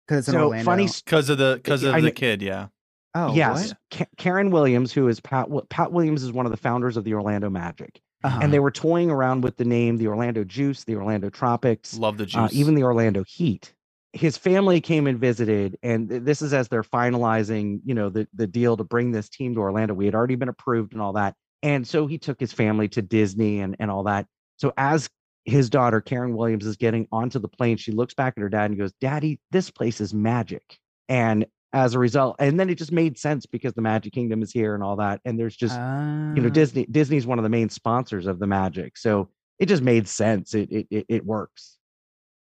Because 0.07 0.21
it's 0.21 0.29
in 0.29 0.35
So 0.35 0.45
Orlando. 0.45 0.65
funny. 0.65 0.85
s- 0.85 1.03
Because 1.03 1.29
of 1.31 1.39
the 1.39 1.55
because 1.57 1.83
of 1.83 1.95
I 1.95 2.01
the 2.01 2.11
kid, 2.11 2.43
yeah. 2.43 2.69
Oh, 3.15 3.33
yes. 3.35 3.75
Ka- 3.91 4.05
Karen 4.17 4.51
Williams, 4.51 4.93
who 4.93 5.09
is 5.09 5.19
Pat. 5.21 5.49
Pat 5.71 5.93
Williams 5.93 6.23
is 6.23 6.33
one 6.33 6.47
of 6.47 6.51
the 6.53 6.57
founders 6.59 6.97
of 6.97 7.05
the 7.05 7.15
Orlando 7.15 7.49
Magic, 7.51 8.01
Uh-huh. 8.23 8.39
and 8.43 8.53
they 8.53 8.59
were 8.61 8.71
toying 8.71 9.11
around 9.11 9.43
with 9.43 9.57
the 9.57 9.65
name 9.65 9.97
the 9.97 10.07
Orlando 10.07 10.45
Juice, 10.45 10.85
the 10.85 10.95
Orlando 10.95 11.31
Tropics. 11.31 11.97
Love 11.99 12.19
the 12.19 12.27
juice. 12.27 12.37
uh, 12.37 12.49
even 12.53 12.75
the 12.75 12.83
Orlando 12.85 13.25
Heat. 13.27 13.75
His 14.13 14.37
family 14.39 14.81
came 14.81 15.07
and 15.07 15.19
visited, 15.21 15.79
and 15.83 16.09
this 16.09 16.41
is 16.41 16.55
as 16.55 16.69
they're 16.69 16.83
finalizing, 16.83 17.81
you 17.85 17.95
know, 17.95 18.09
the 18.09 18.27
the 18.35 18.47
deal 18.47 18.77
to 18.77 18.85
bring 18.85 19.13
this 19.13 19.29
team 19.29 19.55
to 19.55 19.61
Orlando. 19.61 19.95
We 19.95 20.07
had 20.07 20.15
already 20.15 20.37
been 20.37 20.49
approved 20.49 20.93
and 20.93 21.03
all 21.03 21.13
that, 21.15 21.35
and 21.63 21.87
so 21.87 22.07
he 22.07 22.19
took 22.19 22.41
his 22.41 22.53
family 22.53 22.89
to 22.89 23.03
Disney 23.03 23.61
and 23.61 23.77
and 23.79 23.91
all 23.91 24.05
that. 24.05 24.27
So 24.57 24.73
as 24.77 25.09
his 25.45 25.71
daughter 25.71 26.01
Karen 26.01 26.37
Williams 26.37 26.67
is 26.67 26.77
getting 26.77 27.07
onto 27.13 27.39
the 27.39 27.49
plane, 27.49 27.77
she 27.77 27.93
looks 27.93 28.15
back 28.15 28.35
at 28.37 28.41
her 28.41 28.49
dad 28.49 28.71
and 28.71 28.79
goes, 28.79 28.93
"Daddy, 29.01 29.41
this 29.51 29.71
place 29.71 30.01
is 30.01 30.15
magic." 30.15 30.79
And 31.09 31.47
as 31.75 31.95
a 31.95 31.99
result, 31.99 32.37
and 32.39 32.59
then 32.59 32.71
it 32.71 32.77
just 32.77 32.93
made 32.93 33.19
sense 33.19 33.45
because 33.45 33.75
the 33.75 33.83
Magic 33.83 34.13
Kingdom 34.15 34.43
is 34.43 34.51
here 34.51 34.75
and 34.75 34.83
all 34.83 34.97
that, 34.97 35.21
and 35.27 35.39
there's 35.39 35.57
just 35.57 35.75
you 35.77 36.43
know 36.43 36.49
Ah. 36.49 36.51
Disney 36.51 36.87
Disney's 36.87 37.27
one 37.27 37.39
of 37.39 37.43
the 37.43 37.51
main 37.51 37.69
sponsors 37.69 38.27
of 38.27 38.39
the 38.39 38.47
Magic, 38.47 38.97
so 38.97 39.29
it 39.59 39.67
just 39.67 39.83
made 39.83 40.09
sense. 40.09 40.55
It 40.55 40.71
it 40.73 40.87
it, 40.91 41.07
it 41.09 41.27
works. 41.27 41.78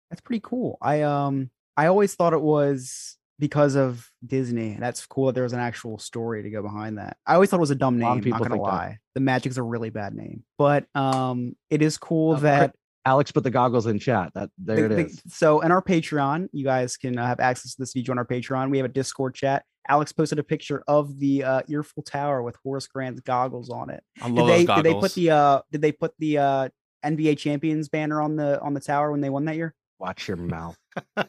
That's 0.09 0.21
pretty 0.21 0.41
cool. 0.43 0.77
I 0.81 1.01
um 1.01 1.49
I 1.77 1.87
always 1.87 2.15
thought 2.15 2.33
it 2.33 2.41
was 2.41 3.17
because 3.39 3.75
of 3.75 4.09
Disney. 4.25 4.77
That's 4.79 5.05
cool 5.05 5.25
that 5.27 5.33
there 5.33 5.43
was 5.43 5.53
an 5.53 5.59
actual 5.59 5.97
story 5.99 6.43
to 6.43 6.49
go 6.49 6.61
behind 6.61 6.97
that. 6.99 7.17
I 7.27 7.33
always 7.33 7.49
thought 7.49 7.57
it 7.57 7.61
was 7.61 7.71
a 7.71 7.75
dumb 7.75 7.95
A 7.95 7.99
name. 7.99 8.17
of 8.19 8.23
people 8.23 8.39
not 8.39 8.43
gonna 8.43 8.55
think 8.55 8.65
that. 8.65 8.71
lie, 8.71 8.97
the 9.13 9.19
Magic's 9.21 9.57
a 9.57 9.63
really 9.63 9.89
bad 9.89 10.13
name, 10.15 10.43
but 10.57 10.85
um 10.95 11.55
it 11.69 11.81
is 11.81 11.97
cool 11.97 12.35
Uh, 12.35 12.39
that 12.39 12.75
Alex 13.07 13.31
put 13.31 13.43
the 13.43 13.51
goggles 13.51 13.85
in 13.87 13.99
chat. 13.99 14.31
That 14.35 14.49
there 14.57 14.87
the- 14.87 14.99
it 14.99 15.09
the- 15.23 15.29
so 15.29 15.61
in 15.61 15.71
our 15.71 15.81
Patreon, 15.81 16.47
you 16.53 16.63
guys 16.63 16.97
can 16.97 17.17
uh, 17.19 17.25
have 17.27 17.39
access 17.39 17.75
to 17.75 17.81
this 17.81 17.89
if 17.91 17.95
you 17.97 18.03
join 18.03 18.17
our 18.17 18.25
Patreon. 18.25 18.69
We 18.71 18.77
have 18.77 18.85
a 18.85 18.93
Discord 18.93 19.35
chat. 19.35 19.63
Alex 19.87 20.11
posted 20.11 20.39
a 20.39 20.43
picture 20.43 20.83
of 20.87 21.19
the 21.19 21.43
uh, 21.43 21.61
Earful 21.69 22.01
Tower 22.01 22.41
with 22.41 22.55
Horace 22.63 22.87
Grant's 22.87 23.21
goggles 23.21 23.69
on 23.69 23.91
it. 23.91 24.01
I 24.19 24.25
Did 24.27 24.33
love 24.35 24.47
they 24.47 24.65
those 24.65 24.75
did 24.77 24.85
they 24.85 24.93
put 24.99 25.13
the 25.13 25.29
uh 25.29 25.61
did 25.71 25.81
they 25.81 25.91
put 25.91 26.13
the 26.19 26.37
uh 26.39 26.69
NBA 27.05 27.37
champions 27.37 27.89
banner 27.89 28.19
on 28.21 28.35
the 28.37 28.59
on 28.61 28.73
the 28.73 28.79
tower 28.79 29.11
when 29.11 29.21
they 29.21 29.29
won 29.29 29.45
that 29.45 29.55
year? 29.57 29.75
Watch 29.99 30.27
your 30.27 30.37
mouth. 30.37 30.77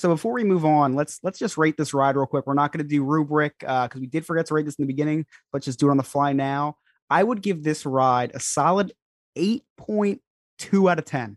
So 0.00 0.08
before 0.08 0.32
we 0.32 0.44
move 0.44 0.64
on, 0.64 0.94
let's 0.94 1.20
let's 1.22 1.38
just 1.38 1.58
rate 1.58 1.76
this 1.76 1.92
ride 1.92 2.16
real 2.16 2.26
quick. 2.26 2.46
We're 2.46 2.54
not 2.54 2.72
going 2.72 2.82
to 2.82 2.88
do 2.88 3.04
rubric 3.04 3.58
because 3.58 4.00
we 4.00 4.06
did 4.06 4.24
forget 4.24 4.46
to 4.46 4.54
rate 4.54 4.64
this 4.64 4.76
in 4.76 4.84
the 4.84 4.86
beginning. 4.86 5.26
Let's 5.52 5.66
just 5.66 5.78
do 5.78 5.88
it 5.88 5.90
on 5.90 5.98
the 5.98 6.02
fly 6.02 6.32
now. 6.32 6.76
I 7.10 7.22
would 7.22 7.42
give 7.42 7.62
this 7.62 7.84
ride 7.84 8.30
a 8.32 8.40
solid 8.40 8.92
eight 9.36 9.64
point 9.76 10.22
two 10.58 10.88
out 10.88 10.98
of 10.98 11.04
ten. 11.04 11.36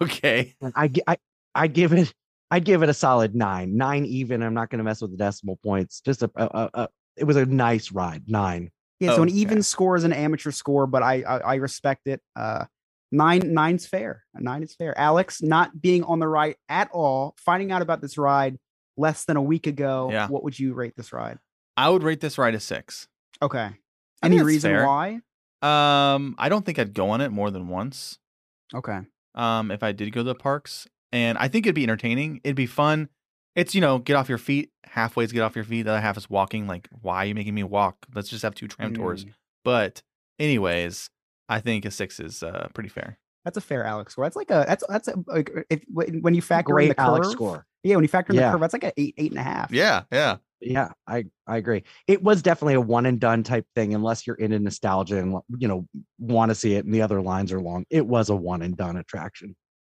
okay. 0.00 0.54
I, 0.74 0.90
I 1.06 1.16
I 1.54 1.66
give 1.66 1.92
it 1.92 2.12
I'd 2.50 2.64
give 2.64 2.82
it 2.82 2.88
a 2.88 2.94
solid 2.94 3.34
nine, 3.34 3.76
nine 3.76 4.04
even. 4.04 4.42
I'm 4.42 4.54
not 4.54 4.70
going 4.70 4.78
to 4.78 4.84
mess 4.84 5.02
with 5.02 5.10
the 5.10 5.16
decimal 5.16 5.58
points. 5.64 6.00
Just 6.00 6.22
a, 6.22 6.30
a, 6.36 6.70
a, 6.74 6.88
it 7.16 7.24
was 7.24 7.36
a 7.36 7.46
nice 7.46 7.90
ride, 7.90 8.22
nine. 8.28 8.70
Yeah, 9.00 9.16
so 9.16 9.22
an 9.22 9.30
even 9.30 9.62
score 9.62 9.96
is 9.96 10.04
an 10.04 10.12
amateur 10.12 10.52
score, 10.52 10.86
but 10.86 11.02
I 11.02 11.22
I, 11.22 11.38
I 11.38 11.54
respect 11.56 12.06
it. 12.06 12.20
Uh, 12.36 12.66
nine 13.12 13.52
nine's 13.52 13.86
fair. 13.86 14.24
Nine 14.34 14.62
is 14.62 14.74
fair. 14.74 14.96
Alex 14.98 15.42
not 15.42 15.80
being 15.80 16.02
on 16.04 16.18
the 16.18 16.28
ride 16.28 16.56
at 16.68 16.90
all, 16.92 17.34
finding 17.38 17.72
out 17.72 17.82
about 17.82 18.00
this 18.00 18.18
ride 18.18 18.58
less 18.96 19.24
than 19.24 19.36
a 19.36 19.42
week 19.42 19.66
ago. 19.66 20.08
Yeah. 20.10 20.28
What 20.28 20.44
would 20.44 20.58
you 20.58 20.74
rate 20.74 20.94
this 20.96 21.12
ride? 21.12 21.38
I 21.76 21.90
would 21.90 22.02
rate 22.02 22.20
this 22.20 22.38
ride 22.38 22.54
a 22.54 22.60
six. 22.60 23.08
Okay. 23.42 23.70
Any 24.22 24.40
reason 24.42 24.70
fair. 24.70 24.86
why? 24.86 25.20
Um, 25.62 26.34
I 26.38 26.48
don't 26.48 26.64
think 26.64 26.78
I'd 26.78 26.94
go 26.94 27.10
on 27.10 27.20
it 27.20 27.30
more 27.30 27.50
than 27.50 27.68
once. 27.68 28.18
Okay. 28.74 29.00
Um, 29.34 29.70
if 29.70 29.82
I 29.82 29.92
did 29.92 30.12
go 30.12 30.20
to 30.20 30.24
the 30.24 30.34
parks, 30.34 30.86
and 31.12 31.36
I 31.38 31.48
think 31.48 31.66
it'd 31.66 31.74
be 31.74 31.82
entertaining. 31.82 32.40
It'd 32.44 32.56
be 32.56 32.66
fun. 32.66 33.08
It's 33.56 33.74
you 33.74 33.80
know, 33.80 33.98
get 33.98 34.16
off 34.16 34.28
your 34.28 34.38
feet. 34.38 34.70
Halfway 34.84 35.24
is 35.24 35.32
get 35.32 35.42
off 35.42 35.54
your 35.56 35.64
feet. 35.64 35.82
The 35.82 35.92
other 35.92 36.00
half 36.00 36.16
is 36.16 36.28
walking. 36.30 36.66
Like, 36.66 36.88
why 37.02 37.18
are 37.18 37.26
you 37.26 37.34
making 37.34 37.54
me 37.54 37.62
walk? 37.64 38.06
Let's 38.14 38.28
just 38.28 38.42
have 38.42 38.54
two 38.54 38.68
tram 38.68 38.94
tours. 38.94 39.24
Mm, 39.24 39.32
But, 39.64 40.02
anyways, 40.38 41.10
I 41.48 41.60
think 41.60 41.84
a 41.84 41.90
six 41.90 42.20
is 42.20 42.42
uh, 42.42 42.68
pretty 42.74 42.88
fair. 42.88 43.18
That's 43.44 43.56
a 43.58 43.60
fair 43.60 43.84
Alex 43.84 44.12
score. 44.12 44.24
That's 44.24 44.36
like 44.36 44.50
a 44.50 44.64
that's 44.66 44.84
that's 44.88 45.08
a 45.08 45.14
like 45.26 45.50
if 45.68 45.82
when 45.92 46.22
when 46.22 46.34
you 46.34 46.40
factor 46.42 46.70
in 46.72 46.86
Great 46.86 46.88
the 46.88 46.94
curve. 46.94 47.06
Alex 47.06 47.28
score. 47.30 47.66
Yeah, 47.82 47.96
when 47.96 48.04
you 48.04 48.08
factor 48.08 48.32
in 48.32 48.38
Yeah. 48.38 48.46
the 48.48 48.52
curve, 48.52 48.60
that's 48.62 48.72
like 48.72 48.84
a 48.84 48.92
eight 48.98 49.14
eight 49.18 49.30
and 49.32 49.40
a 49.40 49.42
half. 49.42 49.70
Yeah, 49.72 50.04
yeah. 50.10 50.36
Yeah, 50.60 50.88
I 51.06 51.26
I 51.46 51.58
agree. 51.58 51.82
It 52.06 52.22
was 52.22 52.40
definitely 52.40 52.72
a 52.74 52.80
one 52.80 53.04
and 53.04 53.20
done 53.20 53.42
type 53.42 53.66
thing, 53.74 53.92
unless 53.94 54.26
you're 54.26 54.36
into 54.36 54.58
nostalgia 54.58 55.18
and 55.18 55.36
you 55.58 55.68
know 55.68 55.86
want 56.18 56.50
to 56.50 56.54
see 56.54 56.74
it, 56.76 56.86
and 56.86 56.94
the 56.94 57.02
other 57.02 57.20
lines 57.20 57.52
are 57.52 57.60
long. 57.60 57.84
It 57.90 58.06
was 58.06 58.30
a 58.30 58.36
one 58.36 58.62
and 58.62 58.74
done 58.74 58.96
attraction. 58.96 59.56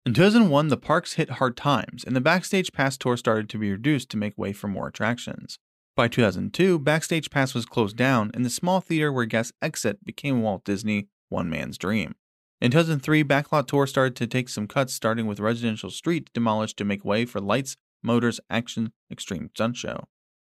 In 0.06 0.14
2001, 0.14 0.68
the 0.68 0.78
parks 0.78 1.14
hit 1.14 1.30
hard 1.32 1.56
times, 1.58 2.02
and 2.04 2.16
the 2.16 2.20
Backstage 2.22 2.72
Pass 2.72 2.96
tour 2.96 3.18
started 3.18 3.50
to 3.50 3.58
be 3.58 3.70
reduced 3.70 4.08
to 4.10 4.16
make 4.16 4.38
way 4.38 4.52
for 4.54 4.68
more 4.68 4.88
attractions. 4.88 5.58
By 5.96 6.08
2002, 6.08 6.78
Backstage 6.78 7.28
Pass 7.30 7.52
was 7.54 7.66
closed 7.66 7.96
down, 7.96 8.30
and 8.32 8.42
the 8.44 8.50
small 8.50 8.80
theater 8.80 9.12
where 9.12 9.26
guests 9.26 9.52
exit 9.60 10.02
became 10.04 10.40
Walt 10.42 10.64
Disney 10.64 11.08
One 11.34 11.50
Man's 11.50 11.76
Dream. 11.76 12.14
In 12.60 12.70
2003, 12.70 13.24
Backlot 13.24 13.66
Tour 13.66 13.86
started 13.86 14.16
to 14.16 14.26
take 14.26 14.48
some 14.48 14.68
cuts, 14.68 14.94
starting 14.94 15.26
with 15.26 15.40
Residential 15.40 15.90
Street 15.90 16.30
demolished 16.32 16.76
to 16.78 16.84
make 16.84 17.04
way 17.04 17.26
for 17.26 17.40
Lights, 17.40 17.76
Motors, 18.02 18.40
Action, 18.48 18.92
Extreme 19.10 19.50
Stunt 19.50 19.76
Show, 19.76 20.04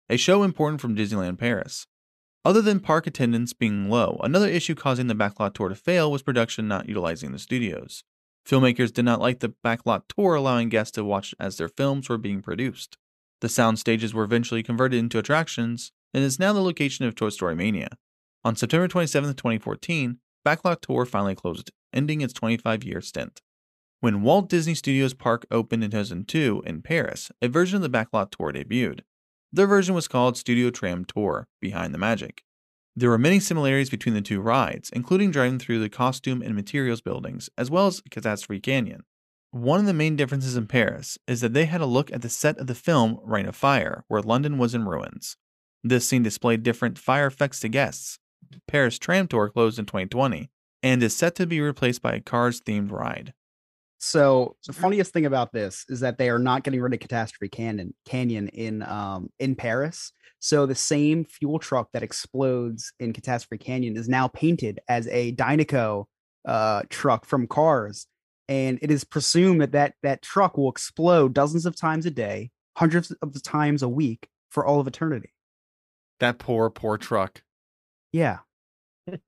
a 0.09 0.17
show 0.17 0.43
important 0.43 0.79
from 0.79 0.95
Disneyland 0.95 1.39
Paris. 1.39 1.87
Other 2.45 2.61
than 2.61 2.79
park 2.79 3.07
attendance 3.07 3.53
being 3.53 3.89
low, 3.89 4.19
another 4.23 4.47
issue 4.47 4.75
causing 4.75 5.07
the 5.07 5.15
Backlot 5.15 5.55
Tour 5.55 5.69
to 5.69 5.75
fail 5.75 6.11
was 6.11 6.21
production 6.21 6.67
not 6.67 6.87
utilizing 6.87 7.31
the 7.31 7.39
studios. 7.39 8.03
Filmmakers 8.47 8.93
did 8.93 9.05
not 9.05 9.19
like 9.19 9.39
the 9.39 9.53
backlot 9.65 10.03
tour 10.07 10.35
allowing 10.35 10.69
guests 10.69 10.91
to 10.91 11.03
watch 11.03 11.33
as 11.39 11.57
their 11.57 11.67
films 11.67 12.07
were 12.07 12.19
being 12.19 12.43
produced. 12.43 12.95
The 13.41 13.49
sound 13.49 13.79
stages 13.79 14.13
were 14.13 14.23
eventually 14.23 14.61
converted 14.61 14.99
into 14.99 15.17
attractions 15.17 15.91
and 16.13 16.23
is 16.23 16.39
now 16.39 16.53
the 16.53 16.61
location 16.61 17.05
of 17.05 17.15
Toy 17.15 17.29
Story 17.29 17.55
Mania. 17.55 17.89
On 18.43 18.55
September 18.55 18.87
27, 18.87 19.31
2014, 19.31 20.19
Backlot 20.45 20.81
Tour 20.81 21.05
finally 21.05 21.35
closed, 21.35 21.71
ending 21.91 22.21
its 22.21 22.33
25 22.33 22.83
year 22.83 23.01
stint. 23.01 23.41
When 23.99 24.21
Walt 24.21 24.47
Disney 24.49 24.75
Studios 24.75 25.15
Park 25.15 25.47
opened 25.49 25.83
in 25.83 25.89
2002 25.89 26.61
in 26.65 26.81
Paris, 26.83 27.31
a 27.41 27.47
version 27.47 27.77
of 27.77 27.81
the 27.81 27.89
Backlot 27.89 28.29
Tour 28.29 28.53
debuted. 28.53 28.99
Their 29.51 29.67
version 29.67 29.95
was 29.95 30.07
called 30.07 30.37
Studio 30.37 30.69
Tram 30.69 31.05
Tour 31.05 31.47
Behind 31.59 31.93
the 31.93 31.97
Magic. 31.97 32.43
There 32.95 33.09
were 33.09 33.17
many 33.17 33.39
similarities 33.39 33.89
between 33.89 34.13
the 34.13 34.21
two 34.21 34.39
rides, 34.39 34.89
including 34.91 35.31
driving 35.31 35.59
through 35.59 35.79
the 35.79 35.89
costume 35.89 36.41
and 36.41 36.55
materials 36.55 37.01
buildings, 37.01 37.49
as 37.57 37.71
well 37.71 37.87
as 37.87 38.01
Catastrophe 38.11 38.59
Canyon. 38.59 39.03
One 39.51 39.79
of 39.79 39.85
the 39.85 39.93
main 39.93 40.15
differences 40.15 40.55
in 40.55 40.67
Paris 40.67 41.17
is 41.27 41.41
that 41.41 41.53
they 41.53 41.65
had 41.65 41.81
a 41.81 41.85
look 41.85 42.11
at 42.11 42.21
the 42.21 42.29
set 42.29 42.57
of 42.57 42.67
the 42.67 42.75
film 42.75 43.19
Reign 43.23 43.47
of 43.47 43.55
Fire, 43.55 44.03
where 44.07 44.21
London 44.21 44.57
was 44.57 44.75
in 44.75 44.85
ruins. 44.85 45.37
This 45.83 46.07
scene 46.07 46.23
displayed 46.23 46.63
different 46.63 46.99
fire 46.99 47.27
effects 47.27 47.59
to 47.61 47.69
guests. 47.69 48.19
Paris 48.67 48.97
Tram 48.97 49.27
Tour 49.27 49.49
closed 49.49 49.79
in 49.79 49.85
2020 49.85 50.49
and 50.83 51.01
is 51.01 51.15
set 51.15 51.35
to 51.35 51.47
be 51.47 51.61
replaced 51.61 52.01
by 52.01 52.13
a 52.13 52.21
Cars 52.21 52.61
themed 52.61 52.91
ride. 52.91 53.33
So 53.97 54.55
the 54.67 54.73
funniest 54.73 55.13
thing 55.13 55.25
about 55.25 55.51
this 55.51 55.85
is 55.89 56.01
that 56.01 56.17
they 56.17 56.29
are 56.29 56.39
not 56.39 56.63
getting 56.63 56.81
rid 56.81 56.93
of 56.93 56.99
Catastrophe 56.99 57.49
Canyon 57.49 57.93
Canyon 58.05 58.49
in 58.49 58.83
um 58.83 59.29
in 59.39 59.55
Paris. 59.55 60.11
So 60.39 60.65
the 60.65 60.75
same 60.75 61.25
fuel 61.25 61.59
truck 61.59 61.89
that 61.93 62.03
explodes 62.03 62.93
in 62.99 63.13
Catastrophe 63.13 63.63
Canyon 63.63 63.97
is 63.97 64.07
now 64.07 64.27
painted 64.27 64.79
as 64.87 65.07
a 65.07 65.31
Dinoco 65.33 66.05
uh 66.47 66.83
truck 66.89 67.25
from 67.25 67.47
Cars, 67.47 68.05
and 68.47 68.77
it 68.81 68.91
is 68.91 69.03
presumed 69.03 69.61
that 69.61 69.71
that 69.71 69.93
that 70.03 70.21
truck 70.21 70.57
will 70.57 70.69
explode 70.69 71.33
dozens 71.33 71.65
of 71.65 71.75
times 71.75 72.05
a 72.05 72.11
day, 72.11 72.51
hundreds 72.77 73.11
of 73.23 73.41
times 73.41 73.81
a 73.81 73.89
week 73.89 74.27
for 74.49 74.65
all 74.65 74.79
of 74.79 74.87
eternity. 74.87 75.33
That 76.19 76.37
poor, 76.37 76.69
poor 76.69 76.97
truck. 76.97 77.41
Yeah. 78.15 78.39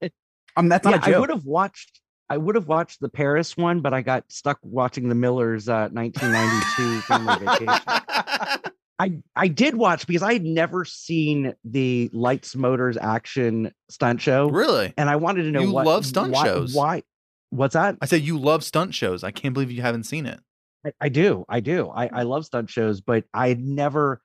Um, 0.55 0.69
that's 0.69 0.85
not 0.85 1.07
yeah. 1.07 1.17
I 1.17 1.19
would 1.19 1.29
have 1.29 1.45
watched. 1.45 2.01
I 2.31 2.37
would 2.37 2.55
have 2.55 2.67
watched 2.67 2.99
the 2.99 3.09
Paris 3.09 3.55
one, 3.55 3.79
but 3.79 3.93
I 3.93 4.01
got 4.01 4.23
stuck 4.27 4.57
watching 4.63 5.07
the 5.07 5.13
Millers 5.13 5.69
uh, 5.69 5.89
1992 5.91 7.01
family 7.01 7.45
vacation. 7.45 8.71
I 8.99 9.19
I 9.35 9.47
did 9.49 9.75
watch 9.75 10.07
because 10.07 10.23
I 10.23 10.33
had 10.33 10.43
never 10.43 10.83
seen 10.83 11.53
the 11.63 12.09
Lights 12.11 12.55
Motors 12.55 12.97
action 12.97 13.71
stunt 13.89 14.19
show, 14.19 14.49
really? 14.49 14.95
and 14.97 15.11
I 15.11 15.17
wanted 15.17 15.43
to 15.43 15.51
know 15.51 15.61
You 15.61 15.71
what 15.71 15.85
love 15.85 16.07
stunt 16.07 16.33
why, 16.33 16.43
shows. 16.43 16.73
Why? 16.73 17.03
What's 17.51 17.73
that? 17.75 17.97
I 18.01 18.07
said 18.07 18.23
you 18.23 18.39
love 18.39 18.63
stunt 18.63 18.95
shows. 18.95 19.23
I 19.23 19.29
can't 19.29 19.53
believe 19.53 19.69
you 19.69 19.83
haven't 19.83 20.05
seen 20.05 20.25
it. 20.25 20.39
I, 20.83 20.91
I 21.01 21.09
do, 21.09 21.45
I 21.47 21.59
do. 21.59 21.91
I, 21.91 22.09
I 22.11 22.23
love 22.23 22.47
stunt 22.47 22.71
shows, 22.71 22.99
but 22.99 23.25
I 23.31 23.49
had 23.49 23.59
never. 23.59 24.21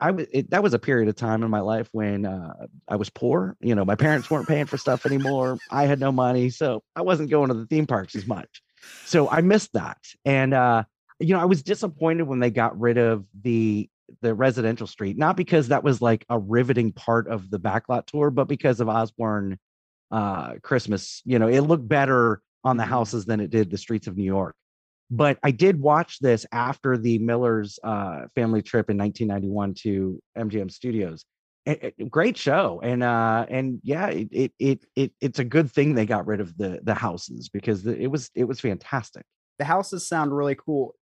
I 0.00 0.10
was 0.10 0.26
it, 0.32 0.50
that 0.50 0.62
was 0.62 0.74
a 0.74 0.78
period 0.78 1.08
of 1.08 1.16
time 1.16 1.42
in 1.42 1.50
my 1.50 1.60
life 1.60 1.88
when 1.92 2.26
uh, 2.26 2.66
I 2.88 2.96
was 2.96 3.10
poor. 3.10 3.56
You 3.60 3.74
know, 3.74 3.84
my 3.84 3.94
parents 3.94 4.30
weren't 4.30 4.48
paying 4.48 4.66
for 4.66 4.76
stuff 4.76 5.06
anymore. 5.06 5.58
I 5.70 5.86
had 5.86 6.00
no 6.00 6.12
money, 6.12 6.50
so 6.50 6.82
I 6.96 7.02
wasn't 7.02 7.30
going 7.30 7.48
to 7.48 7.54
the 7.54 7.66
theme 7.66 7.86
parks 7.86 8.16
as 8.16 8.26
much. 8.26 8.62
So 9.04 9.28
I 9.28 9.40
missed 9.40 9.72
that, 9.74 9.98
and 10.24 10.54
uh, 10.54 10.84
you 11.20 11.34
know, 11.34 11.40
I 11.40 11.46
was 11.46 11.62
disappointed 11.62 12.24
when 12.24 12.40
they 12.40 12.50
got 12.50 12.78
rid 12.78 12.98
of 12.98 13.24
the 13.40 13.88
the 14.22 14.34
residential 14.34 14.86
street, 14.86 15.18
not 15.18 15.36
because 15.36 15.68
that 15.68 15.84
was 15.84 16.00
like 16.00 16.24
a 16.28 16.38
riveting 16.38 16.92
part 16.92 17.28
of 17.28 17.50
the 17.50 17.60
backlot 17.60 18.06
tour, 18.06 18.30
but 18.30 18.48
because 18.48 18.80
of 18.80 18.88
Osborne 18.88 19.58
uh, 20.10 20.54
Christmas. 20.62 21.22
You 21.24 21.38
know, 21.38 21.48
it 21.48 21.60
looked 21.60 21.86
better 21.86 22.40
on 22.64 22.76
the 22.76 22.84
houses 22.84 23.26
than 23.26 23.40
it 23.40 23.50
did 23.50 23.70
the 23.70 23.78
streets 23.78 24.06
of 24.06 24.16
New 24.16 24.24
York 24.24 24.56
but 25.10 25.38
I 25.42 25.50
did 25.50 25.80
watch 25.80 26.18
this 26.20 26.44
after 26.52 26.96
the 26.98 27.18
Miller's 27.18 27.78
uh, 27.82 28.22
family 28.34 28.62
trip 28.62 28.90
in 28.90 28.98
1991 28.98 29.74
to 29.82 30.20
MGM 30.36 30.70
Studios. 30.70 31.24
A- 31.66 31.92
a- 31.98 32.04
great 32.06 32.36
show, 32.36 32.80
and 32.82 33.02
uh, 33.02 33.44
and 33.48 33.80
yeah, 33.82 34.06
it, 34.08 34.28
it 34.32 34.52
it 34.58 34.84
it 34.96 35.12
it's 35.20 35.38
a 35.38 35.44
good 35.44 35.70
thing 35.70 35.94
they 35.94 36.06
got 36.06 36.26
rid 36.26 36.40
of 36.40 36.56
the 36.56 36.80
the 36.82 36.94
houses 36.94 37.48
because 37.50 37.82
the, 37.82 37.94
it 37.98 38.06
was 38.06 38.30
it 38.34 38.44
was 38.44 38.60
fantastic. 38.60 39.24
the 39.58 39.64
houses 39.66 40.06
sound 40.08 40.34
really 40.34 40.54
cool. 40.54 40.94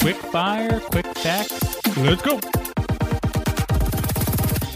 Quick 0.00 0.16
fire, 0.16 0.80
quick 0.80 1.06
facts. 1.18 1.96
Let's 1.96 2.22
go. 2.22 2.38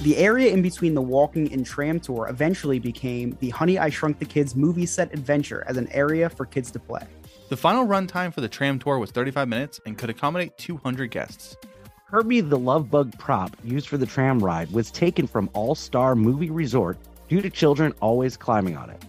The 0.03 0.17
area 0.17 0.53
in 0.53 0.63
between 0.63 0.95
the 0.95 1.03
walking 1.03 1.53
and 1.53 1.67
tram 1.67 1.99
tour 1.99 2.29
eventually 2.29 2.79
became 2.79 3.37
the 3.41 3.51
Honey 3.51 3.81
I 3.81 3.91
Shrunk 3.91 4.21
the 4.21 4.25
Kids 4.25 4.55
movie 4.55 4.87
set 4.87 5.13
adventure 5.13 5.65
as 5.67 5.77
an 5.77 5.89
area 5.91 6.31
for 6.31 6.47
kids 6.47 6.71
to 6.71 6.79
play. 6.79 7.05
The 7.49 7.57
final 7.57 7.85
runtime 7.85 8.33
for 8.33 8.41
the 8.41 8.49
tram 8.49 8.79
tour 8.79 9.01
was 9.01 9.11
35 9.11 9.49
minutes 9.49 9.81
and 9.87 9.99
could 9.99 10.09
accommodate 10.09 10.57
200 10.57 11.11
guests. 11.11 11.57
Herbie 12.05 12.43
the 12.43 12.57
Love 12.57 12.89
Bug 12.89 13.19
prop 13.19 13.57
used 13.65 13.89
for 13.89 13.97
the 13.97 14.07
tram 14.07 14.39
ride 14.39 14.71
was 14.71 14.93
taken 14.93 15.27
from 15.27 15.51
All 15.53 15.75
Star 15.75 16.15
Movie 16.15 16.51
Resort 16.51 16.97
due 17.29 17.43
to 17.43 17.51
children 17.51 17.93
always 18.01 18.37
climbing 18.37 18.77
on 18.77 18.91
it. 18.91 19.05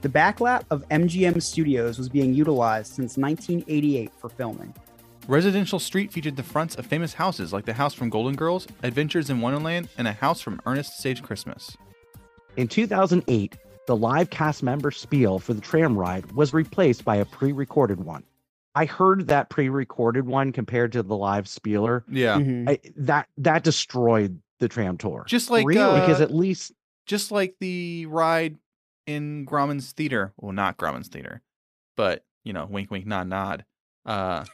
The 0.00 0.08
backlot 0.08 0.64
of 0.70 0.86
MGM 0.88 1.40
Studios 1.40 1.98
was 1.98 2.08
being 2.08 2.34
utilized 2.34 2.88
since 2.88 3.16
1988 3.16 4.10
for 4.18 4.28
filming. 4.28 4.74
Residential 5.28 5.78
Street 5.78 6.12
featured 6.12 6.36
the 6.36 6.42
fronts 6.42 6.74
of 6.74 6.84
famous 6.86 7.14
houses 7.14 7.52
like 7.52 7.64
the 7.64 7.72
house 7.72 7.94
from 7.94 8.10
Golden 8.10 8.34
Girls, 8.34 8.66
Adventures 8.82 9.30
in 9.30 9.40
Wonderland, 9.40 9.88
and 9.96 10.08
a 10.08 10.12
house 10.12 10.40
from 10.40 10.60
Ernest 10.66 10.98
Saves 10.98 11.20
Christmas. 11.20 11.76
In 12.56 12.66
2008, 12.68 13.56
the 13.86 13.96
live 13.96 14.30
cast 14.30 14.62
member 14.62 14.90
spiel 14.90 15.38
for 15.38 15.54
the 15.54 15.60
tram 15.60 15.96
ride 15.96 16.30
was 16.32 16.52
replaced 16.52 17.04
by 17.04 17.16
a 17.16 17.24
pre 17.24 17.52
recorded 17.52 18.00
one. 18.04 18.24
I 18.74 18.84
heard 18.84 19.28
that 19.28 19.48
pre 19.48 19.68
recorded 19.68 20.26
one 20.26 20.50
compared 20.52 20.92
to 20.92 21.02
the 21.02 21.16
live 21.16 21.48
spieler. 21.48 22.04
Yeah. 22.10 22.38
Mhm. 22.38 22.68
I, 22.68 22.78
that 22.96 23.28
that 23.38 23.62
destroyed 23.64 24.40
the 24.58 24.68
tram 24.68 24.98
tour. 24.98 25.24
Just 25.26 25.50
like 25.50 25.66
Really? 25.66 25.80
uh, 25.82 26.00
because 26.00 26.20
at 26.20 26.34
least 26.34 26.72
just 27.06 27.30
like 27.30 27.54
the 27.60 28.06
ride 28.06 28.58
in 29.06 29.44
Grauman's 29.46 29.92
theater. 29.92 30.32
Well, 30.36 30.52
not 30.52 30.76
Grauman's 30.78 31.08
theater, 31.08 31.42
but 31.96 32.24
you 32.44 32.52
know, 32.52 32.66
wink, 32.66 32.90
wink, 32.90 33.06
nod, 33.06 33.28
nod. 33.28 33.64
Uh, 34.04 34.44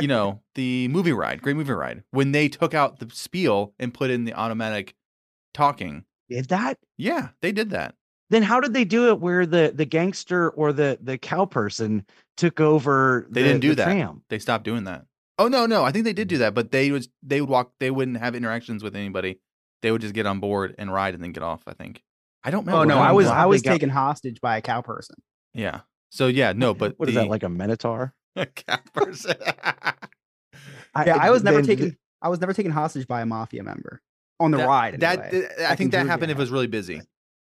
you 0.00 0.08
know, 0.08 0.40
the 0.54 0.88
movie 0.88 1.12
ride, 1.12 1.42
great 1.42 1.56
movie 1.56 1.72
ride. 1.72 2.02
When 2.10 2.32
they 2.32 2.48
took 2.48 2.74
out 2.74 2.98
the 2.98 3.08
spiel 3.12 3.74
and 3.78 3.92
put 3.94 4.10
in 4.10 4.24
the 4.24 4.34
automatic 4.34 4.94
talking, 5.54 6.04
Did 6.28 6.48
that? 6.48 6.78
yeah, 6.96 7.28
they 7.40 7.52
did 7.52 7.70
that. 7.70 7.94
Then 8.30 8.42
how 8.42 8.60
did 8.60 8.74
they 8.74 8.84
do 8.84 9.08
it 9.08 9.20
where 9.20 9.46
the 9.46 9.72
the 9.74 9.86
gangster 9.86 10.50
or 10.50 10.72
the 10.72 10.98
the 11.02 11.16
cow 11.16 11.46
person 11.46 12.04
took 12.36 12.60
over? 12.60 13.26
They 13.30 13.42
the- 13.42 13.48
didn't 13.48 13.60
do 13.62 13.68
the 13.70 13.74
that. 13.76 13.84
Tram? 13.86 14.22
They 14.28 14.38
stopped 14.38 14.64
doing 14.64 14.84
that. 14.84 15.04
Oh 15.38 15.48
no, 15.48 15.66
no, 15.66 15.84
I 15.84 15.92
think 15.92 16.04
they 16.04 16.12
did 16.12 16.28
do 16.28 16.38
that, 16.38 16.52
but 16.54 16.70
they 16.72 16.90
was 16.90 17.08
they 17.22 17.40
would 17.40 17.48
walk. 17.48 17.72
They 17.80 17.90
wouldn't 17.90 18.18
have 18.18 18.34
interactions 18.34 18.82
with 18.82 18.96
anybody. 18.96 19.38
They 19.82 19.92
would 19.92 20.00
just 20.02 20.12
get 20.14 20.26
on 20.26 20.40
board 20.40 20.74
and 20.78 20.92
ride 20.92 21.14
and 21.14 21.22
then 21.22 21.32
get 21.32 21.42
off. 21.44 21.62
I 21.66 21.72
think. 21.72 22.02
I 22.44 22.50
don't 22.50 22.66
remember. 22.66 22.80
Oh 22.92 22.96
no, 22.96 22.98
I 23.00 23.12
was 23.12 23.28
I 23.28 23.42
they 23.44 23.48
was 23.48 23.62
got- 23.62 23.70
taken 23.72 23.88
hostage 23.88 24.40
by 24.40 24.56
a 24.58 24.60
cow 24.60 24.80
person. 24.82 25.16
Yeah. 25.54 25.80
So 26.10 26.26
yeah, 26.26 26.52
no, 26.54 26.74
but 26.74 26.98
what 26.98 27.08
is 27.08 27.14
the, 27.14 27.22
that 27.22 27.30
like 27.30 27.44
a 27.44 27.48
minotaur? 27.48 28.12
A 28.38 28.46
cat 28.46 28.82
person? 28.92 29.34
Yeah, 31.04 31.16
I 31.20 31.30
was 31.30 31.42
never 31.42 31.58
then- 31.62 31.66
taken. 31.66 31.98
I 32.20 32.28
was 32.28 32.40
never 32.40 32.52
taken 32.52 32.72
hostage 32.72 33.06
by 33.06 33.20
a 33.20 33.26
mafia 33.26 33.62
member 33.62 34.00
on 34.40 34.50
the 34.50 34.58
that, 34.58 34.66
ride. 34.66 35.00
That 35.00 35.32
anyway. 35.32 35.48
I 35.58 35.62
Back 35.68 35.78
think 35.78 35.92
that 35.92 36.06
happened 36.08 36.32
if 36.32 36.36
it 36.38 36.40
was 36.40 36.50
really 36.50 36.66
busy. 36.66 37.00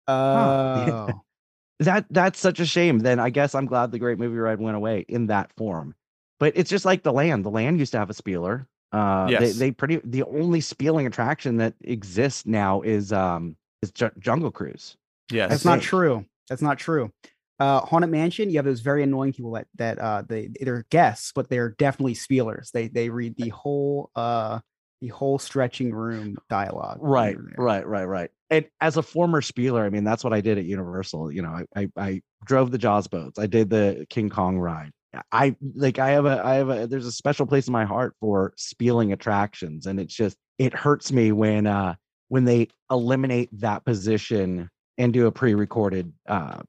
Oh, 0.08 1.10
that 1.80 2.06
that's 2.10 2.40
such 2.40 2.60
a 2.60 2.66
shame. 2.66 3.00
Then 3.00 3.20
I 3.20 3.30
guess 3.30 3.56
I'm 3.56 3.66
glad 3.66 3.92
the 3.92 4.00
great 4.00 4.20
movie 4.20 4.38
ride 4.38 4.60
went 4.60 4.76
away 4.76 5.06
in 5.08 5.28
that 5.28 5.52
form. 5.56 5.96
But 6.40 6.54
it's 6.56 6.70
just 6.70 6.84
like 6.86 7.04
the 7.04 7.14
land. 7.14 7.46
The 7.46 7.50
land 7.52 7.80
used 7.80 7.92
to 7.94 8.00
have 8.00 8.10
a 8.10 8.14
spieler. 8.14 8.68
Uh, 8.92 9.28
they, 9.28 9.32
Yes. 9.34 9.58
they 9.58 9.72
pretty 9.72 10.02
the 10.04 10.24
only 10.24 10.62
spieling 10.62 11.06
attraction 11.08 11.58
that 11.58 11.76
exists 11.82 12.46
now 12.46 12.82
is 12.82 13.14
um 13.14 13.56
is 13.82 13.92
Ju- 13.92 14.12
Jungle 14.20 14.52
Cruise. 14.52 14.98
Yes. 15.32 15.50
that's 15.52 15.66
not 15.66 15.80
true. 15.82 16.26
That's 16.50 16.62
not 16.62 16.80
true. 16.80 17.12
Uh, 17.60 17.82
Haunted 17.82 18.10
Mansion, 18.10 18.50
you 18.50 18.58
have 18.58 18.66
those 18.66 18.80
very 18.80 19.04
annoying 19.04 19.34
people 19.34 19.52
that 19.54 19.68
that 19.76 20.00
uh 20.00 20.24
they 20.28 20.50
they're 20.62 20.86
guests, 20.90 21.32
but 21.34 21.50
they're 21.50 21.72
definitely 21.72 22.14
spielers. 22.14 22.72
They 22.72 22.88
they 22.88 23.10
read 23.10 23.36
the 23.36 23.50
whole 23.50 24.12
uh 24.16 24.60
the 25.02 25.10
whole 25.10 25.40
stretching 25.40 25.94
room 25.94 26.38
dialogue. 26.50 27.00
Right, 27.02 27.38
right, 27.58 27.86
right, 27.86 28.06
right. 28.06 28.30
And 28.50 28.66
as 28.82 28.98
a 28.98 29.04
former 29.04 29.42
spieler, 29.42 29.84
I 29.84 29.90
mean 29.90 30.04
that's 30.04 30.24
what 30.24 30.34
I 30.34 30.42
did 30.42 30.58
at 30.58 30.66
Universal. 30.66 31.32
You 31.32 31.42
know, 31.42 31.50
I 31.76 31.82
I, 31.82 31.90
I 31.98 32.22
drove 32.46 32.72
the 32.72 32.78
Jaws 32.78 33.08
boats. 33.08 33.40
I 33.40 33.48
did 33.48 33.70
the 33.70 34.06
King 34.10 34.30
Kong 34.30 34.58
ride. 34.58 34.92
I 35.32 35.56
like 35.76 36.00
I 36.00 36.12
have 36.12 36.26
a 36.26 36.46
I 36.46 36.56
have 36.56 36.70
a 36.70 36.88
there's 36.88 37.06
a 37.06 37.12
special 37.12 37.46
place 37.46 37.68
in 37.68 37.74
my 37.74 37.86
heart 37.86 38.16
for 38.20 38.54
spieling 38.58 39.12
attractions, 39.12 39.86
and 39.86 40.00
it's 40.00 40.14
just 40.14 40.38
it 40.58 40.74
hurts 40.74 41.12
me 41.12 41.32
when 41.32 41.68
uh 41.68 41.96
when 42.28 42.46
they 42.46 42.68
eliminate 42.92 43.50
that 43.60 43.86
position 43.86 44.70
and 44.98 45.14
do 45.14 45.28
a 45.28 45.32
pre-recorded 45.32 46.14
uh 46.28 46.62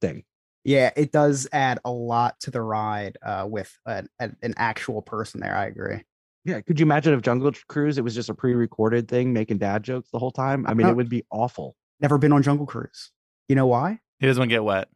thing. 0.00 0.22
Yeah, 0.68 0.90
it 0.96 1.12
does 1.12 1.48
add 1.50 1.78
a 1.86 1.90
lot 1.90 2.38
to 2.40 2.50
the 2.50 2.60
ride 2.60 3.16
uh 3.22 3.46
with 3.48 3.74
an, 3.86 4.10
an, 4.20 4.36
an 4.42 4.52
actual 4.58 5.00
person 5.00 5.40
there. 5.40 5.56
I 5.56 5.64
agree. 5.64 6.04
Yeah, 6.44 6.60
could 6.60 6.78
you 6.78 6.84
imagine 6.84 7.14
if 7.14 7.22
Jungle 7.22 7.50
Cruise 7.68 7.96
it 7.96 8.04
was 8.04 8.14
just 8.14 8.28
a 8.28 8.34
pre-recorded 8.34 9.08
thing 9.08 9.32
making 9.32 9.56
dad 9.56 9.82
jokes 9.82 10.10
the 10.10 10.18
whole 10.18 10.30
time? 10.30 10.66
I 10.66 10.74
mean, 10.74 10.86
it 10.86 10.94
would 10.94 11.08
be 11.08 11.24
awful. 11.30 11.74
Never 12.00 12.18
been 12.18 12.34
on 12.34 12.42
Jungle 12.42 12.66
Cruise. 12.66 13.12
You 13.48 13.56
know 13.56 13.66
why? 13.66 14.00
He 14.18 14.26
doesn't 14.26 14.42
want 14.42 14.50
to 14.50 14.56
get 14.56 14.62
wet. 14.62 14.88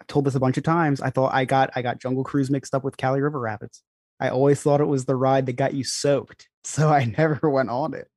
I've 0.00 0.08
told 0.08 0.24
this 0.24 0.34
a 0.34 0.40
bunch 0.40 0.56
of 0.56 0.64
times. 0.64 1.00
I 1.00 1.10
thought 1.10 1.32
I 1.32 1.44
got 1.44 1.70
I 1.76 1.82
got 1.82 2.00
Jungle 2.00 2.24
Cruise 2.24 2.50
mixed 2.50 2.74
up 2.74 2.82
with 2.82 2.96
Kali 2.96 3.20
River 3.20 3.38
Rapids. 3.38 3.84
I 4.18 4.30
always 4.30 4.60
thought 4.60 4.80
it 4.80 4.86
was 4.86 5.04
the 5.04 5.14
ride 5.14 5.46
that 5.46 5.52
got 5.52 5.74
you 5.74 5.84
soaked, 5.84 6.48
so 6.64 6.88
I 6.88 7.04
never 7.04 7.48
went 7.48 7.70
on 7.70 7.94
it. 7.94 8.08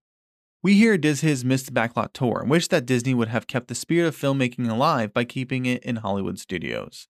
We 0.64 0.76
here 0.76 0.98
Diz 0.98 1.20
Hiz 1.20 1.44
missed 1.44 1.74
backlot 1.74 2.14
tour 2.14 2.40
and 2.40 2.50
wish 2.50 2.70
that 2.70 2.86
Disney 2.86 3.14
would 3.14 3.28
have 3.28 3.48
kept 3.48 3.68
the 3.68 3.76
spirit 3.76 4.08
of 4.08 4.16
filmmaking 4.16 4.70
alive 4.72 5.14
by 5.14 5.26
keeping 5.26 5.66
it 5.66 5.84
in 5.84 5.98
Hollywood 5.98 6.40
studios. 6.40 7.10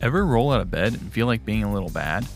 Ever 0.00 0.24
roll 0.24 0.52
out 0.52 0.62
of 0.62 0.70
bed 0.70 0.94
and 0.94 1.12
feel 1.12 1.26
like 1.26 1.44
being 1.44 1.64
a 1.64 1.72
little 1.74 1.90
bad? 1.90 2.26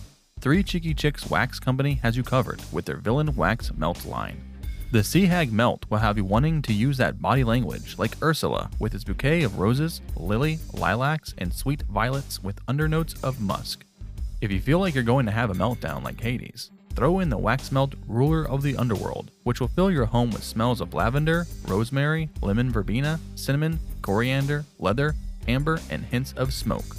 Three 0.40 0.62
Cheeky 0.62 0.92
Chicks 0.92 1.30
Wax 1.30 1.58
Company 1.58 1.94
has 2.02 2.18
you 2.18 2.22
covered 2.22 2.60
with 2.70 2.84
their 2.84 2.98
Villain 2.98 3.34
Wax 3.34 3.72
Melt 3.72 4.04
line. 4.04 4.42
The 4.92 5.02
Sea 5.02 5.24
Hag 5.24 5.50
Melt 5.50 5.86
will 5.88 5.98
have 5.98 6.18
you 6.18 6.24
wanting 6.26 6.60
to 6.62 6.74
use 6.74 6.98
that 6.98 7.22
body 7.22 7.44
language 7.44 7.96
like 7.96 8.22
Ursula 8.22 8.70
with 8.78 8.94
its 8.94 9.04
bouquet 9.04 9.42
of 9.42 9.58
roses, 9.58 10.02
lily, 10.16 10.58
lilacs, 10.74 11.34
and 11.38 11.50
sweet 11.50 11.80
violets 11.84 12.42
with 12.42 12.62
undernotes 12.66 13.24
of 13.24 13.40
musk. 13.40 13.86
If 14.40 14.50
you 14.50 14.58
feel 14.58 14.78
like 14.78 14.94
you're 14.94 15.04
going 15.04 15.26
to 15.26 15.32
have 15.32 15.50
a 15.50 15.54
meltdown 15.54 16.02
like 16.02 16.18
Hades, 16.18 16.70
throw 16.94 17.18
in 17.18 17.28
the 17.28 17.36
Wax 17.36 17.70
Melt 17.70 17.92
Ruler 18.08 18.48
of 18.48 18.62
the 18.62 18.74
Underworld, 18.74 19.30
which 19.42 19.60
will 19.60 19.68
fill 19.68 19.90
your 19.90 20.06
home 20.06 20.30
with 20.30 20.42
smells 20.42 20.80
of 20.80 20.94
lavender, 20.94 21.46
rosemary, 21.68 22.30
lemon 22.40 22.70
verbena, 22.70 23.20
cinnamon, 23.34 23.78
coriander, 24.00 24.64
leather, 24.78 25.14
amber, 25.46 25.78
and 25.90 26.06
hints 26.06 26.32
of 26.38 26.54
smoke. 26.54 26.96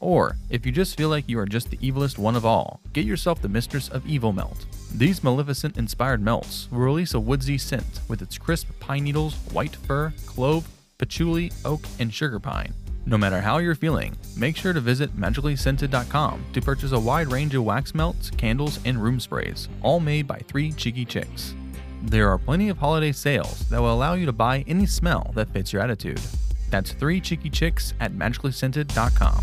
Or, 0.00 0.36
if 0.48 0.64
you 0.64 0.72
just 0.72 0.96
feel 0.96 1.10
like 1.10 1.28
you 1.28 1.38
are 1.38 1.44
just 1.44 1.70
the 1.70 1.76
evilest 1.76 2.16
one 2.16 2.36
of 2.36 2.46
all, 2.46 2.80
get 2.94 3.04
yourself 3.04 3.42
the 3.42 3.50
Mistress 3.50 3.90
of 3.90 4.06
Evil 4.06 4.32
Melt. 4.32 4.64
These 4.94 5.22
Maleficent 5.22 5.76
inspired 5.76 6.22
melts 6.22 6.68
will 6.70 6.78
release 6.78 7.12
a 7.12 7.20
woodsy 7.20 7.58
scent 7.58 8.00
with 8.08 8.22
its 8.22 8.38
crisp 8.38 8.68
pine 8.80 9.04
needles, 9.04 9.34
white 9.52 9.76
fir, 9.76 10.14
clove, 10.24 10.66
patchouli, 10.96 11.52
oak, 11.66 11.82
and 11.98 12.14
sugar 12.14 12.40
pine. 12.40 12.72
No 13.08 13.16
matter 13.16 13.40
how 13.40 13.56
you're 13.56 13.74
feeling, 13.74 14.14
make 14.36 14.54
sure 14.54 14.74
to 14.74 14.82
visit 14.82 15.16
magicallyscented.com 15.16 16.44
to 16.52 16.60
purchase 16.60 16.92
a 16.92 17.00
wide 17.00 17.28
range 17.28 17.54
of 17.54 17.64
wax 17.64 17.94
melts, 17.94 18.28
candles, 18.28 18.80
and 18.84 19.02
room 19.02 19.18
sprays, 19.18 19.66
all 19.80 19.98
made 19.98 20.26
by 20.26 20.36
three 20.40 20.72
cheeky 20.72 21.06
chicks. 21.06 21.54
There 22.02 22.28
are 22.28 22.36
plenty 22.36 22.68
of 22.68 22.76
holiday 22.76 23.12
sales 23.12 23.66
that 23.70 23.80
will 23.80 23.94
allow 23.94 24.12
you 24.12 24.26
to 24.26 24.32
buy 24.32 24.62
any 24.68 24.84
smell 24.84 25.32
that 25.36 25.48
fits 25.48 25.72
your 25.72 25.80
attitude. 25.80 26.20
That's 26.68 26.92
three 26.92 27.18
cheeky 27.18 27.48
chicks 27.48 27.94
at 27.98 28.12
magicallyscented.com. 28.12 29.42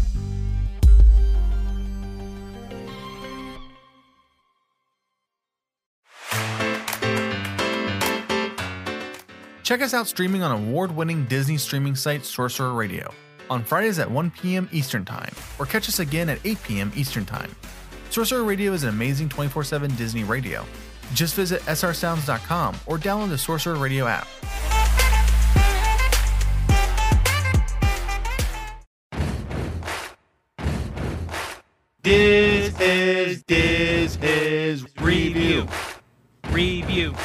Check 9.63 9.81
us 9.81 9.95
out 9.95 10.05
streaming 10.05 10.43
on 10.43 10.51
award 10.51 10.95
winning 10.95 11.25
Disney 11.25 11.57
streaming 11.57 11.95
site 11.95 12.23
Sorcerer 12.23 12.71
Radio 12.71 13.11
on 13.49 13.63
Fridays 13.63 13.99
at 13.99 14.09
1 14.09 14.31
p.m. 14.31 14.69
Eastern 14.71 15.05
Time, 15.05 15.33
or 15.59 15.65
catch 15.65 15.89
us 15.89 15.99
again 15.99 16.29
at 16.29 16.39
8 16.43 16.61
p.m. 16.63 16.91
Eastern 16.95 17.25
Time. 17.25 17.55
Sorcerer 18.09 18.43
Radio 18.43 18.73
is 18.73 18.83
an 18.83 18.89
amazing 18.89 19.29
24 19.29 19.63
7 19.63 19.95
Disney 19.95 20.23
radio. 20.23 20.65
Just 21.13 21.35
visit 21.35 21.61
srsounds.com 21.63 22.75
or 22.85 22.97
download 22.97 23.29
the 23.29 23.37
Sorcerer 23.37 23.75
Radio 23.75 24.07
app. 24.07 24.27
This 32.01 32.79
is 32.79 33.43
this 33.43 34.17
is 34.17 34.85
review. 35.01 35.67
Review. 36.51 37.15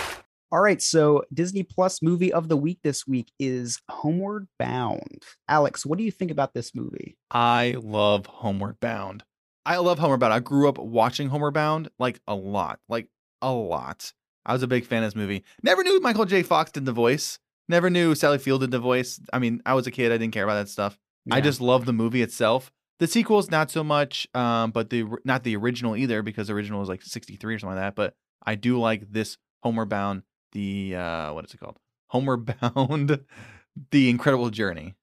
All 0.53 0.61
right, 0.61 0.83
so 0.83 1.23
Disney 1.33 1.63
Plus 1.63 2.03
movie 2.03 2.33
of 2.33 2.49
the 2.49 2.57
week 2.57 2.81
this 2.83 3.07
week 3.07 3.31
is 3.39 3.81
Homeward 3.89 4.49
Bound. 4.59 5.23
Alex, 5.49 5.87
what 5.87 5.97
do 5.97 6.03
you 6.03 6.11
think 6.11 6.33
about 6.33 6.55
this 6.55 6.75
movie? 6.75 7.17
I 7.31 7.77
love 7.81 8.27
Homeward 8.27 8.81
Bound. 8.81 9.23
I 9.65 9.77
love 9.77 10.01
Homeward 10.01 10.19
Bound. 10.19 10.33
I 10.35 10.41
grew 10.41 10.69
up 10.69 10.79
watching 10.79 11.29
Homeward 11.29 11.55
Bound 11.55 11.89
like 12.01 12.21
a 12.27 12.35
lot, 12.35 12.81
like 12.89 13.07
a 13.41 13.53
lot. 13.53 14.13
I 14.45 14.53
was 14.53 14.65
a 14.65 14.67
big 14.67 14.87
fan 14.87 15.05
of 15.05 15.07
this 15.07 15.17
movie. 15.17 15.45
Never 15.63 15.85
knew 15.85 16.01
Michael 16.01 16.25
J. 16.25 16.43
Fox 16.43 16.73
did 16.73 16.85
the 16.85 16.93
voice. 16.93 17.39
Never 17.69 17.89
knew 17.89 18.17
Sally 18.17 18.39
Field 18.39 18.63
did 18.63 18.73
the 18.73 18.81
voice. 18.81 19.21
I 19.33 19.39
mean, 19.39 19.63
I 19.65 19.75
was 19.75 19.87
a 19.87 19.93
kid. 19.93 20.11
I 20.11 20.19
didn't 20.19 20.35
care 20.35 20.43
about 20.43 20.55
that 20.55 20.69
stuff. 20.69 20.99
I 21.31 21.41
just 21.41 21.61
love 21.61 21.85
the 21.85 21.93
movie 21.93 22.23
itself. 22.23 22.73
The 22.99 23.07
sequels, 23.07 23.53
not 23.53 23.71
so 23.71 23.85
much, 23.85 24.27
um, 24.35 24.73
but 24.73 24.91
the 24.91 25.05
not 25.25 25.45
the 25.45 25.55
original 25.55 25.97
either, 25.97 26.23
because 26.23 26.49
the 26.49 26.55
original 26.55 26.81
was 26.81 26.89
like 26.89 27.03
'63 27.03 27.55
or 27.55 27.59
something 27.61 27.77
like 27.77 27.85
that. 27.85 27.95
But 27.95 28.15
I 28.45 28.57
do 28.57 28.81
like 28.81 29.13
this 29.13 29.39
Homeward 29.63 29.89
Bound. 29.89 30.23
The 30.53 30.97
uh, 30.97 31.33
what 31.35 31.45
is 31.45 31.55
it 31.55 31.59
called? 31.59 31.77
Homeward 32.09 32.47
Bound, 32.61 33.21
The 33.91 34.11
Incredible 34.11 34.51
Journey. 34.51 34.95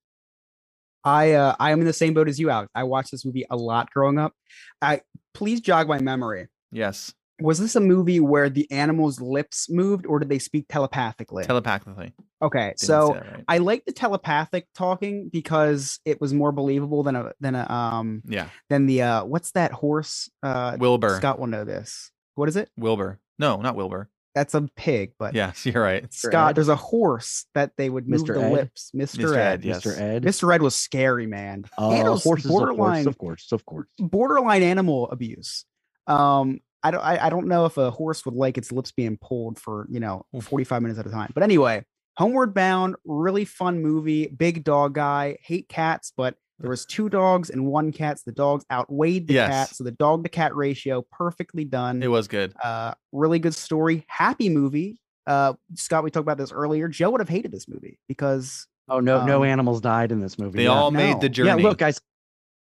I 1.03 1.33
uh, 1.33 1.55
I 1.59 1.71
am 1.71 1.79
in 1.79 1.85
the 1.87 1.93
same 1.93 2.13
boat 2.13 2.27
as 2.27 2.39
you, 2.39 2.49
Alex. 2.49 2.69
I 2.75 2.83
watched 2.83 3.11
this 3.11 3.25
movie 3.25 3.45
a 3.49 3.55
lot 3.55 3.89
growing 3.91 4.17
up. 4.17 4.33
I 4.81 5.01
please 5.33 5.61
jog 5.61 5.87
my 5.87 5.99
memory. 5.99 6.47
Yes, 6.71 7.13
Was 7.39 7.59
this 7.59 7.77
a 7.77 7.79
movie 7.79 8.19
where 8.19 8.49
the 8.49 8.69
animals' 8.71 9.21
lips 9.21 9.69
moved, 9.69 10.05
or 10.05 10.19
did 10.19 10.27
they 10.27 10.39
speak 10.39 10.65
telepathically? 10.67 11.45
telepathically. 11.45 12.13
okay, 12.41 12.69
Didn't 12.69 12.79
so 12.79 13.13
right. 13.13 13.43
I 13.47 13.59
like 13.59 13.85
the 13.85 13.93
telepathic 13.93 14.67
talking 14.75 15.29
because 15.31 15.99
it 16.03 16.19
was 16.19 16.33
more 16.33 16.51
believable 16.51 17.03
than 17.03 17.15
a 17.15 17.31
than 17.39 17.55
a 17.55 17.69
um 17.71 18.21
yeah, 18.25 18.49
than 18.69 18.85
the 18.85 19.03
uh 19.03 19.23
what's 19.23 19.51
that 19.51 19.71
horse? 19.71 20.29
Uh, 20.43 20.75
Wilbur. 20.77 21.15
Scott 21.17 21.39
will 21.39 21.47
know 21.47 21.63
this. 21.63 22.11
What 22.35 22.49
is 22.49 22.57
it? 22.57 22.69
Wilbur. 22.77 23.19
No, 23.39 23.61
not 23.61 23.75
Wilbur. 23.75 24.09
That's 24.37 24.53
a 24.53 24.61
pig, 24.75 25.13
but 25.17 25.33
Yes, 25.33 25.65
you're 25.65 25.81
right. 25.81 26.05
Scott. 26.13 26.51
Ed? 26.51 26.55
There's 26.57 26.67
a 26.69 26.75
horse 26.75 27.45
that 27.55 27.71
they 27.75 27.89
would 27.89 28.07
move 28.07 28.21
Mr. 28.21 28.35
the 28.35 28.43
Ed? 28.43 28.51
lips. 28.51 28.91
Mr. 28.95 29.17
Mr. 29.17 29.35
Ed. 29.35 29.37
Ed, 29.37 29.65
yes. 29.65 29.83
Mr. 29.83 29.99
Ed. 29.99 30.23
Mr. 30.23 30.53
Ed 30.53 30.61
was 30.61 30.75
scary, 30.75 31.25
man. 31.25 31.65
Uh, 31.75 31.89
Handles 31.89 32.23
horses, 32.23 32.45
of 32.45 32.51
course, 32.51 32.59
borderline 32.67 33.07
of 33.07 33.17
course, 33.17 33.51
of 33.51 33.65
course. 33.65 33.87
borderline 33.97 34.61
animal 34.61 35.09
abuse. 35.09 35.65
Um, 36.05 36.59
I 36.83 36.91
don't 36.91 37.01
I, 37.01 37.25
I 37.25 37.29
don't 37.31 37.47
know 37.47 37.65
if 37.65 37.77
a 37.77 37.89
horse 37.89 38.23
would 38.25 38.35
like 38.35 38.59
its 38.59 38.71
lips 38.71 38.91
being 38.91 39.17
pulled 39.19 39.57
for 39.59 39.87
you 39.89 39.99
know 39.99 40.25
45 40.39 40.83
minutes 40.83 40.99
at 40.99 41.07
a 41.07 41.09
time. 41.09 41.31
But 41.33 41.41
anyway, 41.41 41.83
Homeward 42.17 42.53
Bound, 42.53 42.95
really 43.05 43.43
fun 43.45 43.81
movie. 43.81 44.27
Big 44.27 44.63
dog 44.63 44.93
guy, 44.93 45.37
hate 45.41 45.67
cats, 45.67 46.13
but 46.15 46.35
there 46.59 46.69
was 46.69 46.85
two 46.85 47.07
dogs 47.09 47.49
and 47.49 47.65
one 47.67 47.91
cat. 47.91 48.17
So 48.19 48.23
the 48.27 48.31
dogs 48.35 48.65
outweighed 48.71 49.27
the 49.27 49.33
Yes. 49.35 49.49
cat. 49.49 49.75
So 49.75 49.83
the 49.83 49.91
dog 49.91 50.23
to 50.23 50.29
cat 50.29 50.55
ratio, 50.55 51.05
perfectly 51.11 51.65
done. 51.65 52.01
It 52.01 52.07
was 52.09 52.27
good. 52.27 52.53
uh, 52.63 52.93
really 53.11 53.39
good 53.39 53.53
story, 53.55 54.05
happy 54.07 54.49
movie. 54.49 54.99
Uh, 55.27 55.53
Scott, 55.75 56.03
we 56.03 56.09
talked 56.11 56.23
about 56.23 56.37
this 56.37 56.51
earlier. 56.51 56.87
Joe 56.87 57.09
would 57.11 57.21
have 57.21 57.29
hated 57.29 57.51
this 57.51 57.67
movie 57.67 57.99
because 58.07 58.65
Oh 58.89 58.99
no, 59.01 59.25
no 59.25 59.43
Um, 59.43 59.49
animals 59.49 59.81
died 59.81 60.11
in 60.13 60.21
this 60.21 60.39
movie. 60.39 60.59
They 60.59 60.63
yeah. 60.63 60.69
all 60.71 60.91
made 60.91 61.19
the 61.19 61.27
journey. 61.29 61.49
Yeah, 61.61 61.67
look, 61.69 61.77
guys, 61.77 61.99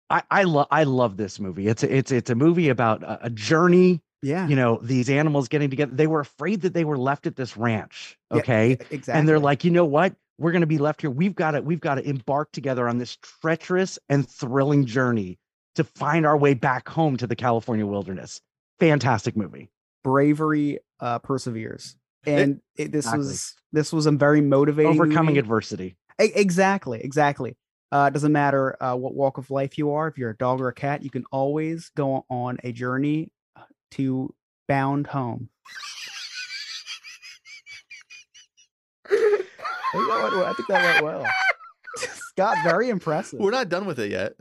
I 0.10 0.24
I 0.30 0.44
love 0.44 0.68
I 0.70 0.84
love 0.84 1.16
this 1.18 1.40
movie. 1.40 1.68
It's 1.68 1.84
a, 1.84 1.96
it's 1.96 2.12
it's 2.12 2.30
a 2.30 2.36
movie 2.36 2.70
about 2.70 3.04
a, 3.04 3.26
a 3.28 3.30
journey. 3.30 4.02
yeah, 4.22 4.46
You 4.48 4.56
know, 4.58 4.80
these 4.84 5.10
animals 5.10 5.48
getting 5.48 5.70
together. 5.70 5.96
They 5.96 6.08
were 6.08 6.20
afraid 6.20 6.62
that 6.62 6.74
they 6.74 6.84
were 6.84 6.98
left 6.98 7.26
at 7.28 7.36
this 7.38 7.56
ranch. 7.56 8.18
Yeah, 8.32 8.38
Okay, 8.40 8.72
exactly. 8.92 9.14
and 9.14 9.28
they're 9.30 9.40
like, 9.40 9.64
you 9.64 9.72
know 9.72 9.86
what? 9.86 10.14
We're 10.40 10.52
going 10.52 10.62
to 10.62 10.68
be 10.68 10.78
left 10.78 11.02
here. 11.02 11.10
We've 11.12 11.36
got 11.36 11.52
to 11.52 11.62
we've 11.62 11.82
got 11.82 11.96
to 11.96 12.08
embark 12.10 12.52
together 12.54 12.88
on 12.88 12.98
this 12.98 13.18
treacherous 13.18 14.00
and 14.10 14.28
thrilling 14.28 14.86
journey 14.86 15.38
to 15.76 15.84
find 15.84 16.26
our 16.26 16.38
way 16.38 16.54
back 16.54 16.88
home 16.88 17.18
to 17.18 17.28
the 17.28 17.36
California 17.36 17.86
wilderness. 17.86 18.42
Fantastic 18.80 19.36
movie. 19.36 19.70
bravery 20.04 20.80
uh, 21.02 21.20
perseveres, 21.20 21.96
and 22.26 22.62
it, 22.78 22.92
this 22.94 23.06
Exactly. 23.06 23.18
was 23.20 23.56
this 23.74 23.92
was 23.94 24.06
a 24.06 24.12
very 24.12 24.40
motivating 24.42 24.94
Overcoming 24.94 25.26
movie. 25.36 25.40
adversity. 25.40 25.96
E- 26.22 26.32
exactly, 26.36 27.02
exactly. 27.02 27.58
Uh, 27.92 28.06
it 28.10 28.14
doesn't 28.14 28.32
matter 28.32 28.78
uh, 28.82 28.96
what 28.96 29.14
walk 29.16 29.38
of 29.38 29.52
life 29.52 29.78
you 29.78 29.92
are. 29.92 30.08
If 30.08 30.18
you're 30.18 30.30
a 30.30 30.38
dog 30.38 30.62
or 30.62 30.70
a 30.70 30.74
cat, 30.74 31.04
you 31.04 31.10
can 31.10 31.26
always 31.32 31.90
go 31.98 32.26
on 32.30 32.58
a 32.64 32.72
journey 32.72 33.32
uh, 33.58 33.64
to 33.92 34.34
bound 34.68 35.08
home. 35.08 35.50
I 39.94 39.98
think 39.98 40.08
that 40.10 40.22
went 40.24 40.36
well. 40.36 40.46
I 40.46 40.54
think 40.54 40.68
that 40.70 41.04
went 41.04 41.06
well. 41.06 41.26
Scott, 41.98 42.58
very 42.64 42.90
impressive. 42.90 43.40
We're 43.40 43.52
not 43.52 43.70
done 43.70 43.86
with 43.86 44.00
it 44.00 44.12
yet. 44.12 44.34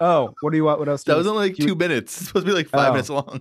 Oh, 0.00 0.34
what 0.40 0.50
do 0.50 0.56
you 0.56 0.64
want? 0.64 0.78
What 0.78 0.88
else? 0.88 1.02
That 1.04 1.16
was 1.16 1.26
only 1.26 1.48
like 1.48 1.56
do 1.56 1.62
you- 1.62 1.68
two 1.70 1.74
minutes. 1.74 2.16
It's 2.20 2.28
supposed 2.28 2.46
to 2.46 2.50
be 2.52 2.54
like 2.56 2.68
five 2.68 2.90
Oh. 2.90 2.92
minutes 2.92 3.08
long. 3.10 3.40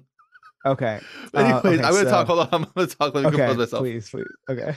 Okay. 0.66 0.99
But 1.32 1.39
Uh, 1.39 1.45
anyways, 1.45 1.66
okay, 1.66 1.84
I'm 1.88 1.93
gonna 1.93 2.03
so- 2.05 2.10
talk. 2.12 2.28
Hold 2.28 2.39
on, 2.39 2.47
I'm 2.51 2.66
gonna 2.76 2.88
talk. 2.88 3.14
Let 3.14 3.22
me 3.22 3.28
Okay, 3.28 3.38
compose 3.38 3.58
myself. 3.58 3.82
please, 3.82 4.10
please. 4.10 4.26
Okay. 4.49 4.76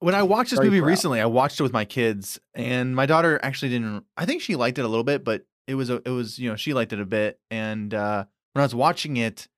When 0.00 0.14
I 0.14 0.22
watched 0.22 0.50
this 0.50 0.58
Very 0.58 0.68
movie 0.70 0.80
proud. 0.80 0.88
recently, 0.88 1.20
I 1.20 1.26
watched 1.26 1.58
it 1.60 1.62
with 1.62 1.72
my 1.72 1.84
kids, 1.84 2.38
and 2.54 2.94
my 2.94 3.06
daughter 3.06 3.40
actually 3.42 3.70
didn't. 3.70 4.04
I 4.16 4.26
think 4.26 4.42
she 4.42 4.54
liked 4.56 4.78
it 4.78 4.84
a 4.84 4.88
little 4.88 5.04
bit, 5.04 5.24
but 5.24 5.46
it 5.66 5.76
was 5.76 5.88
a, 5.90 6.02
it 6.04 6.10
was 6.10 6.38
you 6.38 6.50
know 6.50 6.56
she 6.56 6.74
liked 6.74 6.92
it 6.92 7.00
a 7.00 7.06
bit. 7.06 7.38
And 7.50 7.94
uh, 7.94 8.24
when 8.52 8.60
I 8.60 8.64
was 8.64 8.74
watching 8.74 9.16
it, 9.16 9.48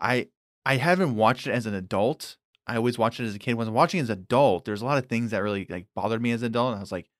I 0.00 0.28
I 0.64 0.76
haven't 0.76 1.14
watched 1.16 1.46
it 1.46 1.50
as 1.52 1.66
an 1.66 1.74
adult. 1.74 2.36
I 2.72 2.76
always 2.76 2.98
watched 2.98 3.20
it 3.20 3.24
as 3.24 3.34
a 3.34 3.38
kid. 3.38 3.54
When 3.54 3.66
I 3.66 3.70
was 3.70 3.74
watching 3.74 4.00
as 4.00 4.08
an 4.08 4.18
adult, 4.18 4.64
there's 4.64 4.80
a 4.80 4.86
lot 4.86 4.96
of 4.96 5.06
things 5.06 5.30
that 5.32 5.42
really 5.42 5.66
like 5.68 5.86
bothered 5.94 6.22
me 6.22 6.32
as 6.32 6.42
an 6.42 6.46
adult. 6.46 6.72
And 6.72 6.78
I 6.78 6.80
was 6.80 6.92
like, 6.92 7.10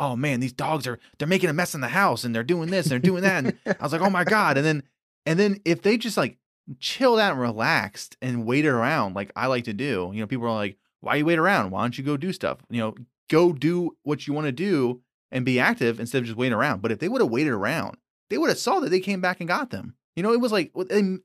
oh 0.00 0.16
man, 0.16 0.40
these 0.40 0.54
dogs 0.54 0.86
are 0.86 0.98
they're 1.18 1.28
making 1.28 1.50
a 1.50 1.52
mess 1.52 1.74
in 1.74 1.82
the 1.82 1.88
house, 1.88 2.24
and 2.24 2.34
they're 2.34 2.42
doing 2.42 2.70
this, 2.70 2.86
and 2.86 2.92
they're 2.92 2.98
doing 2.98 3.22
that. 3.22 3.44
And 3.44 3.58
I 3.66 3.82
was 3.82 3.92
like, 3.92 4.00
oh 4.00 4.10
my 4.10 4.24
god. 4.24 4.56
And 4.56 4.64
then 4.64 4.82
and 5.26 5.38
then 5.38 5.60
if 5.64 5.82
they 5.82 5.98
just 5.98 6.16
like 6.16 6.38
chilled 6.80 7.18
out 7.18 7.32
and 7.32 7.40
relaxed 7.40 8.16
and 8.22 8.46
waited 8.46 8.70
around 8.70 9.14
like 9.14 9.30
I 9.36 9.48
like 9.48 9.64
to 9.64 9.74
do, 9.74 10.10
you 10.14 10.20
know, 10.20 10.26
people 10.26 10.46
are 10.46 10.54
like, 10.54 10.78
why 11.00 11.16
you 11.16 11.26
wait 11.26 11.38
around? 11.38 11.70
Why 11.70 11.82
don't 11.82 11.98
you 11.98 12.04
go 12.04 12.16
do 12.16 12.32
stuff? 12.32 12.58
You 12.70 12.80
know, 12.80 12.94
go 13.28 13.52
do 13.52 13.96
what 14.04 14.26
you 14.26 14.32
want 14.32 14.46
to 14.46 14.52
do 14.52 15.02
and 15.30 15.44
be 15.44 15.60
active 15.60 16.00
instead 16.00 16.18
of 16.18 16.24
just 16.24 16.38
waiting 16.38 16.56
around. 16.56 16.80
But 16.80 16.92
if 16.92 17.00
they 17.00 17.08
would 17.08 17.20
have 17.20 17.30
waited 17.30 17.52
around, 17.52 17.98
they 18.30 18.38
would 18.38 18.48
have 18.48 18.58
saw 18.58 18.80
that 18.80 18.90
they 18.90 19.00
came 19.00 19.20
back 19.20 19.40
and 19.40 19.48
got 19.48 19.70
them. 19.70 19.94
You 20.16 20.22
know, 20.22 20.32
it 20.32 20.40
was 20.40 20.52
like 20.52 20.72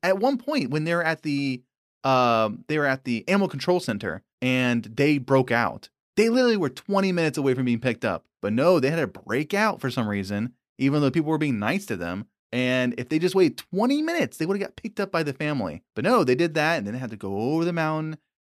at 0.03 0.19
one 0.19 0.37
point 0.37 0.71
when 0.71 0.83
they're 0.83 1.03
at 1.03 1.21
the 1.21 1.61
um 2.03 2.63
they 2.67 2.77
were 2.77 2.85
at 2.85 3.03
the 3.03 3.27
animal 3.27 3.47
control 3.47 3.79
center 3.79 4.23
and 4.41 4.83
they 4.83 5.17
broke 5.17 5.51
out. 5.51 5.89
They 6.15 6.29
literally 6.29 6.57
were 6.57 6.69
20 6.69 7.11
minutes 7.11 7.37
away 7.37 7.53
from 7.53 7.65
being 7.65 7.79
picked 7.79 8.05
up. 8.05 8.25
But 8.41 8.53
no, 8.53 8.79
they 8.79 8.89
had 8.89 8.97
to 8.97 9.07
break 9.07 9.53
out 9.53 9.81
for 9.81 9.89
some 9.89 10.07
reason, 10.07 10.53
even 10.77 11.01
though 11.01 11.11
people 11.11 11.29
were 11.29 11.37
being 11.37 11.59
nice 11.59 11.85
to 11.87 11.95
them. 11.95 12.27
And 12.51 12.95
if 12.97 13.09
they 13.09 13.19
just 13.19 13.35
waited 13.35 13.57
20 13.57 14.01
minutes, 14.01 14.37
they 14.37 14.45
would 14.45 14.57
have 14.57 14.67
got 14.69 14.75
picked 14.75 14.99
up 14.99 15.11
by 15.11 15.21
the 15.23 15.33
family. 15.33 15.83
But 15.95 16.05
no, 16.05 16.23
they 16.23 16.35
did 16.35 16.53
that 16.53 16.77
and 16.77 16.87
then 16.87 16.93
they 16.93 16.99
had 16.99 17.09
to 17.09 17.17
go 17.17 17.37
over 17.37 17.65
the 17.65 17.73
mountain, 17.73 18.17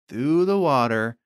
through 0.08 0.44
the 0.44 0.58
water, 0.58 1.16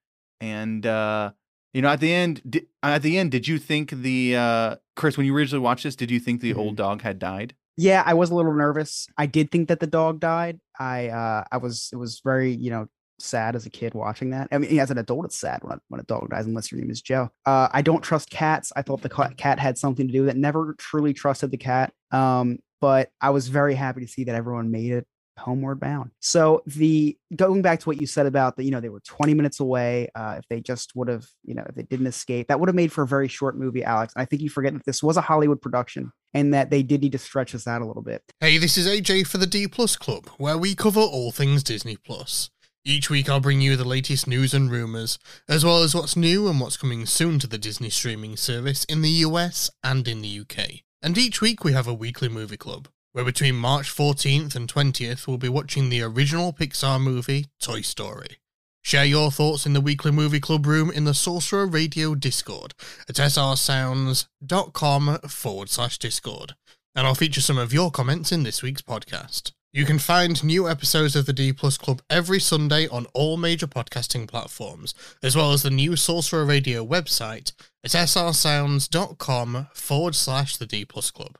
and 0.41 0.85
uh 0.85 1.31
you 1.73 1.81
know, 1.81 1.89
at 1.89 1.99
the 2.01 2.13
end, 2.13 2.41
di- 2.47 2.67
at 2.83 3.01
the 3.01 3.17
end, 3.17 3.31
did 3.31 3.47
you 3.47 3.57
think 3.57 3.89
the 3.89 4.35
uh 4.35 4.75
Chris, 4.95 5.17
when 5.17 5.25
you 5.25 5.35
originally 5.35 5.63
watched 5.63 5.83
this, 5.83 5.95
did 5.95 6.11
you 6.11 6.19
think 6.19 6.41
the 6.41 6.53
old 6.53 6.75
dog 6.75 7.01
had 7.01 7.17
died? 7.17 7.55
Yeah, 7.77 8.03
I 8.05 8.13
was 8.13 8.29
a 8.29 8.35
little 8.35 8.53
nervous. 8.53 9.07
I 9.17 9.25
did 9.25 9.51
think 9.51 9.69
that 9.69 9.79
the 9.79 9.87
dog 9.87 10.19
died. 10.19 10.59
I 10.79 11.09
uh 11.09 11.43
I 11.51 11.57
was 11.57 11.89
it 11.91 11.95
was 11.95 12.21
very, 12.23 12.53
you 12.53 12.69
know, 12.69 12.87
sad 13.19 13.55
as 13.55 13.65
a 13.65 13.69
kid 13.69 13.93
watching 13.93 14.31
that. 14.31 14.47
I 14.51 14.57
mean, 14.59 14.79
as 14.79 14.91
an 14.91 14.97
adult 14.97 15.25
it's 15.25 15.37
sad 15.37 15.63
when 15.63 15.77
a, 15.77 15.81
when 15.87 15.99
a 15.99 16.03
dog 16.03 16.29
dies 16.29 16.45
unless 16.45 16.71
your 16.71 16.81
name 16.81 16.91
is 16.91 17.01
Joe. 17.01 17.29
Uh 17.45 17.69
I 17.71 17.81
don't 17.81 18.01
trust 18.01 18.29
cats. 18.29 18.71
I 18.75 18.81
thought 18.83 19.01
the 19.01 19.33
cat 19.37 19.59
had 19.59 19.77
something 19.77 20.07
to 20.07 20.13
do 20.13 20.21
with 20.21 20.29
it. 20.29 20.37
Never 20.37 20.75
truly 20.77 21.13
trusted 21.13 21.51
the 21.51 21.57
cat. 21.57 21.93
Um 22.11 22.59
but 22.79 23.09
I 23.21 23.29
was 23.29 23.47
very 23.47 23.75
happy 23.75 24.01
to 24.01 24.07
see 24.07 24.25
that 24.25 24.35
everyone 24.35 24.69
made 24.69 24.91
it 24.91 25.07
homeward 25.39 25.79
bound. 25.79 26.11
So 26.19 26.61
the 26.67 27.17
going 27.35 27.61
back 27.61 27.79
to 27.79 27.89
what 27.89 27.99
you 27.99 28.05
said 28.05 28.25
about 28.25 28.55
the, 28.55 28.63
you 28.63 28.71
know, 28.71 28.81
they 28.81 28.89
were 28.89 28.99
20 28.99 29.33
minutes 29.33 29.59
away. 29.59 30.09
Uh, 30.13 30.35
if 30.37 30.47
they 30.47 30.59
just 30.61 30.95
would 30.95 31.07
have, 31.07 31.25
you 31.43 31.55
know, 31.55 31.63
if 31.67 31.75
they 31.75 31.83
didn't 31.83 32.07
escape, 32.07 32.49
that 32.49 32.59
would 32.59 32.69
have 32.69 32.75
made 32.75 32.91
for 32.91 33.03
a 33.03 33.07
very 33.07 33.27
short 33.27 33.57
movie, 33.57 33.83
Alex. 33.83 34.13
I 34.15 34.25
think 34.25 34.41
you 34.41 34.49
forget 34.49 34.73
that 34.73 34.85
this 34.85 35.01
was 35.01 35.17
a 35.17 35.21
Hollywood 35.21 35.61
production 35.61 36.11
and 36.33 36.53
that 36.53 36.69
they 36.69 36.83
did 36.83 37.01
need 37.01 37.11
to 37.11 37.17
stretch 37.17 37.51
this 37.51 37.67
out 37.67 37.81
a 37.81 37.85
little 37.85 38.01
bit. 38.01 38.23
Hey, 38.39 38.57
this 38.57 38.77
is 38.77 38.87
AJ 38.87 39.27
for 39.27 39.37
the 39.37 39.47
D 39.47 39.67
Plus 39.67 39.95
Club, 39.95 40.27
where 40.37 40.57
we 40.57 40.75
cover 40.75 40.99
all 40.99 41.31
things 41.31 41.63
Disney 41.63 41.97
Plus. 41.97 42.49
Each 42.85 43.09
week 43.09 43.29
I'll 43.29 43.39
bring 43.39 43.61
you 43.61 43.77
the 43.77 43.85
latest 43.85 44.27
news 44.27 44.53
and 44.53 44.69
rumours, 44.69 45.17
as 45.47 45.63
well 45.63 45.83
as 45.83 45.95
what's 45.95 46.17
new 46.17 46.49
and 46.49 46.59
what's 46.59 46.75
coming 46.75 47.05
soon 47.05 47.39
to 47.39 47.47
the 47.47 47.57
Disney 47.57 47.89
streaming 47.89 48.35
service 48.35 48.83
in 48.85 49.01
the 49.01 49.09
US 49.09 49.71
and 49.83 50.05
in 50.05 50.21
the 50.21 50.39
UK. 50.41 50.81
And 51.01 51.17
each 51.17 51.39
week 51.39 51.63
we 51.63 51.71
have 51.71 51.87
a 51.87 51.93
weekly 51.93 52.27
movie 52.27 52.57
club, 52.57 52.89
where 53.13 53.23
between 53.23 53.55
March 53.55 53.93
14th 53.95 54.53
and 54.55 54.71
20th 54.71 55.27
we'll 55.27 55.37
be 55.37 55.47
watching 55.47 55.89
the 55.89 56.01
original 56.01 56.51
Pixar 56.51 57.01
movie, 57.01 57.45
Toy 57.61 57.81
Story. 57.81 58.37
Share 58.83 59.05
your 59.05 59.31
thoughts 59.31 59.65
in 59.65 59.73
the 59.73 59.81
weekly 59.81 60.11
movie 60.11 60.39
club 60.39 60.67
room 60.67 60.91
in 60.91 61.05
the 61.05 61.13
Sorcerer 61.13 61.65
Radio 61.65 62.13
Discord 62.13 62.75
at 63.09 63.15
srsounds.com 63.15 65.19
forward 65.27 65.69
slash 65.69 65.97
Discord 65.97 66.53
and 66.95 67.07
I'll 67.07 67.15
feature 67.15 67.41
some 67.41 67.57
of 67.57 67.73
your 67.73 67.91
comments 67.91 68.31
in 68.31 68.43
this 68.43 68.61
week's 68.61 68.81
podcast. 68.81 69.51
You 69.71 69.85
can 69.85 69.97
find 69.97 70.43
new 70.43 70.69
episodes 70.69 71.15
of 71.15 71.25
the 71.25 71.33
D 71.33 71.51
Plus 71.51 71.77
Club 71.77 72.01
every 72.09 72.39
Sunday 72.39 72.87
on 72.89 73.07
all 73.13 73.37
major 73.37 73.65
podcasting 73.65 74.27
platforms, 74.27 74.93
as 75.23 75.35
well 75.35 75.51
as 75.51 75.63
the 75.63 75.71
new 75.71 75.95
Sorcerer 75.95 76.45
Radio 76.45 76.85
website 76.85 77.53
at 77.83 77.91
srsounds.com 77.91 79.67
forward 79.73 80.15
slash 80.15 80.57
the 80.57 80.67
D 80.67 80.85
Plus 80.85 81.09
Club. 81.09 81.37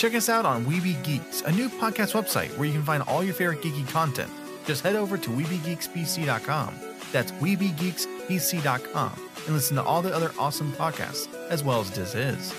Check 0.00 0.14
us 0.14 0.30
out 0.30 0.46
on 0.46 0.64
Weeby 0.64 1.04
Geeks, 1.04 1.42
a 1.42 1.52
new 1.52 1.68
podcast 1.68 2.14
website 2.14 2.56
where 2.56 2.66
you 2.66 2.72
can 2.72 2.82
find 2.82 3.02
all 3.02 3.22
your 3.22 3.34
favorite 3.34 3.60
geeky 3.60 3.86
content. 3.86 4.32
Just 4.64 4.82
head 4.82 4.96
over 4.96 5.18
to 5.18 5.28
WeebyGeeksBC.com. 5.28 6.74
That's 7.12 7.32
WeebyGeeksBC.com 7.32 9.12
and 9.44 9.54
listen 9.54 9.76
to 9.76 9.82
all 9.82 10.00
the 10.00 10.16
other 10.16 10.32
awesome 10.38 10.72
podcasts, 10.72 11.28
as 11.50 11.62
well 11.62 11.82
as 11.82 11.90
Diz 11.90 12.14
Hiz. 12.14 12.54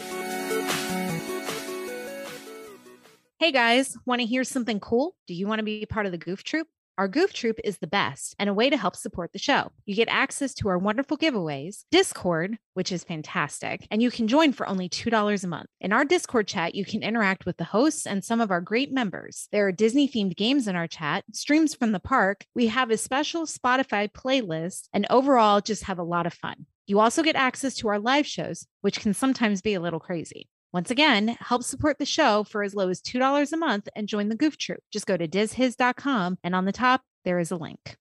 Hey 3.39 3.51
guys, 3.51 3.97
want 4.05 4.21
to 4.21 4.27
hear 4.27 4.43
something 4.43 4.79
cool? 4.79 5.15
Do 5.25 5.33
you 5.33 5.47
want 5.47 5.57
to 5.57 5.63
be 5.63 5.83
part 5.87 6.05
of 6.05 6.11
the 6.11 6.19
Goof 6.19 6.43
Troop? 6.43 6.67
Our 7.02 7.08
Goof 7.08 7.34
Troop 7.34 7.60
is 7.64 7.80
the 7.80 7.88
best 7.88 8.36
and 8.38 8.47
a 8.47 8.54
way 8.54 8.70
to 8.70 8.78
help 8.78 8.95
support 8.95 9.34
the 9.34 9.39
show. 9.39 9.72
You 9.88 9.95
get 9.95 10.08
access 10.08 10.54
to 10.54 10.70
our 10.70 10.78
wonderful 10.78 11.18
giveaways, 11.18 11.86
Discord, 11.89 12.60
which 12.76 12.91
is 12.91 13.04
fantastic, 13.04 13.88
and 13.89 14.04
you 14.04 14.12
can 14.12 14.28
join 14.28 14.54
for 14.54 14.70
only 14.70 14.88
$2 14.88 15.43
a 15.43 15.47
month. 15.47 15.66
In 15.80 15.93
our 15.93 16.06
Discord 16.06 16.47
chat, 16.47 16.76
you 16.76 16.86
can 16.86 17.02
interact 17.02 17.43
with 17.43 17.58
the 17.58 17.64
hosts 17.64 18.06
and 18.06 18.24
some 18.24 18.39
of 18.39 18.52
our 18.52 18.62
great 18.62 18.93
members. 18.93 19.47
There 19.52 19.66
are 19.66 19.72
Disney 19.72 20.08
themed 20.08 20.38
games 20.38 20.68
in 20.68 20.76
our 20.76 20.86
chat, 20.86 21.24
streams 21.34 21.74
from 21.74 21.91
the 21.91 21.99
park, 21.99 22.45
we 22.54 22.68
have 22.68 22.91
a 22.91 22.97
special 22.97 23.47
Spotify 23.47 24.08
playlist, 24.08 24.88
and 24.93 25.08
overall, 25.10 25.60
just 25.60 25.86
have 25.86 25.97
a 25.97 26.04
lot 26.04 26.28
of 26.28 26.36
fun. 26.36 26.68
You 26.86 26.99
also 26.99 27.24
get 27.24 27.36
access 27.36 27.74
to 27.78 27.88
our 27.88 27.97
live 27.97 28.28
shows, 28.28 28.68
which 28.82 28.99
can 28.99 29.16
sometimes 29.16 29.64
be 29.64 29.74
a 29.74 29.80
little 29.80 29.99
crazy. 29.99 30.51
Once 30.74 30.89
again, 30.89 31.36
help 31.41 31.63
support 31.63 31.99
the 31.99 32.05
show 32.05 32.45
for 32.45 32.63
as 32.63 32.74
low 32.74 32.88
as 32.88 33.01
$2 33.01 33.51
a 33.51 33.57
month 33.57 33.89
and 33.93 34.07
join 34.07 34.30
the 34.30 34.36
Goof 34.36 34.57
Troop. 34.57 34.80
Just 34.89 35.05
go 35.05 35.17
to 35.17 35.28
dizhiz.com 35.28 36.38
and 36.43 36.55
on 36.55 36.63
the 36.63 36.72
top, 36.72 37.01
there 37.26 37.39
is 37.39 37.51
a 37.51 37.57
link. 37.57 37.97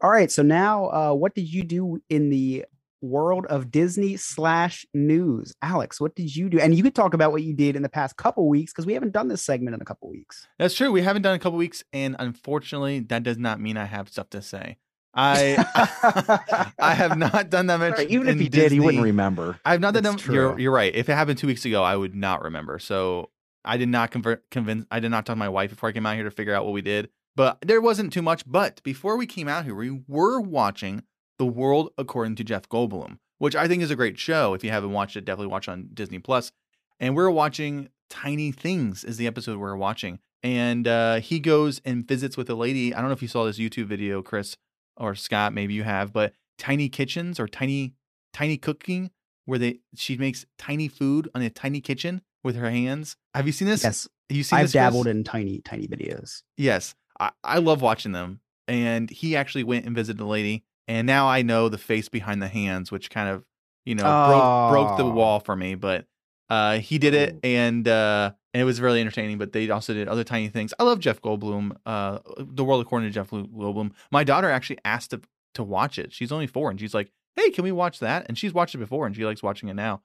All 0.00 0.10
right. 0.10 0.30
So 0.30 0.42
now, 0.42 0.86
uh, 0.90 1.12
what 1.12 1.34
did 1.34 1.52
you 1.52 1.64
do 1.64 2.00
in 2.08 2.30
the 2.30 2.64
world 3.02 3.46
of 3.46 3.70
Disney 3.70 4.16
slash 4.16 4.86
news, 4.94 5.52
Alex? 5.60 6.00
What 6.00 6.14
did 6.14 6.34
you 6.34 6.48
do? 6.48 6.58
And 6.58 6.74
you 6.74 6.82
could 6.82 6.94
talk 6.94 7.14
about 7.14 7.32
what 7.32 7.42
you 7.42 7.52
did 7.52 7.76
in 7.76 7.82
the 7.82 7.88
past 7.88 8.16
couple 8.16 8.48
weeks 8.48 8.72
because 8.72 8.86
we 8.86 8.94
haven't 8.94 9.12
done 9.12 9.28
this 9.28 9.42
segment 9.42 9.74
in 9.74 9.82
a 9.82 9.84
couple 9.84 10.08
weeks. 10.08 10.46
That's 10.58 10.74
true. 10.74 10.92
We 10.92 11.02
haven't 11.02 11.22
done 11.22 11.34
a 11.34 11.38
couple 11.38 11.58
weeks, 11.58 11.82
and 11.92 12.14
unfortunately, 12.18 13.00
that 13.00 13.24
does 13.24 13.38
not 13.38 13.60
mean 13.60 13.76
I 13.76 13.86
have 13.86 14.08
stuff 14.08 14.30
to 14.30 14.40
say. 14.40 14.78
I 15.18 16.70
I 16.78 16.94
have 16.94 17.18
not 17.18 17.50
done 17.50 17.66
that 17.66 17.78
much. 17.80 17.98
Right, 17.98 18.08
even 18.08 18.28
if 18.28 18.38
he 18.38 18.48
did, 18.48 18.70
he 18.70 18.78
wouldn't 18.78 19.02
remember. 19.02 19.58
I've 19.64 19.80
not 19.80 19.92
done 19.92 20.04
that. 20.04 20.24
You're 20.26 20.56
you're 20.58 20.72
right. 20.72 20.94
If 20.94 21.08
it 21.08 21.14
happened 21.14 21.38
two 21.38 21.48
weeks 21.48 21.64
ago, 21.64 21.82
I 21.82 21.96
would 21.96 22.14
not 22.14 22.42
remember. 22.42 22.78
So 22.78 23.30
I 23.64 23.78
did 23.78 23.88
not 23.88 24.12
convert 24.12 24.48
convince. 24.50 24.86
I 24.92 25.00
did 25.00 25.08
not 25.08 25.26
talk 25.26 25.34
to 25.34 25.38
my 25.38 25.48
wife 25.48 25.70
before 25.70 25.88
I 25.88 25.92
came 25.92 26.06
out 26.06 26.14
here 26.14 26.24
to 26.24 26.30
figure 26.30 26.54
out 26.54 26.64
what 26.64 26.72
we 26.72 26.82
did. 26.82 27.10
But 27.34 27.58
there 27.62 27.80
wasn't 27.80 28.12
too 28.12 28.22
much. 28.22 28.44
But 28.46 28.80
before 28.84 29.16
we 29.16 29.26
came 29.26 29.48
out 29.48 29.64
here, 29.64 29.74
we 29.74 30.02
were 30.06 30.40
watching 30.40 31.02
The 31.38 31.46
World 31.46 31.90
According 31.98 32.36
to 32.36 32.44
Jeff 32.44 32.68
Goldblum, 32.68 33.18
which 33.38 33.56
I 33.56 33.66
think 33.66 33.82
is 33.82 33.90
a 33.90 33.96
great 33.96 34.18
show. 34.20 34.54
If 34.54 34.62
you 34.62 34.70
haven't 34.70 34.92
watched 34.92 35.16
it, 35.16 35.24
definitely 35.24 35.50
watch 35.50 35.68
on 35.68 35.88
Disney 35.92 36.20
Plus. 36.20 36.52
And 37.00 37.16
we're 37.16 37.30
watching 37.30 37.88
Tiny 38.08 38.52
Things 38.52 39.02
is 39.02 39.16
the 39.16 39.26
episode 39.26 39.58
we're 39.58 39.76
watching. 39.76 40.20
And 40.44 40.86
uh, 40.86 41.16
he 41.16 41.40
goes 41.40 41.80
and 41.84 42.06
visits 42.06 42.36
with 42.36 42.48
a 42.50 42.54
lady. 42.54 42.94
I 42.94 43.00
don't 43.00 43.08
know 43.08 43.14
if 43.14 43.22
you 43.22 43.28
saw 43.28 43.44
this 43.44 43.58
YouTube 43.58 43.86
video, 43.86 44.22
Chris 44.22 44.56
or 44.98 45.14
Scott, 45.14 45.52
maybe 45.52 45.74
you 45.74 45.84
have, 45.84 46.12
but 46.12 46.32
tiny 46.58 46.88
kitchens 46.88 47.38
or 47.40 47.46
tiny 47.48 47.94
tiny 48.32 48.56
cooking 48.56 49.10
where 49.46 49.58
they 49.58 49.80
she 49.94 50.16
makes 50.16 50.44
tiny 50.58 50.88
food 50.88 51.28
on 51.34 51.42
a 51.42 51.50
tiny 51.50 51.80
kitchen 51.80 52.20
with 52.44 52.56
her 52.56 52.70
hands. 52.70 53.16
Have 53.34 53.46
you 53.46 53.52
seen 53.52 53.68
this? 53.68 53.82
yes, 53.82 54.08
Have 54.28 54.36
you 54.36 54.42
seen 54.42 54.58
I've 54.58 54.72
dabbled 54.72 55.06
in 55.06 55.24
tiny, 55.24 55.60
tiny 55.60 55.86
videos. 55.88 56.42
Yes, 56.56 56.94
I, 57.18 57.30
I 57.42 57.58
love 57.58 57.80
watching 57.82 58.12
them. 58.12 58.40
And 58.66 59.08
he 59.08 59.34
actually 59.34 59.64
went 59.64 59.86
and 59.86 59.94
visited 59.96 60.18
the 60.18 60.26
lady, 60.26 60.64
and 60.86 61.06
now 61.06 61.26
I 61.26 61.40
know 61.40 61.68
the 61.70 61.78
face 61.78 62.10
behind 62.10 62.42
the 62.42 62.48
hands, 62.48 62.92
which 62.92 63.08
kind 63.08 63.28
of 63.30 63.44
you 63.86 63.94
know 63.94 64.20
broke 64.24 64.50
broke 64.66 64.96
the 64.96 65.06
Oh. 65.06 65.10
wall 65.10 65.40
for 65.40 65.56
me. 65.56 65.74
But 65.74 66.04
uh, 66.50 66.78
he 66.78 66.98
did 66.98 67.14
it, 67.14 67.38
and 67.44 67.86
uh, 67.86 68.32
and 68.54 68.60
it 68.60 68.64
was 68.64 68.80
really 68.80 69.00
entertaining. 69.00 69.38
But 69.38 69.52
they 69.52 69.68
also 69.70 69.94
did 69.94 70.08
other 70.08 70.24
tiny 70.24 70.48
things. 70.48 70.72
I 70.78 70.84
love 70.84 70.98
Jeff 71.00 71.20
Goldblum. 71.20 71.72
Uh, 71.84 72.18
the 72.38 72.64
world 72.64 72.80
according 72.82 73.08
to 73.08 73.12
Jeff 73.14 73.30
Goldblum. 73.30 73.92
My 74.10 74.24
daughter 74.24 74.50
actually 74.50 74.78
asked 74.84 75.10
to 75.10 75.20
to 75.54 75.62
watch 75.62 75.98
it. 75.98 76.12
She's 76.12 76.32
only 76.32 76.46
four, 76.46 76.70
and 76.70 76.78
she's 76.80 76.94
like, 76.94 77.10
"Hey, 77.36 77.50
can 77.50 77.64
we 77.64 77.72
watch 77.72 77.98
that?" 78.00 78.26
And 78.28 78.38
she's 78.38 78.52
watched 78.54 78.74
it 78.74 78.78
before, 78.78 79.06
and 79.06 79.14
she 79.14 79.24
likes 79.24 79.42
watching 79.42 79.68
it 79.68 79.74
now. 79.74 80.02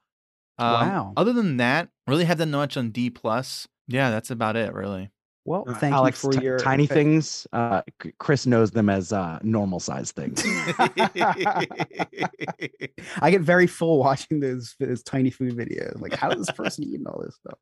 Um, 0.58 0.72
Wow. 0.88 1.12
Other 1.16 1.32
than 1.32 1.56
that, 1.56 1.88
really 2.06 2.24
have 2.26 2.38
done 2.38 2.50
much 2.50 2.76
on 2.76 2.90
D 2.90 3.10
plus. 3.10 3.66
Yeah, 3.88 4.10
that's 4.10 4.30
about 4.30 4.56
it, 4.56 4.72
really. 4.72 5.10
Well, 5.46 5.64
Uh, 5.68 5.74
thank 5.74 5.94
Alex, 5.94 6.22
you 6.24 6.32
for 6.32 6.38
ti- 6.38 6.44
your 6.44 6.58
tiny 6.58 6.86
things. 6.86 7.46
Uh, 7.52 7.82
Chris 8.18 8.46
knows 8.46 8.70
them 8.70 8.88
as 8.88 9.12
uh, 9.12 9.38
normal 9.42 9.78
size 9.78 10.10
things. 10.12 10.42
I 13.20 13.30
get 13.30 13.42
very 13.42 13.66
full 13.66 13.98
watching 13.98 14.40
those, 14.40 14.74
those 14.80 15.02
tiny 15.02 15.30
food 15.30 15.54
videos. 15.56 16.00
Like, 16.00 16.14
how 16.14 16.30
does 16.30 16.46
this 16.46 16.56
person 16.56 16.84
eating 16.84 17.06
all 17.06 17.20
this 17.22 17.36
stuff? 17.36 17.58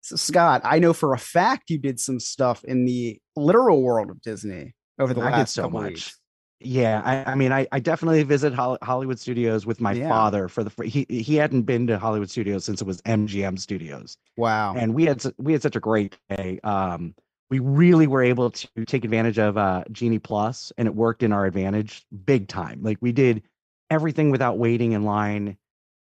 So, 0.00 0.16
Scott, 0.16 0.62
I 0.64 0.78
know 0.78 0.92
for 0.92 1.12
a 1.14 1.18
fact 1.18 1.70
you 1.70 1.78
did 1.78 1.98
some 2.00 2.20
stuff 2.20 2.64
in 2.64 2.84
the 2.84 3.18
literal 3.36 3.82
world 3.82 4.10
of 4.10 4.20
Disney 4.20 4.74
over 4.98 5.14
the 5.14 5.20
I 5.20 5.30
did 5.30 5.36
last 5.38 5.54
so 5.54 5.62
couple 5.62 5.80
much. 5.80 5.90
weeks. 5.92 6.20
Yeah, 6.60 7.02
I, 7.04 7.32
I 7.32 7.34
mean, 7.34 7.52
I, 7.52 7.66
I 7.72 7.80
definitely 7.80 8.22
visit 8.22 8.54
Hollywood 8.54 9.18
Studios 9.18 9.66
with 9.66 9.80
my 9.80 9.92
Yeah. 9.92 10.08
father 10.08 10.48
for 10.48 10.64
the 10.64 10.84
he 10.86 11.04
he 11.10 11.36
hadn't 11.36 11.62
been 11.62 11.86
to 11.88 11.98
Hollywood 11.98 12.30
Studios 12.30 12.64
since 12.64 12.80
it 12.80 12.86
was 12.86 13.02
MGM 13.02 13.58
Studios, 13.58 14.16
Wow. 14.36 14.74
and 14.74 14.94
we 14.94 15.04
had 15.04 15.22
we 15.38 15.52
had 15.52 15.62
such 15.62 15.76
a 15.76 15.80
great 15.80 16.16
day. 16.30 16.60
Um, 16.64 17.14
we 17.50 17.58
really 17.58 18.06
were 18.06 18.22
able 18.22 18.50
to 18.50 18.68
take 18.86 19.04
advantage 19.04 19.38
of 19.38 19.58
uh, 19.58 19.84
Genie 19.92 20.18
Plus, 20.18 20.72
and 20.78 20.88
it 20.88 20.94
worked 20.94 21.22
in 21.22 21.32
our 21.32 21.44
advantage 21.44 22.06
big 22.24 22.48
time. 22.48 22.82
Like 22.82 22.98
we 23.00 23.12
did 23.12 23.42
everything 23.90 24.30
without 24.30 24.56
waiting 24.58 24.92
in 24.92 25.02
line, 25.02 25.58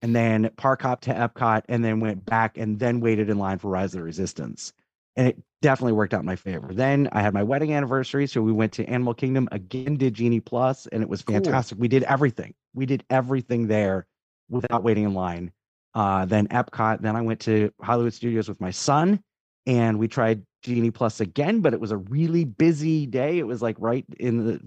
and 0.03 0.14
then 0.16 0.51
park 0.57 0.82
hop 0.82 1.03
to 1.03 1.14
Epcot, 1.14 1.62
and 1.68 1.84
then 1.84 2.01
went 2.01 2.24
back 2.24 2.59
and 2.59 2.78
then 2.80 3.01
waited 3.01 3.30
in 3.30 3.38
line 3.38 3.59
for 3.59 3.68
Rise 3.70 3.94
of 3.94 4.01
the 4.01 4.05
Resistance, 4.05 4.72
and 5.17 5.29
it 5.29 5.43
definitely 5.63 5.93
worked 5.93 6.15
out 6.15 6.21
in 6.21 6.27
my 6.27 6.37
favor. 6.37 6.73
Then 6.73 7.09
I 7.13 7.21
had 7.21 7.35
my 7.35 7.43
wedding 7.43 7.73
anniversary, 7.73 8.27
so 8.27 8.41
we 8.43 8.53
went 8.53 8.73
to 8.75 8.85
Animal 8.87 9.15
Kingdom 9.15 9.49
again, 9.53 9.97
did 9.97 10.15
Genie 10.15 10.41
Plus, 10.41 10.87
and 10.89 11.03
it 11.03 11.09
was 11.09 11.23
Cool. 11.23 11.35
fantastic. 11.35 11.79
We 11.79 11.89
did 11.89 12.05
everything. 12.05 12.55
We 12.75 12.87
did 12.87 13.05
everything 13.11 13.67
there 13.67 14.07
without 14.49 14.83
waiting 14.85 15.05
in 15.05 15.15
line. 15.15 15.53
Uh, 15.95 16.25
then 16.27 16.47
Epcot. 16.49 17.01
Then 17.03 17.17
I 17.17 17.23
went 17.23 17.41
to 17.41 17.73
Hollywood 17.83 18.13
Studios 18.15 18.49
with 18.49 18.61
my 18.61 18.71
son, 18.71 19.21
and 19.67 19.99
we 19.99 20.07
tried 20.07 20.43
Genie 20.63 20.91
Plus 20.91 21.21
again, 21.21 21.61
but 21.61 21.75
it 21.75 21.81
was 21.81 21.91
a 21.91 21.97
really 21.97 22.45
busy 22.45 23.07
day. 23.07 23.39
It 23.39 23.47
was 23.47 23.63
like 23.63 23.77
right 23.79 24.05
in 24.21 24.47
the 24.47 24.61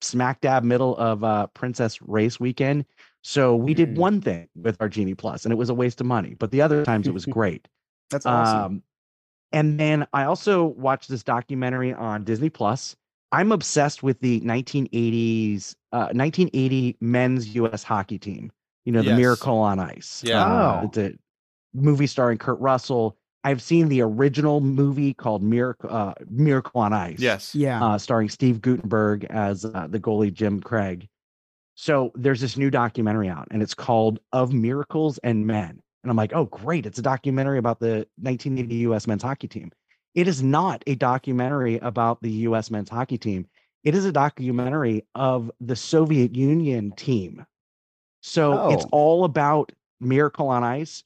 smack 0.00 0.40
dab 0.40 0.62
middle 0.64 0.96
of 0.96 1.24
uh, 1.24 1.48
Princess 1.48 2.00
Race 2.02 2.38
weekend. 2.40 2.86
So 3.22 3.54
we 3.56 3.74
did 3.74 3.90
Mm. 3.94 3.98
one 3.98 4.20
thing 4.20 4.48
with 4.56 4.76
our 4.80 4.88
Genie 4.88 5.14
Plus, 5.14 5.44
and 5.44 5.52
it 5.52 5.56
was 5.56 5.68
a 5.68 5.74
waste 5.74 6.00
of 6.00 6.06
money. 6.06 6.34
But 6.38 6.50
the 6.52 6.62
other 6.62 6.84
times 6.84 7.06
it 7.08 7.12
was 7.14 7.26
great. 7.38 7.68
That's 8.10 8.24
awesome. 8.24 8.58
Um, 8.60 8.82
and 9.52 9.78
then 9.80 10.06
I 10.12 10.24
also 10.24 10.64
watched 10.64 11.08
this 11.08 11.22
documentary 11.22 11.92
on 11.94 12.24
Disney 12.24 12.50
Plus. 12.50 12.96
I'm 13.32 13.52
obsessed 13.52 14.02
with 14.02 14.20
the 14.20 14.40
1980s, 14.40 15.74
uh, 15.92 16.08
1980 16.12 16.96
men's 17.00 17.54
U.S. 17.54 17.82
hockey 17.82 18.18
team. 18.18 18.50
You 18.84 18.92
know, 18.92 19.02
the 19.02 19.10
Yes. 19.10 19.18
Miracle 19.18 19.58
on 19.58 19.78
Ice. 19.80 20.22
Yeah. 20.24 20.42
Uh, 20.44 20.80
Oh. 20.82 20.86
it's 20.86 20.96
a 20.98 21.12
movie 21.74 22.06
starring 22.06 22.38
Kurt 22.38 22.58
Russell. 22.58 23.16
I've 23.44 23.60
seen 23.62 23.88
the 23.88 24.00
original 24.00 24.60
movie 24.60 25.12
called 25.14 25.42
Miracle 25.42 25.90
uh, 25.94 26.14
Miracle 26.30 26.80
on 26.80 26.92
Ice. 26.94 27.18
Yes. 27.20 27.54
yeah. 27.54 27.84
Uh, 27.84 27.98
starring 27.98 28.28
Steve 28.30 28.60
Guttenberg 28.62 29.24
as 29.24 29.64
uh, 29.66 29.86
the 29.90 30.00
goalie 30.00 30.32
Jim 30.32 30.60
Craig. 30.60 31.06
So 31.74 32.10
there's 32.14 32.40
this 32.40 32.56
new 32.56 32.70
documentary 32.70 33.28
out, 33.28 33.46
and 33.50 33.62
it's 33.62 33.74
called 33.74 34.18
Of 34.32 34.52
Miracles 34.52 35.18
and 35.18 35.46
Men. 35.46 35.80
And 36.02 36.10
I'm 36.10 36.16
like, 36.16 36.32
oh, 36.32 36.44
great. 36.46 36.86
It's 36.86 36.98
a 36.98 37.02
documentary 37.02 37.58
about 37.58 37.80
the 37.80 38.06
1980 38.20 38.76
US 38.76 39.06
men's 39.06 39.22
hockey 39.22 39.48
team. 39.48 39.72
It 40.14 40.28
is 40.28 40.42
not 40.42 40.82
a 40.86 40.94
documentary 40.94 41.78
about 41.78 42.22
the 42.22 42.30
US 42.30 42.70
men's 42.70 42.88
hockey 42.88 43.18
team. 43.18 43.46
It 43.84 43.94
is 43.94 44.04
a 44.04 44.12
documentary 44.12 45.06
of 45.14 45.50
the 45.60 45.76
Soviet 45.76 46.34
Union 46.34 46.92
team. 46.92 47.44
So 48.22 48.70
it's 48.70 48.84
Oh. 48.84 48.88
all 48.92 49.24
about 49.24 49.72
Miracle 50.00 50.48
on 50.48 50.64
Ice, 50.64 51.04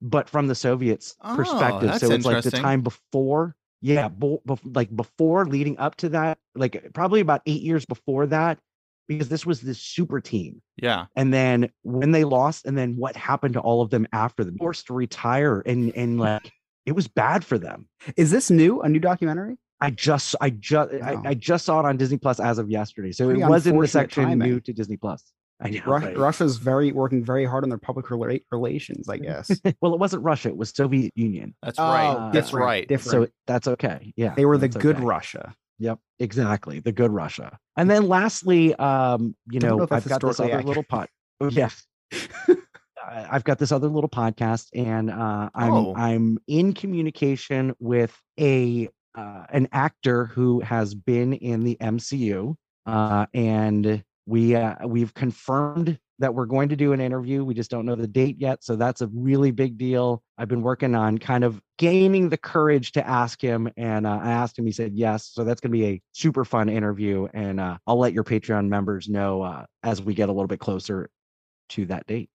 but 0.00 0.28
from 0.28 0.46
the 0.48 0.54
Soviets' 0.54 1.16
Oh, 1.20 1.36
perspective. 1.36 1.96
So 1.98 2.12
it's 2.12 2.24
like 2.24 2.42
the 2.42 2.50
time 2.50 2.82
before, 2.82 3.56
yeah, 3.80 4.08
bo- 4.08 4.42
like 4.64 4.94
before 4.94 5.46
leading 5.46 5.78
up 5.78 5.96
to 5.96 6.08
that, 6.10 6.38
like 6.54 6.92
probably 6.94 7.20
about 7.20 7.42
eight 7.46 7.62
years 7.62 7.84
before 7.84 8.26
that, 8.26 8.58
because 9.14 9.28
this 9.28 9.44
was 9.46 9.60
this 9.60 9.78
super 9.80 10.20
team 10.20 10.62
Yeah. 10.76 11.06
and 11.16 11.32
then 11.32 11.70
when 11.82 12.12
they 12.12 12.24
lost 12.24 12.66
and 12.66 12.76
then 12.76 12.96
what 12.96 13.16
happened 13.16 13.54
to 13.54 13.60
all 13.60 13.82
of 13.82 13.90
them 13.90 14.06
after 14.12 14.44
them 14.44 14.56
forced 14.58 14.86
to 14.88 14.94
retire 14.94 15.60
and 15.66 15.92
and 15.96 16.18
like 16.20 16.50
it 16.86 16.92
was 16.92 17.06
bad 17.08 17.44
for 17.44 17.58
them 17.58 17.88
Is 18.16 18.30
this 18.30 18.50
new? 18.50 18.80
A 18.82 18.88
new 18.88 18.98
documentary? 19.00 19.56
i 19.80 19.90
just 19.90 20.36
i 20.40 20.50
just 20.50 20.92
I, 21.02 21.14
Wow. 21.14 21.22
I 21.26 21.34
just 21.34 21.64
saw 21.64 21.80
it 21.80 21.86
on 21.86 21.96
disney 21.96 22.18
plus 22.18 22.38
as 22.40 22.58
of 22.58 22.70
yesterday 22.70 23.12
so 23.12 23.26
Pretty 23.26 23.42
it 23.42 23.48
was 23.48 23.66
in 23.66 23.76
the 23.78 23.88
section 23.88 24.24
timing. 24.24 24.48
new 24.48 24.60
to 24.60 24.72
disney 24.72 24.96
plus 24.96 25.24
i 25.60 25.70
know 25.70 25.80
Ru- 25.86 25.92
right? 25.94 26.16
Russia's 26.16 26.56
very 26.58 26.92
working 26.92 27.24
very 27.24 27.44
hard 27.44 27.64
on 27.64 27.68
their 27.68 27.78
public 27.78 28.06
rela- 28.06 28.42
relations, 28.52 29.08
I 29.08 29.16
guess. 29.18 29.50
well 29.80 29.92
it 29.94 29.98
wasn't 30.00 30.22
russia 30.22 30.48
it 30.50 30.56
was 30.56 30.70
soviet 30.70 31.12
union 31.16 31.54
That's 31.62 31.78
right. 31.78 32.14
Oh, 32.16 32.30
that's 32.32 32.52
right. 32.52 32.86
Different. 32.86 33.28
so 33.28 33.32
that's 33.46 33.66
okay 33.68 34.12
yeah 34.16 34.34
they 34.36 34.44
were 34.44 34.56
the 34.58 34.68
good 34.68 34.96
okay. 34.96 35.04
Russia. 35.04 35.54
Yep, 35.78 35.98
exactly. 36.18 36.80
The 36.80 36.92
good 36.92 37.10
Russia. 37.10 37.58
And 37.76 37.90
then 37.90 38.08
lastly, 38.08 38.74
um, 38.76 39.34
you 39.50 39.60
Don't 39.60 39.70
know 39.70 39.76
know, 39.78 39.88
I've 39.90 40.06
got 40.06 40.20
this 40.20 40.38
other 40.40 40.62
little 40.62 40.82
pot. 40.84 41.08
Oh, 41.40 41.48
yeah. 41.48 41.70
I- 42.12 43.26
I've 43.30 43.44
got 43.44 43.58
this 43.58 43.72
other 43.72 43.88
little 43.88 44.08
podcast, 44.10 44.68
and 44.74 45.10
uh, 45.10 45.50
I'm 45.54 45.72
Oh. 45.72 45.94
I'm 45.96 46.38
in 46.46 46.72
communication 46.72 47.74
with 47.80 48.16
a 48.38 48.88
uh, 49.14 49.44
an 49.50 49.68
actor 49.72 50.26
who 50.26 50.60
has 50.60 50.94
been 50.94 51.32
in 51.34 51.64
the 51.64 51.76
MCU, 51.80 52.54
uh, 52.86 53.26
and 53.34 54.02
we 54.26 54.54
uh, 54.54 54.86
we've 54.86 55.12
confirmed 55.14 55.98
that 56.22 56.34
we're 56.34 56.46
going 56.46 56.70
to 56.70 56.76
do 56.76 56.92
an 56.94 57.00
interview. 57.00 57.44
We 57.44 57.52
just 57.52 57.70
don't 57.70 57.84
know 57.84 57.94
the 57.94 58.06
date 58.08 58.36
yet, 58.38 58.64
so 58.64 58.74
that's 58.76 59.02
a 59.02 59.08
really 59.08 59.50
big 59.50 59.76
deal. 59.76 60.22
I've 60.38 60.48
been 60.48 60.62
working 60.62 60.94
on 60.94 61.18
kind 61.18 61.44
of 61.44 61.60
gaining 61.78 62.30
the 62.30 62.38
courage 62.38 62.92
to 62.92 63.06
ask 63.06 63.40
him, 63.42 63.68
and 63.76 64.06
uh, 64.06 64.18
I 64.22 64.30
asked 64.30 64.58
him. 64.58 64.64
He 64.64 64.72
said 64.72 64.94
yes, 64.94 65.30
so 65.32 65.44
that's 65.44 65.60
going 65.60 65.70
to 65.72 65.78
be 65.78 65.84
a 65.86 66.00
super 66.12 66.44
fun 66.44 66.68
interview, 66.68 67.28
and 67.34 67.60
uh, 67.60 67.76
I'll 67.86 67.98
let 67.98 68.12
your 68.14 68.24
Patreon 68.24 68.68
members 68.68 69.08
know 69.08 69.42
uh, 69.42 69.66
as 69.82 70.00
we 70.00 70.14
get 70.14 70.28
a 70.30 70.32
little 70.32 70.48
bit 70.48 70.60
closer 70.60 71.10
to 71.70 71.86
that 71.86 72.06
date. 72.06 72.30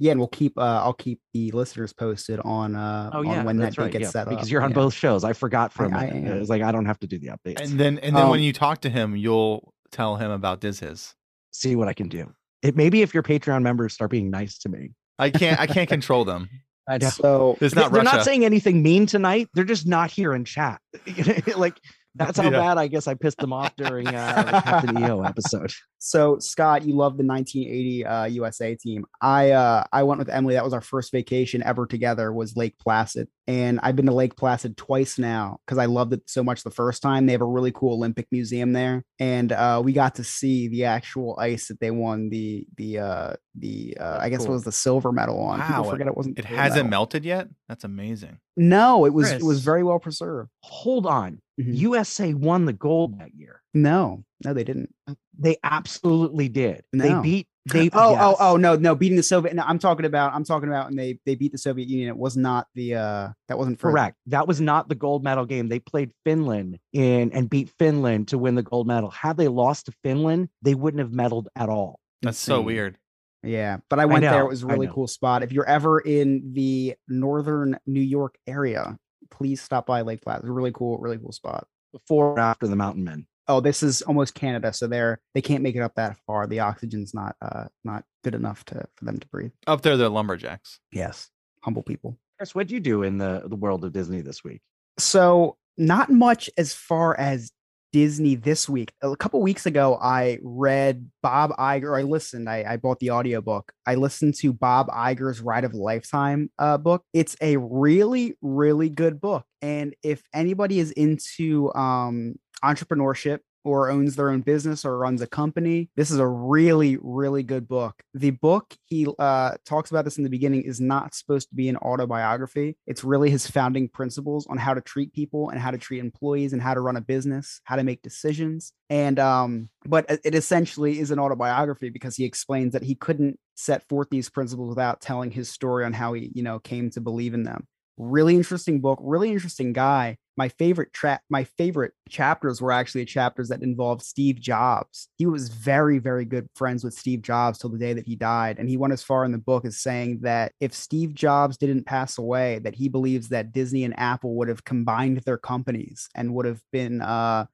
Yeah, 0.00 0.10
and 0.10 0.18
we'll 0.20 0.26
keep 0.28 0.58
uh 0.58 0.82
I'll 0.82 0.92
keep 0.92 1.20
the 1.34 1.52
listeners 1.52 1.92
posted 1.92 2.40
on 2.40 2.74
uh 2.74 3.10
Oh 3.14 3.24
on 3.24 3.44
when 3.44 3.56
that 3.58 3.62
that's 3.66 3.76
date 3.76 3.82
right. 3.82 3.92
gets 3.92 4.02
yeah, 4.02 4.08
set 4.10 4.26
up. 4.26 4.30
because 4.30 4.50
you're 4.50 4.62
on 4.62 4.70
yeah. 4.70 4.74
both 4.74 4.92
shows. 4.92 5.22
I 5.22 5.32
forgot 5.34 5.72
for 5.72 5.84
a 5.84 5.94
I- 5.94 6.00
I 6.00 6.06
minute. 6.10 6.28
am. 6.30 6.36
It 6.36 6.40
was 6.40 6.48
like 6.48 6.62
I 6.62 6.72
don't 6.72 6.86
have 6.86 6.98
to 6.98 7.06
do 7.06 7.16
the 7.20 7.28
updates. 7.28 7.60
And 7.60 7.78
then 7.78 7.98
and 8.00 8.16
then 8.16 8.28
when 8.28 8.40
Um, 8.40 8.44
you 8.44 8.52
talk 8.52 8.80
to 8.80 8.90
him, 8.90 9.14
you'll 9.14 9.72
tell 9.92 10.16
him 10.16 10.32
about 10.32 10.60
Diz 10.60 10.80
Hiz. 10.80 11.14
see 11.52 11.76
what 11.76 11.86
I 11.86 11.92
can 11.92 12.08
do. 12.08 12.32
It 12.62 12.76
maybe 12.76 13.02
if 13.02 13.14
your 13.14 13.22
Patreon 13.22 13.62
members 13.62 13.92
start 13.94 14.10
being 14.10 14.30
nice 14.30 14.58
to 14.58 14.68
me. 14.68 14.90
I 15.18 15.30
can't 15.30 15.58
I 15.60 15.66
can't 15.66 15.88
control 15.96 16.24
them. 16.24 16.48
I 16.88 16.98
know. 16.98 17.08
So 17.10 17.58
It's 17.60 17.74
They- 17.74 17.80
not 17.82 17.92
They're 17.92 18.02
Russia. 18.02 18.16
not 18.16 18.24
saying 18.24 18.44
anything 18.44 18.82
mean 18.82 19.06
tonight. 19.06 19.48
They're 19.54 19.64
just 19.64 19.86
not 19.86 20.10
here 20.10 20.34
in 20.34 20.44
chat. 20.44 20.80
like 21.56 21.78
That's 22.14 22.38
how 22.40 22.44
Yeah. 22.44 22.58
bad 22.58 22.78
I 22.78 22.88
guess 22.88 23.06
I 23.06 23.14
pissed 23.14 23.38
them 23.38 23.52
off 23.52 23.74
during 23.76 24.06
uh, 24.14 24.42
the 24.44 24.60
Captain 24.62 24.98
EO 24.98 25.22
episode. 25.22 25.72
So 25.98 26.38
Scott, 26.38 26.84
you 26.84 26.94
love 26.94 27.16
the 27.16 27.24
1980 27.24 28.04
uh, 28.06 28.24
USA 28.26 28.74
team. 28.74 29.04
I 29.20 29.50
uh, 29.50 29.84
I 29.92 30.02
went 30.04 30.18
with 30.18 30.28
Emily. 30.28 30.54
That 30.54 30.64
was 30.64 30.72
our 30.72 30.80
first 30.80 31.12
vacation 31.12 31.62
ever 31.62 31.86
together. 31.86 32.32
Was 32.32 32.56
Lake 32.56 32.78
Placid, 32.78 33.28
and 33.46 33.80
I've 33.82 33.96
been 33.96 34.06
to 34.06 34.12
Lake 34.14 34.36
Placid 34.36 34.76
twice 34.76 35.18
now 35.18 35.58
because 35.66 35.78
I 35.78 35.86
loved 35.86 36.12
it 36.12 36.22
so 36.26 36.42
much 36.44 36.62
the 36.62 36.70
first 36.70 37.02
time. 37.02 37.26
They 37.26 37.32
have 37.32 37.40
a 37.40 37.46
really 37.46 37.72
cool 37.72 37.94
Olympic 37.94 38.26
museum 38.30 38.72
there, 38.72 39.04
and 39.18 39.50
uh, 39.52 39.82
we 39.84 39.92
got 39.92 40.14
to 40.16 40.24
see 40.24 40.68
the 40.68 40.84
actual 40.84 41.36
ice 41.38 41.68
that 41.68 41.80
they 41.80 41.90
won 41.90 42.28
the 42.30 42.66
the 42.76 42.98
uh, 42.98 43.32
the 43.56 43.96
uh, 44.00 44.18
I 44.20 44.28
guess 44.28 44.44
it 44.44 44.50
was 44.50 44.64
the 44.64 44.72
silver 44.72 45.10
medal 45.12 45.40
on. 45.40 45.60
People 45.60 45.84
Wow, 45.84 45.90
forget 45.90 46.06
it 46.06 46.16
wasn't. 46.16 46.38
It 46.38 46.44
hasn't 46.44 46.76
medal. 46.86 46.90
melted 46.90 47.24
yet. 47.24 47.48
That's 47.68 47.84
amazing. 47.84 48.38
No, 48.56 49.04
it 49.04 49.12
was 49.12 49.30
it 49.32 49.42
was 49.42 49.60
very 49.64 49.82
well 49.82 49.98
preserved. 49.98 50.50
Hold 50.62 51.06
on. 51.06 51.40
Mhm. 51.58 51.76
USA 51.76 52.34
won 52.34 52.64
the 52.64 52.72
gold 52.72 53.18
that 53.18 53.34
year. 53.34 53.62
No, 53.74 54.24
no, 54.44 54.54
they 54.54 54.64
didn't. 54.64 54.94
They 55.38 55.56
absolutely 55.62 56.48
did. 56.48 56.82
No. 56.92 57.04
They 57.04 57.22
beat 57.22 57.48
they 57.72 57.90
Oh, 57.92 58.12
yes. 58.12 58.20
oh, 58.22 58.36
oh, 58.40 58.56
no, 58.56 58.76
no, 58.76 58.94
beating 58.94 59.16
the 59.16 59.22
Soviet. 59.22 59.54
No, 59.54 59.62
I'm 59.66 59.78
talking 59.78 60.06
about. 60.06 60.32
I'm 60.32 60.44
talking 60.44 60.68
about, 60.68 60.88
and 60.88 60.98
they 60.98 61.18
they 61.26 61.34
beat 61.34 61.52
the 61.52 61.58
Soviet 61.58 61.88
Union. 61.88 62.08
It 62.08 62.16
was 62.16 62.36
not 62.36 62.66
the. 62.74 62.94
uh 62.94 63.28
That 63.48 63.58
wasn't 63.58 63.78
for 63.78 63.90
Correct. 63.90 64.16
That 64.26 64.48
was 64.48 64.60
not 64.60 64.88
the 64.88 64.94
gold 64.94 65.22
medal 65.22 65.44
game. 65.44 65.68
They 65.68 65.80
played 65.80 66.10
Finland 66.24 66.78
in 66.92 67.30
and 67.32 67.50
beat 67.50 67.70
Finland 67.78 68.28
to 68.28 68.38
win 68.38 68.54
the 68.54 68.62
gold 68.62 68.86
medal. 68.86 69.10
Had 69.10 69.36
they 69.36 69.48
lost 69.48 69.86
to 69.86 69.92
Finland, 70.02 70.48
they 70.62 70.74
wouldn't 70.74 71.00
have 71.00 71.10
medaled 71.10 71.46
at 71.56 71.68
all. 71.68 72.00
That's 72.22 72.38
so 72.38 72.60
weird. 72.62 72.98
Yeah, 73.42 73.78
but 73.88 74.00
I 74.00 74.06
went 74.06 74.22
there. 74.22 74.32
know, 74.32 74.46
It 74.46 74.48
was 74.48 74.64
a 74.64 74.66
I 74.68 74.72
really 74.72 74.88
cool 74.88 75.06
spot. 75.06 75.42
If 75.42 75.52
you're 75.52 75.68
ever 75.68 76.00
in 76.00 76.52
the 76.54 76.96
northern 77.06 77.78
New 77.86 78.00
York 78.00 78.36
area, 78.46 78.98
please 79.30 79.60
stop 79.60 79.86
by 79.86 80.02
Lake 80.02 80.22
Placid. 80.22 80.44
It's 80.44 80.50
a 80.50 80.52
really 80.52 80.72
cool, 80.72 80.98
really 80.98 81.18
cool 81.18 81.32
spot. 81.32 81.66
Before 81.92 82.32
or 82.32 82.38
after 82.38 82.66
the 82.66 82.76
Mountain 82.76 83.04
Men. 83.04 83.26
Oh, 83.46 83.60
this 83.60 83.82
is 83.82 84.02
almost 84.02 84.34
Canada, 84.34 84.74
so 84.74 84.86
they're 84.86 85.20
they 85.34 85.40
can't 85.40 85.62
make 85.62 85.74
it 85.74 85.80
up 85.80 85.94
that 85.94 86.18
far. 86.26 86.46
The 86.46 86.60
oxygen's 86.60 87.14
not 87.14 87.34
uh 87.40 87.64
not 87.82 88.04
good 88.22 88.34
enough 88.34 88.64
to 88.66 88.84
for 88.96 89.04
them 89.04 89.18
to 89.18 89.26
breathe. 89.28 89.52
Up 89.66 89.80
there, 89.80 89.96
they're 89.96 90.10
lumberjacks. 90.10 90.80
Yes, 90.92 91.30
humble 91.62 91.82
people. 91.82 92.18
Chris, 92.38 92.54
what'd 92.54 92.70
you 92.70 92.80
do 92.80 93.02
in 93.02 93.18
the, 93.18 93.42
the 93.46 93.56
world 93.56 93.84
of 93.84 93.92
Disney 93.92 94.20
this 94.20 94.44
week? 94.44 94.60
So 94.98 95.56
not 95.76 96.10
much 96.10 96.50
as 96.56 96.72
far 96.72 97.18
as 97.18 97.50
Disney 97.92 98.34
this 98.34 98.68
week. 98.68 98.92
A 99.02 99.16
couple 99.16 99.40
weeks 99.40 99.66
ago, 99.66 99.98
I 100.00 100.38
read 100.42 101.10
Bob 101.22 101.52
Iger. 101.58 101.98
I 101.98 102.02
listened. 102.02 102.48
I, 102.48 102.64
I 102.68 102.76
bought 102.76 102.98
the 102.98 103.10
audiobook. 103.10 103.72
I 103.86 103.94
listened 103.94 104.34
to 104.36 104.52
Bob 104.52 104.88
Iger's 104.88 105.40
Ride 105.40 105.64
of 105.64 105.72
a 105.72 105.76
Lifetime 105.76 106.50
uh, 106.58 106.78
book. 106.78 107.04
It's 107.12 107.36
a 107.40 107.56
really, 107.56 108.34
really 108.40 108.88
good 108.88 109.20
book. 109.20 109.44
And 109.62 109.94
if 110.02 110.22
anybody 110.34 110.78
is 110.78 110.90
into 110.92 111.72
um, 111.74 112.36
entrepreneurship 112.62 113.40
or 113.64 113.90
owns 113.90 114.16
their 114.16 114.30
own 114.30 114.40
business 114.40 114.84
or 114.84 114.98
runs 114.98 115.20
a 115.22 115.26
company, 115.26 115.90
this 115.96 116.10
is 116.10 116.18
a 116.18 116.26
really, 116.26 116.98
really 117.00 117.42
good 117.42 117.68
book. 117.68 118.02
The 118.14 118.30
book 118.30 118.74
he 118.84 119.06
uh, 119.18 119.54
talks 119.64 119.90
about 119.90 120.04
this 120.04 120.18
in 120.18 120.24
the 120.24 120.30
beginning 120.30 120.62
is 120.62 120.80
not 120.80 121.14
supposed 121.14 121.48
to 121.50 121.54
be 121.54 121.68
an 121.68 121.76
autobiography. 121.78 122.76
It's 122.86 123.04
really 123.04 123.30
his 123.30 123.46
founding 123.46 123.88
principles 123.88 124.46
on 124.48 124.58
how 124.58 124.74
to 124.74 124.80
treat 124.80 125.12
people 125.12 125.50
and 125.50 125.60
how 125.60 125.70
to 125.70 125.78
treat 125.78 126.00
employees 126.00 126.52
and 126.52 126.62
how 126.62 126.74
to 126.74 126.80
run 126.80 126.96
a 126.96 127.00
business, 127.00 127.60
how 127.64 127.76
to 127.76 127.84
make 127.84 128.02
decisions. 128.02 128.72
And 128.90 129.18
um, 129.18 129.68
but 129.84 130.06
it 130.24 130.34
essentially 130.34 130.98
is 130.98 131.10
an 131.10 131.18
autobiography 131.18 131.90
because 131.90 132.16
he 132.16 132.24
explains 132.24 132.72
that 132.72 132.82
he 132.82 132.94
couldn't 132.94 133.38
set 133.54 133.86
forth 133.88 134.08
these 134.10 134.30
principles 134.30 134.68
without 134.68 135.00
telling 135.00 135.30
his 135.30 135.50
story 135.50 135.84
on 135.84 135.92
how 135.92 136.12
he, 136.14 136.30
you 136.34 136.42
know, 136.42 136.58
came 136.58 136.90
to 136.90 137.00
believe 137.00 137.34
in 137.34 137.42
them 137.42 137.66
really 137.98 138.36
interesting 138.36 138.80
book 138.80 138.98
really 139.02 139.30
interesting 139.30 139.72
guy 139.72 140.16
my 140.38 140.48
favorite 140.48 140.96
my 141.28 141.42
favorite 141.42 141.92
chapters 142.08 142.62
were 142.62 142.70
actually 142.70 143.04
chapters 143.04 143.48
that 143.48 143.60
involved 143.60 144.02
steve 144.02 144.40
jobs. 144.40 145.08
He 145.16 145.26
was 145.26 145.48
very 145.48 145.98
very 145.98 146.24
good 146.24 146.48
friends 146.54 146.84
with 146.84 146.94
steve 146.94 147.22
jobs 147.22 147.58
till 147.58 147.70
the 147.70 147.78
day 147.78 147.92
that 147.92 148.06
he 148.06 148.14
died 148.14 148.58
and 148.58 148.68
he 148.68 148.76
went 148.76 148.92
as 148.92 149.02
far 149.02 149.24
in 149.24 149.32
the 149.32 149.38
book 149.38 149.64
as 149.64 149.78
saying 149.78 150.20
that 150.22 150.52
if 150.60 150.72
steve 150.72 151.12
jobs 151.12 151.56
didn't 151.56 151.86
pass 151.86 152.18
away 152.18 152.60
that 152.60 152.76
he 152.76 152.88
believes 152.88 153.28
that 153.28 153.52
disney 153.52 153.82
and 153.82 153.98
apple 153.98 154.36
would 154.36 154.48
have 154.48 154.64
combined 154.64 155.18
their 155.26 155.38
companies 155.38 156.08
and 156.14 156.32
would 156.32 156.46
have 156.46 156.62
been 156.72 157.02
uh 157.02 157.44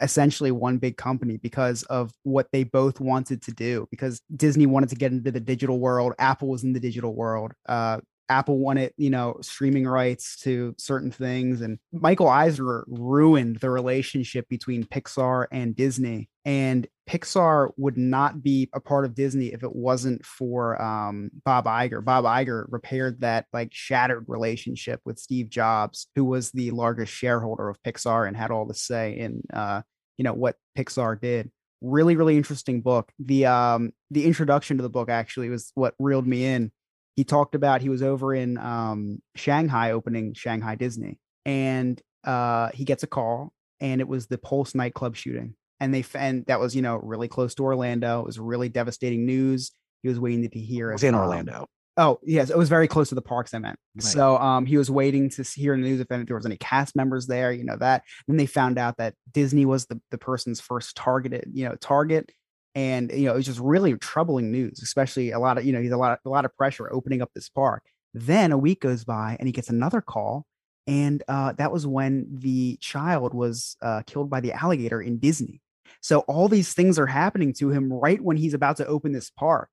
essentially 0.00 0.50
one 0.50 0.78
big 0.78 0.96
company 0.96 1.36
because 1.36 1.82
of 1.84 2.12
what 2.24 2.48
they 2.50 2.64
both 2.64 2.98
wanted 2.98 3.40
to 3.42 3.52
do 3.52 3.86
because 3.90 4.20
disney 4.34 4.66
wanted 4.66 4.88
to 4.88 4.96
get 4.96 5.12
into 5.12 5.30
the 5.30 5.40
digital 5.40 5.78
world 5.78 6.12
apple 6.18 6.48
was 6.48 6.64
in 6.64 6.72
the 6.72 6.80
digital 6.80 7.14
world 7.14 7.52
uh 7.68 8.00
Apple 8.28 8.58
wanted, 8.58 8.92
you 8.96 9.10
know, 9.10 9.36
streaming 9.40 9.86
rights 9.86 10.36
to 10.40 10.74
certain 10.78 11.10
things. 11.10 11.60
And 11.60 11.78
Michael 11.92 12.28
Eisner 12.28 12.84
ruined 12.88 13.56
the 13.56 13.70
relationship 13.70 14.48
between 14.48 14.84
Pixar 14.84 15.46
and 15.52 15.76
Disney. 15.76 16.28
And 16.44 16.86
Pixar 17.08 17.70
would 17.76 17.98
not 17.98 18.42
be 18.42 18.68
a 18.72 18.80
part 18.80 19.04
of 19.04 19.14
Disney 19.14 19.48
if 19.52 19.62
it 19.62 19.74
wasn't 19.74 20.24
for 20.24 20.80
um, 20.80 21.30
Bob 21.44 21.66
Iger. 21.66 22.04
Bob 22.04 22.24
Iger 22.24 22.64
repaired 22.68 23.20
that 23.20 23.46
like 23.52 23.70
shattered 23.72 24.24
relationship 24.28 25.00
with 25.04 25.18
Steve 25.18 25.48
Jobs, 25.48 26.08
who 26.14 26.24
was 26.24 26.50
the 26.52 26.70
largest 26.70 27.12
shareholder 27.12 27.68
of 27.68 27.82
Pixar 27.82 28.26
and 28.26 28.36
had 28.36 28.50
all 28.50 28.66
the 28.66 28.74
say 28.74 29.18
in, 29.18 29.42
uh, 29.52 29.82
you 30.16 30.24
know, 30.24 30.34
what 30.34 30.56
Pixar 30.76 31.20
did 31.20 31.50
really 31.84 32.14
really 32.14 32.36
interesting 32.36 32.80
book 32.80 33.10
the 33.18 33.44
um 33.44 33.92
the 34.12 34.24
introduction 34.24 34.76
to 34.76 34.84
the 34.84 34.88
book 34.88 35.10
actually 35.10 35.48
was 35.48 35.72
what 35.74 35.94
reeled 35.98 36.26
me 36.28 36.44
in 36.44 36.70
he 37.14 37.24
talked 37.24 37.54
about 37.54 37.82
he 37.82 37.88
was 37.88 38.02
over 38.02 38.34
in 38.34 38.58
um, 38.58 39.20
Shanghai 39.36 39.92
opening 39.92 40.34
Shanghai 40.34 40.74
Disney, 40.74 41.18
and 41.44 42.00
uh, 42.24 42.70
he 42.72 42.84
gets 42.84 43.02
a 43.02 43.06
call, 43.06 43.52
and 43.80 44.00
it 44.00 44.08
was 44.08 44.26
the 44.26 44.38
Pulse 44.38 44.74
nightclub 44.74 45.16
shooting, 45.16 45.54
and 45.80 45.92
they 45.92 46.04
and 46.14 46.46
that 46.46 46.60
was 46.60 46.74
you 46.74 46.82
know 46.82 46.96
really 46.96 47.28
close 47.28 47.54
to 47.56 47.64
Orlando. 47.64 48.20
It 48.20 48.26
was 48.26 48.38
really 48.38 48.68
devastating 48.68 49.26
news. 49.26 49.72
He 50.02 50.08
was 50.08 50.18
waiting 50.18 50.48
to 50.48 50.58
hear 50.58 50.90
It 50.90 50.94
was 50.94 51.04
in 51.04 51.14
um, 51.14 51.20
Orlando. 51.20 51.66
Oh 51.98 52.18
yes, 52.22 52.48
it 52.48 52.56
was 52.56 52.70
very 52.70 52.88
close 52.88 53.10
to 53.10 53.14
the 53.14 53.22
parks. 53.22 53.52
I 53.52 53.58
meant. 53.58 53.78
Right. 53.94 54.02
So 54.02 54.38
um, 54.38 54.64
he 54.64 54.78
was 54.78 54.90
waiting 54.90 55.28
to 55.30 55.42
hear 55.42 55.74
in 55.74 55.82
the 55.82 55.88
news 55.88 56.00
if 56.00 56.08
there 56.08 56.24
was 56.30 56.46
any 56.46 56.56
cast 56.56 56.96
members 56.96 57.26
there. 57.26 57.52
You 57.52 57.64
know 57.64 57.76
that. 57.76 58.04
Then 58.26 58.38
they 58.38 58.46
found 58.46 58.78
out 58.78 58.96
that 58.96 59.14
Disney 59.30 59.66
was 59.66 59.86
the 59.86 60.00
the 60.10 60.18
person's 60.18 60.60
first 60.60 60.96
targeted 60.96 61.50
you 61.52 61.68
know 61.68 61.74
target, 61.76 62.32
and 62.74 63.10
you 63.12 63.26
know 63.26 63.32
it 63.32 63.36
was 63.36 63.46
just 63.46 63.60
really 63.60 63.94
troubling 63.96 64.50
news. 64.50 64.80
Especially 64.82 65.30
a 65.30 65.38
lot 65.38 65.58
of 65.58 65.64
you 65.64 65.72
know 65.72 65.80
he's 65.80 65.92
a 65.92 65.96
lot 65.96 66.18
a 66.24 66.28
lot 66.28 66.44
of 66.44 66.56
pressure 66.56 66.92
opening 66.92 67.22
up 67.22 67.30
this 67.34 67.48
park. 67.48 67.84
Then 68.14 68.52
a 68.52 68.58
week 68.58 68.80
goes 68.80 69.04
by 69.04 69.36
and 69.38 69.48
he 69.48 69.52
gets 69.52 69.70
another 69.70 70.00
call, 70.00 70.46
and 70.86 71.22
uh, 71.28 71.52
that 71.52 71.72
was 71.72 71.86
when 71.86 72.26
the 72.30 72.76
child 72.80 73.34
was 73.34 73.76
uh, 73.82 74.02
killed 74.06 74.30
by 74.30 74.40
the 74.40 74.52
alligator 74.52 75.00
in 75.00 75.18
Disney. 75.18 75.60
So 76.00 76.20
all 76.20 76.48
these 76.48 76.74
things 76.74 76.98
are 76.98 77.06
happening 77.06 77.52
to 77.54 77.70
him 77.70 77.92
right 77.92 78.20
when 78.20 78.36
he's 78.36 78.54
about 78.54 78.78
to 78.78 78.86
open 78.86 79.12
this 79.12 79.30
park 79.30 79.68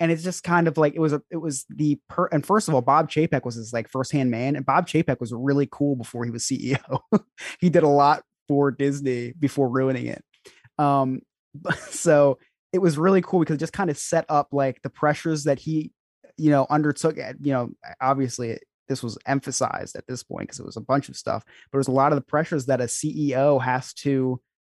and 0.00 0.10
it's 0.10 0.22
just 0.22 0.42
kind 0.42 0.68
of 0.68 0.76
like 0.76 0.94
it 0.94 1.00
was 1.00 1.12
a 1.12 1.22
it 1.30 1.36
was 1.36 1.64
the 1.68 1.98
per 2.08 2.26
and 2.26 2.44
first 2.44 2.68
of 2.68 2.74
all 2.74 2.82
bob 2.82 3.10
chapek 3.10 3.44
was 3.44 3.54
his 3.54 3.72
like 3.72 3.88
firsthand 3.88 4.30
man 4.30 4.56
and 4.56 4.66
bob 4.66 4.86
chapek 4.86 5.20
was 5.20 5.32
really 5.32 5.68
cool 5.70 5.96
before 5.96 6.24
he 6.24 6.30
was 6.30 6.44
ceo 6.48 7.00
he 7.60 7.70
did 7.70 7.82
a 7.82 7.88
lot 7.88 8.22
for 8.48 8.70
disney 8.70 9.32
before 9.38 9.68
ruining 9.68 10.06
it 10.06 10.22
um 10.78 11.20
so 11.90 12.38
it 12.72 12.78
was 12.78 12.98
really 12.98 13.22
cool 13.22 13.40
because 13.40 13.54
it 13.54 13.60
just 13.60 13.72
kind 13.72 13.90
of 13.90 13.98
set 13.98 14.24
up 14.28 14.48
like 14.52 14.82
the 14.82 14.90
pressures 14.90 15.44
that 15.44 15.58
he 15.58 15.92
you 16.36 16.50
know 16.50 16.66
undertook 16.70 17.18
at 17.18 17.36
you 17.40 17.52
know 17.52 17.70
obviously 18.00 18.50
it, 18.50 18.64
this 18.88 19.02
was 19.02 19.16
emphasized 19.26 19.96
at 19.96 20.06
this 20.06 20.22
point 20.22 20.48
because 20.48 20.58
it 20.58 20.66
was 20.66 20.76
a 20.76 20.80
bunch 20.80 21.08
of 21.08 21.16
stuff 21.16 21.44
but 21.70 21.76
it 21.76 21.78
was 21.78 21.88
a 21.88 21.92
lot 21.92 22.12
of 22.12 22.16
the 22.16 22.24
pressures 22.24 22.66
that 22.66 22.80
a 22.80 22.84
ceo 22.84 23.62
has 23.62 23.94
to 23.94 24.10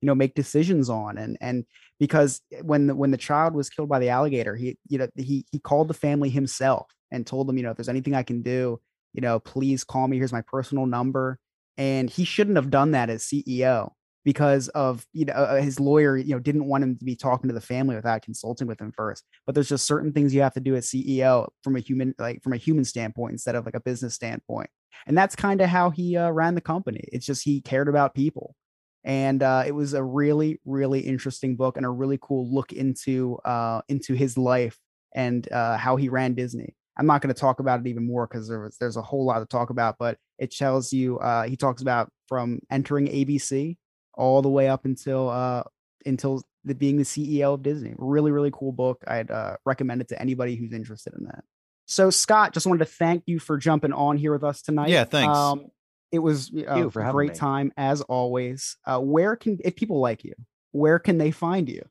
you 0.01 0.05
know 0.07 0.15
make 0.15 0.35
decisions 0.35 0.89
on 0.89 1.17
and 1.17 1.37
and 1.39 1.65
because 2.01 2.41
eh, 2.51 2.61
when 2.63 2.87
the, 2.87 2.95
when 2.95 3.11
the 3.11 3.17
child 3.17 3.53
was 3.53 3.69
killed 3.69 3.87
by 3.87 3.99
the 3.99 4.09
alligator, 4.09 4.57
he 4.57 4.77
you 4.89 4.97
know 4.97 5.07
he 5.15 5.45
he 5.51 5.59
called 5.59 5.87
the 5.87 5.93
family 5.93 6.29
himself 6.29 6.91
and 7.11 7.25
told 7.25 7.47
them, 7.47 7.57
you 7.57 7.63
know, 7.63 7.71
if 7.71 7.77
there's 7.77 7.87
anything 7.87 8.15
I 8.15 8.23
can 8.23 8.41
do, 8.41 8.81
you 9.13 9.21
know, 9.21 9.39
please 9.39 9.85
call 9.85 10.07
me. 10.07 10.17
Here's 10.17 10.33
my 10.33 10.41
personal 10.41 10.85
number. 10.85 11.39
And 11.77 12.09
he 12.09 12.25
shouldn't 12.25 12.57
have 12.57 12.69
done 12.69 12.91
that 12.91 13.09
as 13.09 13.23
CEO 13.23 13.91
because 14.23 14.67
of 14.69 15.05
you 15.13 15.25
know 15.25 15.33
uh, 15.33 15.61
his 15.61 15.79
lawyer 15.79 16.17
you 16.17 16.33
know 16.33 16.39
didn't 16.39 16.65
want 16.65 16.83
him 16.83 16.97
to 16.97 17.05
be 17.05 17.15
talking 17.15 17.47
to 17.47 17.53
the 17.53 17.61
family 17.61 17.95
without 17.95 18.21
consulting 18.21 18.67
with 18.67 18.79
him 18.79 18.91
first. 18.95 19.23
But 19.45 19.55
there's 19.55 19.69
just 19.69 19.85
certain 19.85 20.13
things 20.13 20.33
you 20.33 20.41
have 20.41 20.53
to 20.53 20.59
do 20.59 20.75
as 20.75 20.89
ceo 20.89 21.47
from 21.63 21.75
a 21.75 21.79
human 21.79 22.13
like 22.19 22.41
from 22.43 22.53
a 22.53 22.57
human 22.57 22.85
standpoint 22.85 23.33
instead 23.33 23.55
of 23.55 23.65
like 23.65 23.75
a 23.75 23.79
business 23.79 24.13
standpoint. 24.15 24.69
And 25.07 25.17
that's 25.17 25.35
kind 25.35 25.61
of 25.61 25.69
how 25.69 25.89
he 25.89 26.17
uh, 26.17 26.29
ran 26.29 26.55
the 26.55 26.61
company. 26.61 27.03
It's 27.11 27.25
just 27.25 27.43
he 27.43 27.61
cared 27.61 27.87
about 27.87 28.13
people. 28.13 28.55
And 29.03 29.41
uh, 29.41 29.63
it 29.65 29.71
was 29.71 29.93
a 29.93 30.03
really 30.03 30.59
really 30.65 30.99
interesting 30.99 31.55
book 31.55 31.77
and 31.77 31.85
a 31.85 31.89
really 31.89 32.19
cool 32.21 32.53
look 32.53 32.71
into 32.73 33.37
uh, 33.45 33.81
into 33.87 34.13
his 34.13 34.37
life 34.37 34.77
and 35.15 35.51
uh, 35.51 35.77
how 35.77 35.95
he 35.95 36.09
ran 36.09 36.33
disney. 36.35 36.75
I'm 36.97 37.07
not 37.07 37.21
going 37.21 37.33
to 37.33 37.39
talk 37.39 37.59
about 37.59 37.79
it 37.79 37.87
even 37.87 38.05
more 38.05 38.27
because 38.27 38.47
there 38.47 38.69
there's 38.79 38.97
a 38.97 39.01
whole 39.01 39.25
lot 39.25 39.39
to 39.39 39.45
talk 39.45 39.71
about 39.71 39.95
but 39.97 40.17
it 40.37 40.51
tells 40.51 40.93
you 40.93 41.17
uh, 41.19 41.43
he 41.43 41.55
talks 41.55 41.81
about 41.81 42.11
from 42.27 42.59
entering 42.69 43.07
abc 43.07 43.75
all 44.13 44.41
the 44.41 44.49
way 44.49 44.67
up 44.67 44.85
until 44.85 45.29
uh, 45.29 45.63
until 46.05 46.41
the, 46.63 46.75
being 46.75 46.97
the 46.97 47.03
ceo 47.03 47.53
of 47.55 47.63
disney 47.63 47.93
really 47.97 48.31
really 48.31 48.51
cool 48.53 48.71
book 48.71 49.03
i'd 49.07 49.31
uh, 49.31 49.55
recommend 49.65 50.01
it 50.01 50.07
to 50.09 50.21
anybody 50.21 50.55
who's 50.55 50.73
interested 50.73 51.13
in 51.17 51.25
that 51.25 51.43
so 51.85 52.09
scott 52.09 52.53
just 52.53 52.65
wanted 52.67 52.79
to 52.79 52.91
thank 52.91 53.23
you 53.25 53.39
for 53.39 53.57
jumping 53.57 53.93
on 53.93 54.17
here 54.17 54.31
with 54.31 54.43
us 54.43 54.61
tonight 54.61 54.89
Yeah, 54.89 55.03
thanks. 55.05 55.35
um, 55.37 55.67
It 56.11 56.19
was 56.19 56.51
uh, 56.69 56.75
you 56.75 56.89
for 56.89 57.01
a 57.03 57.11
great 57.11 57.31
me. 57.31 57.35
time 57.35 57.71
as 57.77 58.01
always. 58.01 58.77
Uh, 58.85 58.99
where 58.99 59.35
can 59.35 59.57
if 59.63 59.75
people 59.75 59.99
like 59.99 60.23
you, 60.23 60.33
where 60.71 60.99
can 60.99 61.17
they 61.17 61.31
find 61.31 61.67
you? 61.69 61.81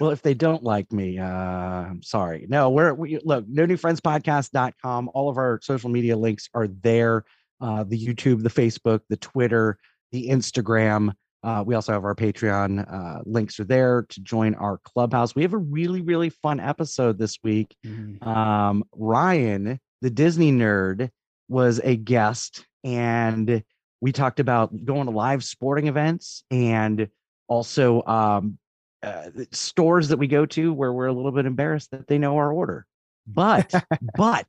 Well, 0.00 0.10
if 0.10 0.22
they 0.22 0.34
don't 0.34 0.62
like 0.64 0.90
me, 0.92 1.18
uh, 1.18 1.26
I'm 1.26 2.02
sorry. 2.02 2.46
No, 2.48 2.70
we're 2.70 2.92
we 2.94 3.20
look, 3.22 3.44
no 3.46 3.66
new 3.66 3.76
friends 3.76 4.00
podcast.com. 4.00 5.10
All 5.14 5.28
of 5.28 5.36
our 5.36 5.60
social 5.62 5.90
media 5.90 6.16
links 6.16 6.48
are 6.54 6.66
there. 6.66 7.24
Uh, 7.60 7.84
the 7.84 8.02
YouTube, 8.06 8.42
the 8.42 8.48
Facebook, 8.50 9.00
the 9.08 9.16
Twitter, 9.18 9.78
the 10.12 10.28
Instagram. 10.28 11.12
Uh, 11.42 11.64
we 11.66 11.74
also 11.74 11.92
have 11.92 12.04
our 12.04 12.14
Patreon 12.14 12.86
uh, 12.92 13.22
links 13.24 13.58
are 13.58 13.64
there 13.64 14.06
to 14.08 14.20
join 14.20 14.54
our 14.54 14.78
clubhouse. 14.78 15.34
We 15.34 15.42
have 15.42 15.54
a 15.54 15.58
really, 15.58 16.00
really 16.00 16.30
fun 16.30 16.60
episode 16.60 17.18
this 17.18 17.38
week. 17.42 17.74
Um, 18.22 18.84
Ryan, 18.92 19.80
the 20.02 20.10
Disney 20.10 20.52
nerd, 20.52 21.10
was 21.48 21.80
a 21.82 21.96
guest, 21.96 22.64
and 22.84 23.62
we 24.00 24.12
talked 24.12 24.40
about 24.40 24.84
going 24.84 25.06
to 25.06 25.12
live 25.12 25.42
sporting 25.42 25.88
events 25.88 26.44
and 26.50 27.08
also 27.48 28.02
um, 28.04 28.58
uh, 29.02 29.30
stores 29.50 30.08
that 30.08 30.18
we 30.18 30.28
go 30.28 30.46
to 30.46 30.72
where 30.72 30.92
we're 30.92 31.06
a 31.06 31.12
little 31.12 31.32
bit 31.32 31.46
embarrassed 31.46 31.90
that 31.90 32.06
they 32.06 32.18
know 32.18 32.36
our 32.36 32.52
order. 32.52 32.86
But, 33.26 33.72
but 34.16 34.46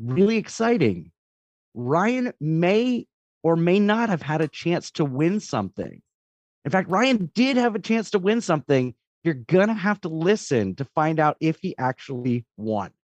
really 0.00 0.36
exciting. 0.36 1.10
Ryan 1.74 2.32
may 2.40 3.06
or 3.42 3.56
may 3.56 3.78
not 3.78 4.08
have 4.08 4.22
had 4.22 4.40
a 4.40 4.48
chance 4.48 4.90
to 4.92 5.04
win 5.04 5.40
something. 5.40 6.02
In 6.64 6.70
fact, 6.70 6.90
Ryan 6.90 7.30
did 7.34 7.56
have 7.56 7.74
a 7.74 7.80
chance 7.80 8.10
to 8.10 8.18
win 8.18 8.40
something. 8.40 8.94
You're 9.24 9.34
going 9.34 9.68
to 9.68 9.74
have 9.74 10.00
to 10.02 10.08
listen 10.08 10.74
to 10.76 10.84
find 10.84 11.18
out 11.18 11.36
if 11.40 11.58
he 11.60 11.74
actually 11.78 12.44
won. 12.56 12.92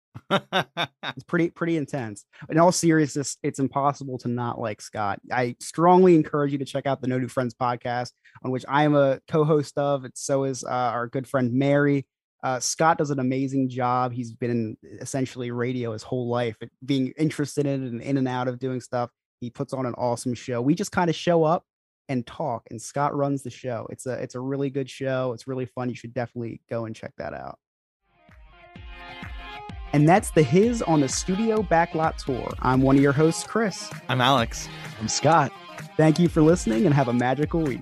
It's 1.16 1.26
pretty 1.26 1.50
pretty 1.50 1.76
intense. 1.76 2.26
In 2.50 2.58
all 2.58 2.72
seriousness, 2.72 3.38
it's 3.44 3.60
impossible 3.60 4.18
to 4.20 4.30
not 4.30 4.62
like 4.62 4.82
Scott. 4.82 5.20
I 5.32 5.58
strongly 5.60 6.16
encourage 6.16 6.54
you 6.54 6.58
to 6.60 6.66
check 6.66 6.86
out 6.86 7.02
the 7.02 7.08
No 7.08 7.18
New 7.18 7.28
Friends 7.28 7.54
podcast, 7.54 8.12
on 8.44 8.52
which 8.52 8.64
I 8.70 8.84
am 8.84 8.96
a 8.96 9.20
co-host 9.28 9.78
of. 9.78 10.06
It's 10.06 10.24
so 10.24 10.46
is 10.46 10.64
uh, 10.64 10.70
our 10.70 11.08
good 11.08 11.28
friend 11.28 11.52
Mary. 11.54 12.08
Uh, 12.44 12.60
Scott 12.60 12.98
does 12.98 13.12
an 13.12 13.20
amazing 13.20 13.70
job. 13.70 14.14
He's 14.14 14.32
been 14.34 14.52
in 14.52 14.78
essentially 15.02 15.52
radio 15.52 15.92
his 15.92 16.04
whole 16.04 16.30
life, 16.30 16.56
being 16.86 17.14
interested 17.18 17.66
in 17.66 17.84
it 17.84 17.92
and 17.92 18.02
in 18.02 18.18
and 18.18 18.28
out 18.28 18.48
of 18.48 18.58
doing 18.58 18.80
stuff. 18.80 19.10
He 19.42 19.50
puts 19.50 19.74
on 19.74 19.88
an 19.88 19.96
awesome 19.96 20.36
show. 20.36 20.62
We 20.62 20.76
just 20.76 20.92
kind 20.92 21.10
of 21.10 21.16
show 21.16 21.44
up 21.44 21.66
and 22.08 22.26
talk, 22.28 22.68
and 22.70 22.80
Scott 22.80 23.16
runs 23.16 23.42
the 23.42 23.50
show. 23.50 23.88
It's 23.90 24.06
a 24.06 24.14
it's 24.14 24.36
a 24.36 24.40
really 24.40 24.70
good 24.70 24.88
show. 24.88 25.34
It's 25.34 25.48
really 25.48 25.66
fun. 25.66 25.90
You 25.90 25.96
should 25.96 26.14
definitely 26.14 26.62
go 26.70 26.86
and 26.86 26.96
check 26.96 27.14
that 27.18 27.34
out. 27.34 27.58
And 29.94 30.08
that's 30.08 30.30
the 30.32 30.44
Hiz 30.44 30.84
on 30.84 31.02
the 31.02 31.10
Studio 31.10 31.64
Backlot 31.64 32.18
Tour. 32.18 32.54
I'm 32.60 32.84
one 32.84 32.96
of 32.96 33.02
your 33.02 33.12
hosts, 33.12 33.44
Chris. 33.44 33.90
I'm 34.08 34.22
Alex. 34.22 34.70
I'm 35.02 35.08
Scott. 35.08 35.52
Thank 35.98 36.20
you 36.20 36.30
for 36.30 36.44
listening 36.44 36.86
and 36.86 36.94
have 36.94 37.08
a 37.08 37.14
magical 37.14 37.62
week. 37.62 37.82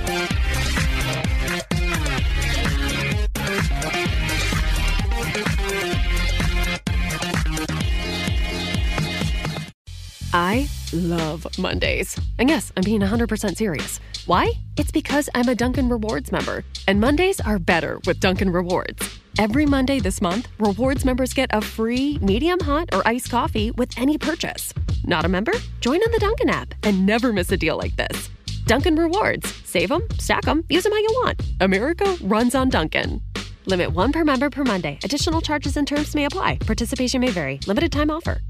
I 10.33 10.69
love 10.93 11.45
Mondays. 11.57 12.19
And 12.39 12.49
yes, 12.49 12.71
I'm 12.77 12.83
being 12.83 13.01
100% 13.01 13.57
serious. 13.57 13.99
Why? 14.25 14.53
It's 14.77 14.91
because 14.91 15.29
I'm 15.35 15.49
a 15.49 15.55
Dunkin' 15.55 15.89
Rewards 15.89 16.31
member, 16.31 16.63
and 16.87 17.01
Mondays 17.01 17.41
are 17.41 17.59
better 17.59 17.99
with 18.05 18.19
Dunkin' 18.19 18.49
Rewards. 18.49 19.19
Every 19.39 19.65
Monday 19.65 19.99
this 19.99 20.21
month, 20.21 20.47
rewards 20.59 21.03
members 21.05 21.33
get 21.33 21.49
a 21.53 21.61
free 21.61 22.17
medium 22.19 22.59
hot 22.59 22.89
or 22.93 23.05
iced 23.07 23.29
coffee 23.29 23.71
with 23.71 23.97
any 23.97 24.17
purchase. 24.17 24.73
Not 25.05 25.25
a 25.25 25.29
member? 25.29 25.53
Join 25.81 26.01
on 26.01 26.11
the 26.11 26.19
Dunkin' 26.19 26.49
app 26.49 26.73
and 26.83 27.05
never 27.05 27.33
miss 27.33 27.51
a 27.51 27.57
deal 27.57 27.77
like 27.77 27.95
this. 27.95 28.29
Dunkin' 28.65 28.95
Rewards. 28.95 29.53
Save 29.65 29.89
them, 29.89 30.07
stack 30.17 30.43
them, 30.43 30.63
use 30.69 30.83
them 30.83 30.93
how 30.93 30.99
you 30.99 31.21
want. 31.23 31.41
America 31.59 32.17
runs 32.21 32.55
on 32.55 32.69
Dunkin'. 32.69 33.21
Limit 33.65 33.91
one 33.91 34.11
per 34.11 34.23
member 34.23 34.49
per 34.49 34.63
Monday. 34.63 34.97
Additional 35.03 35.41
charges 35.41 35.77
and 35.77 35.87
terms 35.87 36.15
may 36.15 36.25
apply. 36.25 36.57
Participation 36.57 37.21
may 37.21 37.31
vary. 37.31 37.59
Limited 37.67 37.91
time 37.91 38.09
offer. 38.09 38.41